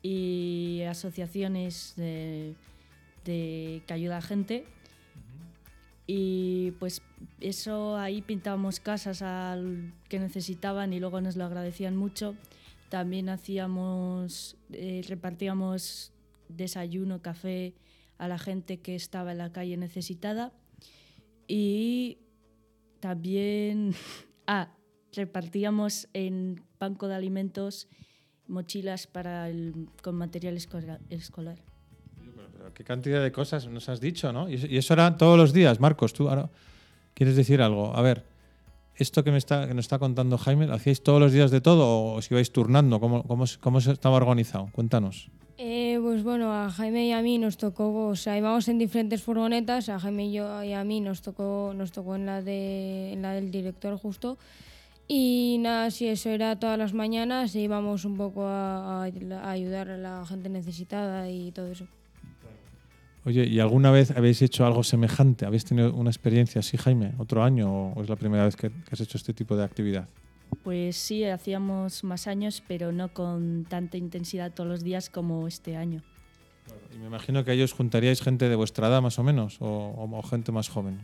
y 0.03 0.83
asociaciones 0.87 1.95
de, 1.97 2.55
de 3.25 3.83
que 3.87 3.95
ayuda 3.95 4.19
a 4.19 4.21
gente. 4.21 4.67
Y 6.07 6.73
pues 6.73 7.01
eso 7.41 7.97
ahí 7.97 8.21
pintábamos 8.21 8.81
casas 8.81 9.23
al 9.23 9.95
que 10.11 10.19
necesitaban 10.19 10.93
y 10.93 11.01
luego 11.01 11.23
nos 11.23 11.37
lo 11.37 11.47
agradecían 11.47 11.97
mucho. 11.97 12.35
También 12.91 13.31
hacíamos, 13.31 14.57
eh, 14.75 15.07
repartíamos 15.09 16.13
desayuno, 16.51 17.23
café 17.23 17.73
a 18.19 18.29
la 18.29 18.37
gente 18.37 18.81
que 18.81 18.95
estaba 18.95 19.33
en 19.33 19.39
la 19.39 19.53
calle 19.53 19.79
necesitada. 19.79 20.53
Y 21.49 22.19
también 23.03 23.95
ah, 24.47 24.69
repartíamos 25.13 26.09
en 26.15 26.63
banco 26.79 27.09
de 27.09 27.17
alimentos 27.17 27.89
mochilas 28.47 29.07
para 29.07 29.51
el, 29.51 29.89
con 30.03 30.15
material 30.15 30.57
escolar. 30.57 31.59
Pero 32.53 32.73
qué 32.75 32.85
cantidad 32.85 33.23
de 33.23 33.33
cosas 33.33 33.67
nos 33.67 33.89
has 33.89 34.01
dicho, 34.01 34.33
¿no? 34.33 34.49
Y 34.49 34.77
eso, 34.77 34.95
era 34.95 35.17
todos 35.17 35.37
los 35.37 35.53
días, 35.53 35.81
Marcos. 35.81 36.13
Tú 36.13 36.29
ahora 36.29 36.49
quieres 37.15 37.35
decir 37.35 37.61
algo. 37.61 37.95
A 37.97 38.03
ver, 38.03 38.25
esto 38.95 39.25
que, 39.25 39.33
me 39.33 39.39
está, 39.39 39.67
que 39.67 39.75
nos 39.75 39.87
está 39.87 39.99
contando 39.99 40.39
Jaime, 40.39 40.67
¿lo 40.67 40.75
hacíais 40.75 41.03
todos 41.03 41.21
los 41.21 41.33
días 41.33 41.51
de 41.51 41.61
todo 41.61 41.85
o 41.87 42.15
os 42.15 42.31
ibais 42.31 42.53
turnando? 42.53 43.01
¿Cómo, 43.01 43.25
cómo, 43.25 43.45
cómo 43.61 43.79
estaba 43.79 44.17
organizado? 44.17 44.71
Cuéntanos. 44.73 45.31
Eh, 45.65 45.97
pues 46.03 46.25
bueno, 46.25 46.53
a 46.53 46.71
Jaime 46.73 47.07
y 47.07 47.13
a 47.13 47.23
mí 47.23 47.39
nos 47.39 47.57
tocó, 47.57 48.09
o 48.09 48.17
sea, 48.17 48.37
íbamos 48.37 48.67
en 48.67 48.79
diferentes 48.79 49.23
furgonetas, 49.23 49.89
a 49.89 50.01
Jaime 50.01 50.27
y, 50.27 50.33
yo, 50.33 50.61
y 50.65 50.73
a 50.73 50.83
mí 50.83 51.01
nos 51.01 51.23
tocó, 51.23 51.73
nos 51.77 51.93
tocó 51.93 52.17
en, 52.17 52.27
la 52.27 52.43
de, 52.43 53.13
en 53.13 53.23
la 53.23 53.33
del 53.33 53.53
director 53.53 53.97
justo. 53.97 54.39
Y 55.07 55.59
nada, 55.61 55.93
si 55.93 56.09
eso 56.09 56.31
era 56.31 56.59
todas 56.59 56.77
las 56.77 56.95
mañanas, 56.95 57.55
e 57.55 57.61
íbamos 57.61 58.05
un 58.05 58.17
poco 58.17 58.45
a, 58.45 59.05
a- 59.05 59.51
ayudar 59.53 59.89
a 59.91 59.97
la 59.99 60.27
gente 60.27 60.49
necesitada 60.49 61.31
y 61.31 61.53
todo 61.53 61.69
eso. 61.69 61.87
Oye, 63.25 63.45
¿y 63.47 63.61
alguna 63.61 63.93
vez 63.93 64.11
habéis 64.11 64.43
hecho 64.43 64.67
algo 64.67 64.83
semejante? 64.83 65.47
¿Habéis 65.47 65.65
tenido 65.65 65.95
una 65.95 66.11
experiencia 66.11 66.59
así, 66.59 66.77
Jaime, 66.77 67.13
otro 67.19 67.45
año 67.45 67.93
o 67.93 68.03
es 68.03 68.09
la 68.09 68.17
primera 68.17 68.45
vez 68.47 68.57
que 68.57 68.73
has 68.91 69.01
hecho 69.01 69.17
este 69.17 69.33
tipo 69.33 69.57
de 69.57 69.63
actividad? 69.63 70.09
Pues 70.63 70.97
sí, 70.97 71.25
hacíamos 71.25 72.05
más 72.05 72.27
años, 72.27 72.63
pero 72.69 72.93
no 72.93 73.09
con 73.13 73.65
tanta 73.69 73.97
intensidad 73.97 74.53
todos 74.53 74.69
los 74.69 74.85
días 74.85 75.11
como 75.11 75.47
este 75.49 75.77
año. 75.77 76.03
Y 76.95 76.99
me 76.99 77.07
imagino 77.07 77.45
que 77.45 77.51
ahí 77.51 77.63
os 77.63 77.73
juntaríais 77.73 78.21
gente 78.23 78.49
de 78.49 78.55
vuestra 78.55 78.87
edad 78.89 79.03
más 79.03 79.19
o 79.19 79.25
menos 79.25 79.57
o, 79.61 79.67
o- 79.67 80.19
o 80.19 80.23
gente 80.23 80.53
más 80.53 80.69
joven. 80.69 81.01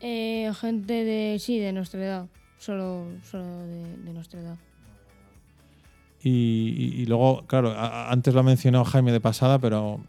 Eh, 0.00 0.50
gente 0.58 1.04
de, 1.04 1.38
sí, 1.38 1.58
de 1.58 1.72
nuestra 1.72 2.02
edad, 2.02 2.26
solo, 2.58 3.04
solo 3.22 3.44
de, 3.66 3.96
de 3.98 4.12
nuestra 4.14 4.40
edad. 4.40 4.56
Y, 6.22 6.30
y- 6.30 7.02
y 7.02 7.06
luego, 7.06 7.44
claro, 7.46 7.70
a- 7.72 7.86
a- 8.08 8.12
antes 8.12 8.32
lo 8.32 8.40
ha 8.40 8.44
mencionado 8.44 8.84
Jaime 8.84 9.12
de 9.12 9.20
pasada, 9.20 9.58
pero 9.58 10.00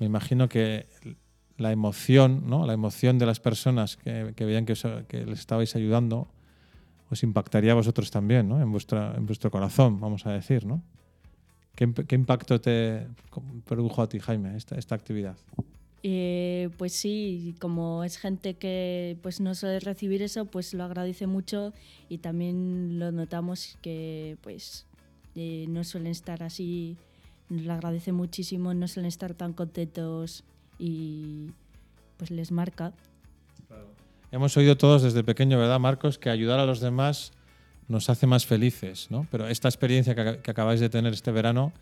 me 0.00 0.06
imagino 0.06 0.48
que 0.48 0.86
la 1.58 1.72
emoción, 1.72 2.44
¿no? 2.46 2.66
La 2.66 2.72
emoción 2.72 3.18
de 3.18 3.26
las 3.26 3.40
personas 3.40 3.96
que, 3.98 4.32
que 4.34 4.44
veían 4.46 4.64
que, 4.64 4.72
os- 4.72 4.86
que 5.08 5.26
les 5.26 5.38
estabais 5.40 5.76
ayudando 5.76 6.28
os 7.10 7.22
impactaría 7.22 7.72
a 7.72 7.74
vosotros 7.74 8.10
también, 8.10 8.48
¿no? 8.48 8.60
En, 8.60 8.70
vuestra, 8.70 9.14
en 9.16 9.26
vuestro 9.26 9.50
corazón, 9.50 10.00
vamos 10.00 10.26
a 10.26 10.32
decir, 10.32 10.66
¿no? 10.66 10.82
¿Qué, 11.74 11.92
qué 12.06 12.14
impacto 12.14 12.60
te 12.60 13.06
produjo 13.64 14.02
a 14.02 14.08
ti, 14.08 14.18
Jaime, 14.18 14.56
esta, 14.56 14.76
esta 14.76 14.94
actividad? 14.94 15.36
Eh, 16.02 16.70
pues 16.78 16.92
sí, 16.92 17.56
como 17.58 18.04
es 18.04 18.16
gente 18.16 18.54
que 18.54 19.18
pues 19.22 19.40
no 19.40 19.54
suele 19.56 19.80
recibir 19.80 20.22
eso, 20.22 20.44
pues 20.44 20.72
lo 20.72 20.84
agradece 20.84 21.26
mucho 21.26 21.72
y 22.08 22.18
también 22.18 23.00
lo 23.00 23.10
notamos 23.10 23.76
que 23.82 24.36
pues 24.42 24.86
eh, 25.34 25.66
no 25.68 25.82
suelen 25.82 26.12
estar 26.12 26.44
así, 26.44 26.96
nos 27.48 27.62
lo 27.62 27.72
agradece 27.72 28.12
muchísimo, 28.12 28.72
no 28.72 28.86
suelen 28.86 29.08
estar 29.08 29.34
tan 29.34 29.52
contentos 29.52 30.44
y 30.78 31.50
pues 32.18 32.30
les 32.30 32.52
marca. 32.52 32.92
Hemos 34.32 34.56
oído 34.56 34.76
todos 34.76 35.02
desde 35.02 35.22
pequeño, 35.22 35.58
¿verdad, 35.58 35.78
Marcos? 35.78 36.18
Que 36.18 36.30
ayudar 36.30 36.58
a 36.58 36.66
los 36.66 36.80
demás 36.80 37.32
nos 37.88 38.10
hace 38.10 38.26
más 38.26 38.44
felices, 38.44 39.06
¿no? 39.10 39.26
Pero 39.30 39.46
esta 39.48 39.68
experiencia 39.68 40.14
que, 40.14 40.40
que 40.42 40.50
acabáis 40.50 40.80
de 40.80 40.88
tener 40.88 41.12
este 41.12 41.30
verano, 41.30 41.72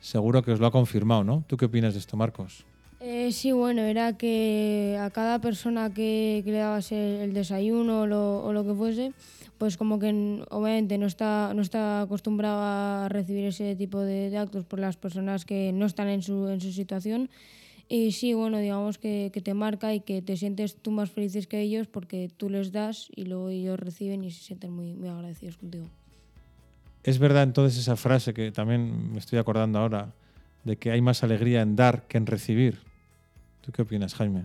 seguro 0.00 0.42
que 0.42 0.52
os 0.52 0.60
lo 0.60 0.66
ha 0.66 0.70
confirmado, 0.70 1.24
¿no? 1.24 1.44
¿Tú 1.46 1.56
qué 1.56 1.64
opinas 1.64 1.94
de 1.94 2.00
esto, 2.00 2.16
Marcos? 2.16 2.64
Eh, 3.00 3.30
sí, 3.32 3.52
bueno, 3.52 3.82
era 3.82 4.18
que 4.18 4.98
a 5.00 5.10
cada 5.10 5.40
persona 5.40 5.94
que, 5.94 6.42
que 6.44 6.50
le 6.50 6.58
dabas 6.58 6.92
el, 6.92 7.20
el 7.20 7.32
desayuno 7.32 8.02
o 8.02 8.06
lo, 8.06 8.44
o 8.44 8.52
lo 8.52 8.64
que 8.64 8.74
fuese, 8.74 9.12
pues 9.56 9.76
como 9.76 9.98
que 9.98 10.44
obviamente 10.50 10.98
no 10.98 11.06
está, 11.06 11.52
no 11.54 11.62
está 11.62 12.02
acostumbrado 12.02 12.60
a 12.60 13.08
recibir 13.08 13.46
ese 13.46 13.76
tipo 13.76 14.00
de, 14.00 14.30
de 14.30 14.38
actos 14.38 14.64
por 14.64 14.78
las 14.78 14.96
personas 14.96 15.44
que 15.44 15.72
no 15.72 15.86
están 15.86 16.08
en 16.08 16.22
su, 16.22 16.48
en 16.48 16.60
su 16.60 16.72
situación. 16.72 17.30
Y 17.88 18.12
sí, 18.12 18.34
bueno, 18.34 18.58
digamos 18.58 18.98
que, 18.98 19.30
que 19.32 19.40
te 19.40 19.54
marca 19.54 19.94
y 19.94 20.00
que 20.00 20.20
te 20.20 20.36
sientes 20.36 20.76
tú 20.76 20.90
más 20.90 21.10
felices 21.10 21.46
que 21.46 21.60
ellos 21.60 21.86
porque 21.86 22.30
tú 22.36 22.50
les 22.50 22.70
das 22.70 23.08
y 23.16 23.24
luego 23.24 23.48
ellos 23.48 23.80
reciben 23.80 24.24
y 24.24 24.30
se 24.30 24.42
sienten 24.42 24.72
muy, 24.72 24.92
muy 24.92 25.08
agradecidos 25.08 25.56
contigo. 25.56 25.86
¿Es 27.02 27.18
verdad 27.18 27.44
entonces 27.44 27.78
esa 27.78 27.96
frase 27.96 28.34
que 28.34 28.52
también 28.52 29.12
me 29.12 29.18
estoy 29.18 29.38
acordando 29.38 29.78
ahora, 29.78 30.12
de 30.64 30.76
que 30.76 30.90
hay 30.90 31.00
más 31.00 31.22
alegría 31.22 31.62
en 31.62 31.76
dar 31.76 32.06
que 32.06 32.18
en 32.18 32.26
recibir? 32.26 32.80
¿Tú 33.62 33.72
qué 33.72 33.80
opinas, 33.82 34.14
Jaime? 34.14 34.44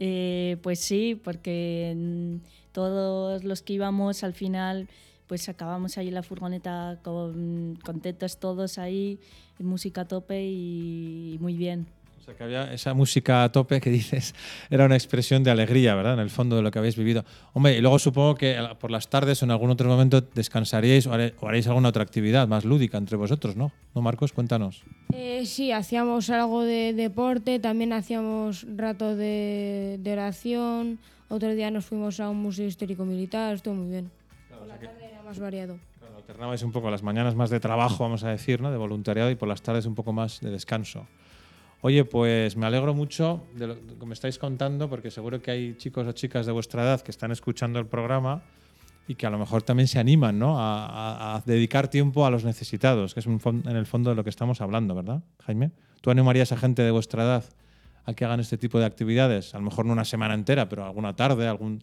Eh, 0.00 0.56
pues 0.62 0.80
sí, 0.80 1.20
porque 1.22 2.40
todos 2.72 3.44
los 3.44 3.62
que 3.62 3.74
íbamos 3.74 4.24
al 4.24 4.32
final, 4.32 4.88
pues 5.28 5.48
acabamos 5.48 5.96
ahí 5.96 6.08
en 6.08 6.14
la 6.14 6.24
furgoneta 6.24 6.98
con, 7.02 7.78
contentos 7.84 8.38
todos 8.38 8.78
ahí, 8.78 9.20
música 9.60 10.00
a 10.00 10.08
tope 10.08 10.44
y 10.44 11.38
muy 11.40 11.56
bien. 11.56 11.86
O 12.24 12.26
sea, 12.26 12.34
que 12.36 12.44
había 12.44 12.72
esa 12.72 12.94
música 12.94 13.44
a 13.44 13.52
tope 13.52 13.82
que 13.82 13.90
dices, 14.00 14.34
era 14.70 14.86
una 14.86 14.94
expresión 14.94 15.44
de 15.44 15.50
alegría, 15.50 15.94
¿verdad? 15.94 16.14
En 16.14 16.20
el 16.20 16.30
fondo 16.30 16.56
de 16.56 16.62
lo 16.62 16.70
que 16.70 16.78
habéis 16.78 16.96
vivido. 16.96 17.22
Hombre, 17.52 17.76
y 17.76 17.82
luego 17.82 17.98
supongo 17.98 18.34
que 18.34 18.56
por 18.80 18.90
las 18.90 19.08
tardes 19.08 19.42
o 19.42 19.44
en 19.44 19.50
algún 19.50 19.68
otro 19.68 19.90
momento 19.90 20.22
descansaríais 20.22 21.06
o 21.06 21.12
haré- 21.12 21.34
o 21.40 21.48
haréis 21.48 21.66
alguna 21.66 21.90
otra 21.90 22.02
actividad 22.02 22.48
más 22.48 22.64
lúdica 22.64 22.96
entre 22.96 23.18
vosotros, 23.18 23.56
¿no? 23.56 23.72
¿No, 23.94 24.00
Marcos? 24.00 24.32
Cuéntanos. 24.32 24.82
Eh, 25.12 25.44
sí, 25.44 25.70
hacíamos 25.70 26.30
algo 26.30 26.62
de 26.62 26.94
deporte, 26.94 27.58
también 27.58 27.92
hacíamos 27.92 28.66
rato 28.74 29.14
de, 29.16 29.98
de 30.00 30.12
oración, 30.12 30.98
otro 31.28 31.54
día 31.54 31.70
nos 31.70 31.84
fuimos 31.84 32.20
a 32.20 32.30
un 32.30 32.38
museo 32.38 32.66
histórico 32.66 33.04
militar, 33.04 33.54
estuvo 33.54 33.74
muy 33.74 33.90
bien. 33.90 34.10
Por 34.48 34.66
la 34.66 34.76
tarde 34.78 35.04
era 35.12 35.22
más 35.22 35.38
variado. 35.38 35.78
Alternabais 36.16 36.62
un 36.62 36.72
poco 36.72 36.90
las 36.90 37.02
mañanas 37.02 37.34
más 37.34 37.50
de 37.50 37.60
trabajo, 37.60 38.02
vamos 38.02 38.24
a 38.24 38.30
decir, 38.30 38.62
¿no? 38.62 38.70
De 38.70 38.78
voluntariado 38.78 39.30
y 39.30 39.34
por 39.34 39.46
las 39.46 39.60
tardes 39.60 39.84
un 39.84 39.94
poco 39.94 40.14
más 40.14 40.40
de 40.40 40.50
descanso. 40.50 41.06
Oye, 41.86 42.06
pues 42.06 42.56
me 42.56 42.64
alegro 42.64 42.94
mucho 42.94 43.42
de 43.54 43.66
lo 43.66 43.76
que 43.76 44.06
me 44.06 44.14
estáis 44.14 44.38
contando 44.38 44.88
porque 44.88 45.10
seguro 45.10 45.42
que 45.42 45.50
hay 45.50 45.74
chicos 45.76 46.06
o 46.06 46.12
chicas 46.12 46.46
de 46.46 46.52
vuestra 46.52 46.82
edad 46.82 47.02
que 47.02 47.10
están 47.10 47.30
escuchando 47.30 47.78
el 47.78 47.84
programa 47.84 48.42
y 49.06 49.16
que 49.16 49.26
a 49.26 49.30
lo 49.30 49.36
mejor 49.36 49.60
también 49.60 49.86
se 49.86 49.98
animan 49.98 50.38
¿no? 50.38 50.54
a, 50.56 51.42
dedicar 51.44 51.88
tiempo 51.88 52.24
a 52.24 52.30
los 52.30 52.42
necesitados, 52.42 53.12
que 53.12 53.20
es 53.20 53.26
en 53.26 53.76
el 53.76 53.84
fondo 53.84 54.08
de 54.08 54.16
lo 54.16 54.24
que 54.24 54.30
estamos 54.30 54.62
hablando, 54.62 54.94
¿verdad, 54.94 55.24
Jaime? 55.44 55.72
¿Tú 56.00 56.10
animarías 56.10 56.52
a 56.52 56.56
gente 56.56 56.80
de 56.80 56.90
vuestra 56.90 57.22
edad 57.22 57.44
a 58.06 58.14
que 58.14 58.24
hagan 58.24 58.40
este 58.40 58.56
tipo 58.56 58.78
de 58.78 58.86
actividades? 58.86 59.54
A 59.54 59.58
lo 59.58 59.64
mejor 59.64 59.84
no 59.84 59.92
una 59.92 60.06
semana 60.06 60.32
entera, 60.32 60.70
pero 60.70 60.86
alguna 60.86 61.14
tarde, 61.14 61.46
algún... 61.46 61.82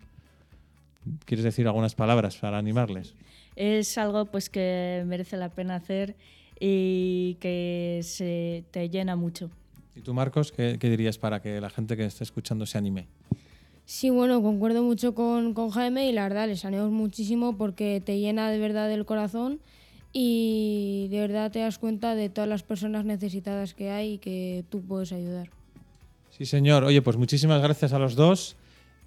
¿Quieres 1.26 1.44
decir 1.44 1.68
algunas 1.68 1.94
palabras 1.94 2.38
para 2.38 2.58
animarles? 2.58 3.14
Es 3.56 4.00
algo 4.00 4.26
pues 4.26 4.50
que 4.50 5.04
merece 5.06 5.38
la 5.38 5.50
pena 5.50 5.76
hacer 5.76 6.16
y 6.60 7.38
que 7.40 8.00
se 8.02 8.64
te 8.72 8.90
llena 8.90 9.16
mucho. 9.16 9.52
¿Y 9.96 10.02
tú, 10.02 10.14
Marcos, 10.14 10.52
qué, 10.52 10.78
qué 10.80 10.90
dirías 10.90 11.18
para 11.18 11.42
que 11.42 11.60
la 11.60 11.70
gente 11.70 11.98
que 11.98 12.06
esté 12.06 12.24
escuchando 12.24 12.66
se 12.66 12.78
anime? 12.78 13.08
Sí, 13.86 14.10
bueno, 14.10 14.42
concuerdo 14.42 14.84
mucho 14.84 15.14
con, 15.14 15.54
con 15.54 15.70
Jaime 15.70 16.08
y 16.08 16.14
la 16.14 16.24
verdad 16.24 16.48
les 16.48 16.64
animo 16.64 16.90
muchísimo 16.90 17.58
porque 17.58 18.02
te 18.04 18.20
llena 18.20 18.50
de 18.50 18.58
verdad 18.58 18.92
el 18.92 19.06
corazón 19.06 19.60
y 20.14 21.08
de 21.10 21.20
verdad 21.20 21.52
te 21.52 21.60
das 21.60 21.78
cuenta 21.78 22.16
de 22.16 22.30
todas 22.30 22.50
las 22.50 22.64
personas 22.64 23.06
necesitadas 23.06 23.74
que 23.74 23.90
hay 23.90 24.14
y 24.14 24.18
que 24.18 24.64
tú 24.70 24.82
puedes 24.82 25.12
ayudar. 25.12 25.50
Sí, 26.30 26.46
señor. 26.46 26.84
Oye, 26.84 27.02
pues 27.02 27.18
muchísimas 27.18 27.62
gracias 27.62 27.92
a 27.92 28.00
los 28.00 28.16
dos 28.16 28.56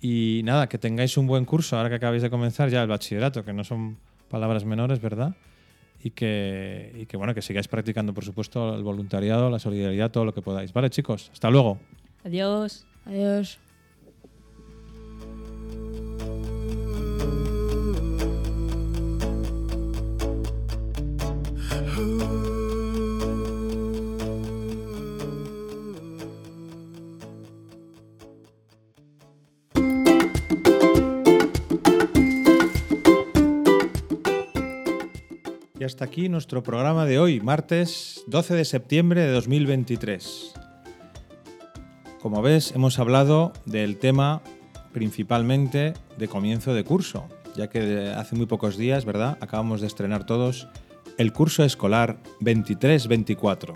y 0.00 0.42
nada, 0.44 0.68
que 0.68 0.76
tengáis 0.76 1.16
un 1.16 1.26
buen 1.26 1.46
curso 1.46 1.76
ahora 1.76 1.88
que 1.88 1.94
acabáis 1.94 2.22
de 2.22 2.28
comenzar 2.28 2.68
ya 2.68 2.82
el 2.82 2.88
bachillerato, 2.88 3.44
que 3.44 3.54
no 3.54 3.64
son 3.64 3.96
palabras 4.28 4.64
menores, 4.64 5.00
¿verdad? 5.00 5.34
Y 6.04 6.10
que, 6.10 6.92
y 6.94 7.06
que 7.06 7.16
bueno, 7.16 7.34
que 7.34 7.40
sigáis 7.40 7.66
practicando, 7.66 8.12
por 8.12 8.26
supuesto, 8.26 8.74
el 8.74 8.82
voluntariado, 8.82 9.48
la 9.48 9.58
solidaridad, 9.58 10.10
todo 10.10 10.26
lo 10.26 10.34
que 10.34 10.42
podáis. 10.42 10.70
Vale, 10.74 10.90
chicos, 10.90 11.30
hasta 11.32 11.48
luego. 11.48 11.78
Adiós. 12.24 12.86
Adiós. 13.06 13.58
Y 35.84 35.86
hasta 35.86 36.06
aquí 36.06 36.30
nuestro 36.30 36.62
programa 36.62 37.04
de 37.04 37.18
hoy, 37.18 37.42
martes 37.42 38.24
12 38.28 38.54
de 38.54 38.64
septiembre 38.64 39.20
de 39.20 39.30
2023. 39.32 40.54
Como 42.22 42.40
ves, 42.40 42.72
hemos 42.74 42.98
hablado 42.98 43.52
del 43.66 43.98
tema 43.98 44.40
principalmente 44.94 45.92
de 46.16 46.26
comienzo 46.26 46.72
de 46.72 46.84
curso, 46.84 47.28
ya 47.54 47.68
que 47.68 48.14
hace 48.16 48.34
muy 48.34 48.46
pocos 48.46 48.78
días, 48.78 49.04
¿verdad? 49.04 49.36
Acabamos 49.42 49.82
de 49.82 49.86
estrenar 49.86 50.24
todos 50.24 50.68
el 51.18 51.34
curso 51.34 51.64
escolar 51.64 52.18
23-24. 52.40 53.74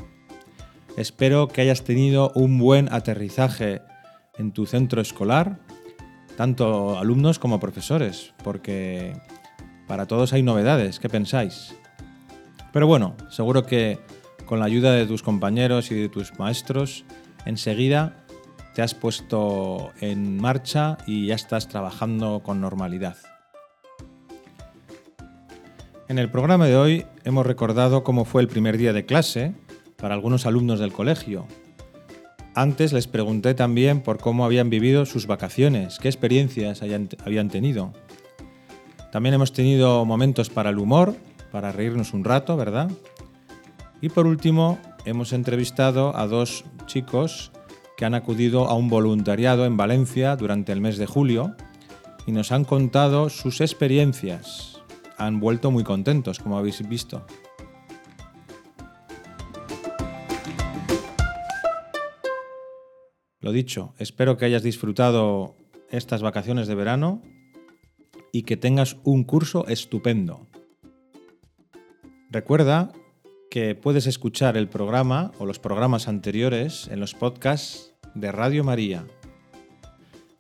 Espero 0.96 1.48
que 1.48 1.60
hayas 1.60 1.84
tenido 1.84 2.32
un 2.34 2.56
buen 2.56 2.90
aterrizaje 2.90 3.82
en 4.38 4.52
tu 4.52 4.64
centro 4.64 5.02
escolar, 5.02 5.60
tanto 6.38 6.98
alumnos 6.98 7.38
como 7.38 7.60
profesores, 7.60 8.32
porque 8.42 9.12
para 9.86 10.06
todos 10.06 10.32
hay 10.32 10.42
novedades. 10.42 11.00
¿Qué 11.00 11.10
pensáis? 11.10 11.74
Pero 12.72 12.86
bueno, 12.86 13.14
seguro 13.30 13.64
que 13.64 13.98
con 14.46 14.60
la 14.60 14.66
ayuda 14.66 14.92
de 14.92 15.06
tus 15.06 15.22
compañeros 15.22 15.90
y 15.90 15.94
de 15.94 16.08
tus 16.08 16.38
maestros, 16.38 17.04
enseguida 17.44 18.24
te 18.74 18.82
has 18.82 18.94
puesto 18.94 19.90
en 20.00 20.40
marcha 20.40 20.98
y 21.06 21.26
ya 21.26 21.34
estás 21.34 21.68
trabajando 21.68 22.40
con 22.44 22.60
normalidad. 22.60 23.16
En 26.08 26.18
el 26.18 26.30
programa 26.30 26.66
de 26.66 26.76
hoy 26.76 27.04
hemos 27.24 27.44
recordado 27.44 28.02
cómo 28.02 28.24
fue 28.24 28.40
el 28.40 28.48
primer 28.48 28.78
día 28.78 28.92
de 28.92 29.04
clase 29.04 29.52
para 29.96 30.14
algunos 30.14 30.46
alumnos 30.46 30.78
del 30.78 30.92
colegio. 30.92 31.46
Antes 32.54 32.92
les 32.92 33.06
pregunté 33.06 33.54
también 33.54 34.00
por 34.00 34.18
cómo 34.18 34.44
habían 34.44 34.70
vivido 34.70 35.04
sus 35.04 35.26
vacaciones, 35.26 35.98
qué 35.98 36.08
experiencias 36.08 36.82
habían 36.82 37.48
tenido. 37.50 37.92
También 39.12 39.34
hemos 39.34 39.52
tenido 39.52 40.04
momentos 40.04 40.48
para 40.50 40.70
el 40.70 40.78
humor 40.78 41.14
para 41.50 41.72
reírnos 41.72 42.12
un 42.14 42.24
rato, 42.24 42.56
¿verdad? 42.56 42.90
Y 44.00 44.10
por 44.10 44.26
último, 44.26 44.78
hemos 45.04 45.32
entrevistado 45.32 46.16
a 46.16 46.26
dos 46.26 46.64
chicos 46.86 47.52
que 47.96 48.04
han 48.04 48.14
acudido 48.14 48.66
a 48.68 48.74
un 48.74 48.88
voluntariado 48.88 49.66
en 49.66 49.76
Valencia 49.76 50.36
durante 50.36 50.72
el 50.72 50.80
mes 50.80 50.98
de 50.98 51.06
julio 51.06 51.56
y 52.26 52.32
nos 52.32 52.52
han 52.52 52.64
contado 52.64 53.28
sus 53.28 53.60
experiencias. 53.60 54.82
Han 55.16 55.40
vuelto 55.40 55.70
muy 55.70 55.82
contentos, 55.82 56.38
como 56.38 56.58
habéis 56.58 56.86
visto. 56.88 57.26
Lo 63.40 63.50
dicho, 63.50 63.94
espero 63.98 64.36
que 64.36 64.44
hayas 64.44 64.62
disfrutado 64.62 65.56
estas 65.90 66.22
vacaciones 66.22 66.68
de 66.68 66.74
verano 66.74 67.22
y 68.30 68.42
que 68.42 68.56
tengas 68.56 68.98
un 69.04 69.24
curso 69.24 69.66
estupendo. 69.66 70.46
Recuerda 72.30 72.92
que 73.50 73.74
puedes 73.74 74.06
escuchar 74.06 74.58
el 74.58 74.68
programa 74.68 75.32
o 75.38 75.46
los 75.46 75.58
programas 75.58 76.08
anteriores 76.08 76.86
en 76.88 77.00
los 77.00 77.14
podcasts 77.14 77.94
de 78.14 78.30
Radio 78.30 78.64
María. 78.64 79.06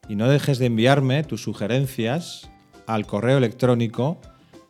Y 0.06 0.14
no 0.14 0.28
dejes 0.28 0.58
de 0.58 0.66
enviarme 0.66 1.24
tus 1.24 1.42
sugerencias 1.42 2.50
al 2.86 3.06
correo 3.06 3.38
electrónico 3.38 4.20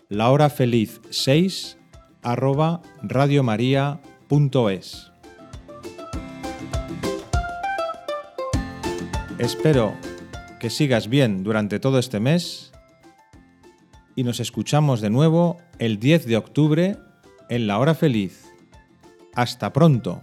lahorafeliz6 0.08 1.76
arroba 2.22 2.82
radiomaria.es. 3.02 5.10
Espero 9.40 9.92
que 10.60 10.70
sigas 10.70 11.08
bien 11.08 11.42
durante 11.42 11.80
todo 11.80 11.98
este 11.98 12.20
mes 12.20 12.70
y 14.14 14.22
nos 14.22 14.38
escuchamos 14.38 15.00
de 15.00 15.10
nuevo 15.10 15.56
el 15.80 15.98
10 15.98 16.26
de 16.26 16.36
octubre 16.36 16.96
en 17.48 17.66
la 17.66 17.78
hora 17.78 17.94
feliz. 17.94 18.52
Hasta 19.34 19.72
pronto. 19.72 20.20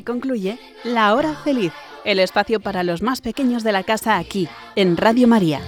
Así 0.00 0.04
concluye 0.06 0.58
La 0.82 1.14
Hora 1.14 1.34
Feliz, 1.44 1.74
el 2.06 2.20
espacio 2.20 2.58
para 2.58 2.82
los 2.82 3.02
más 3.02 3.20
pequeños 3.20 3.62
de 3.62 3.72
la 3.72 3.82
casa 3.82 4.16
aquí, 4.16 4.48
en 4.74 4.96
Radio 4.96 5.28
María. 5.28 5.60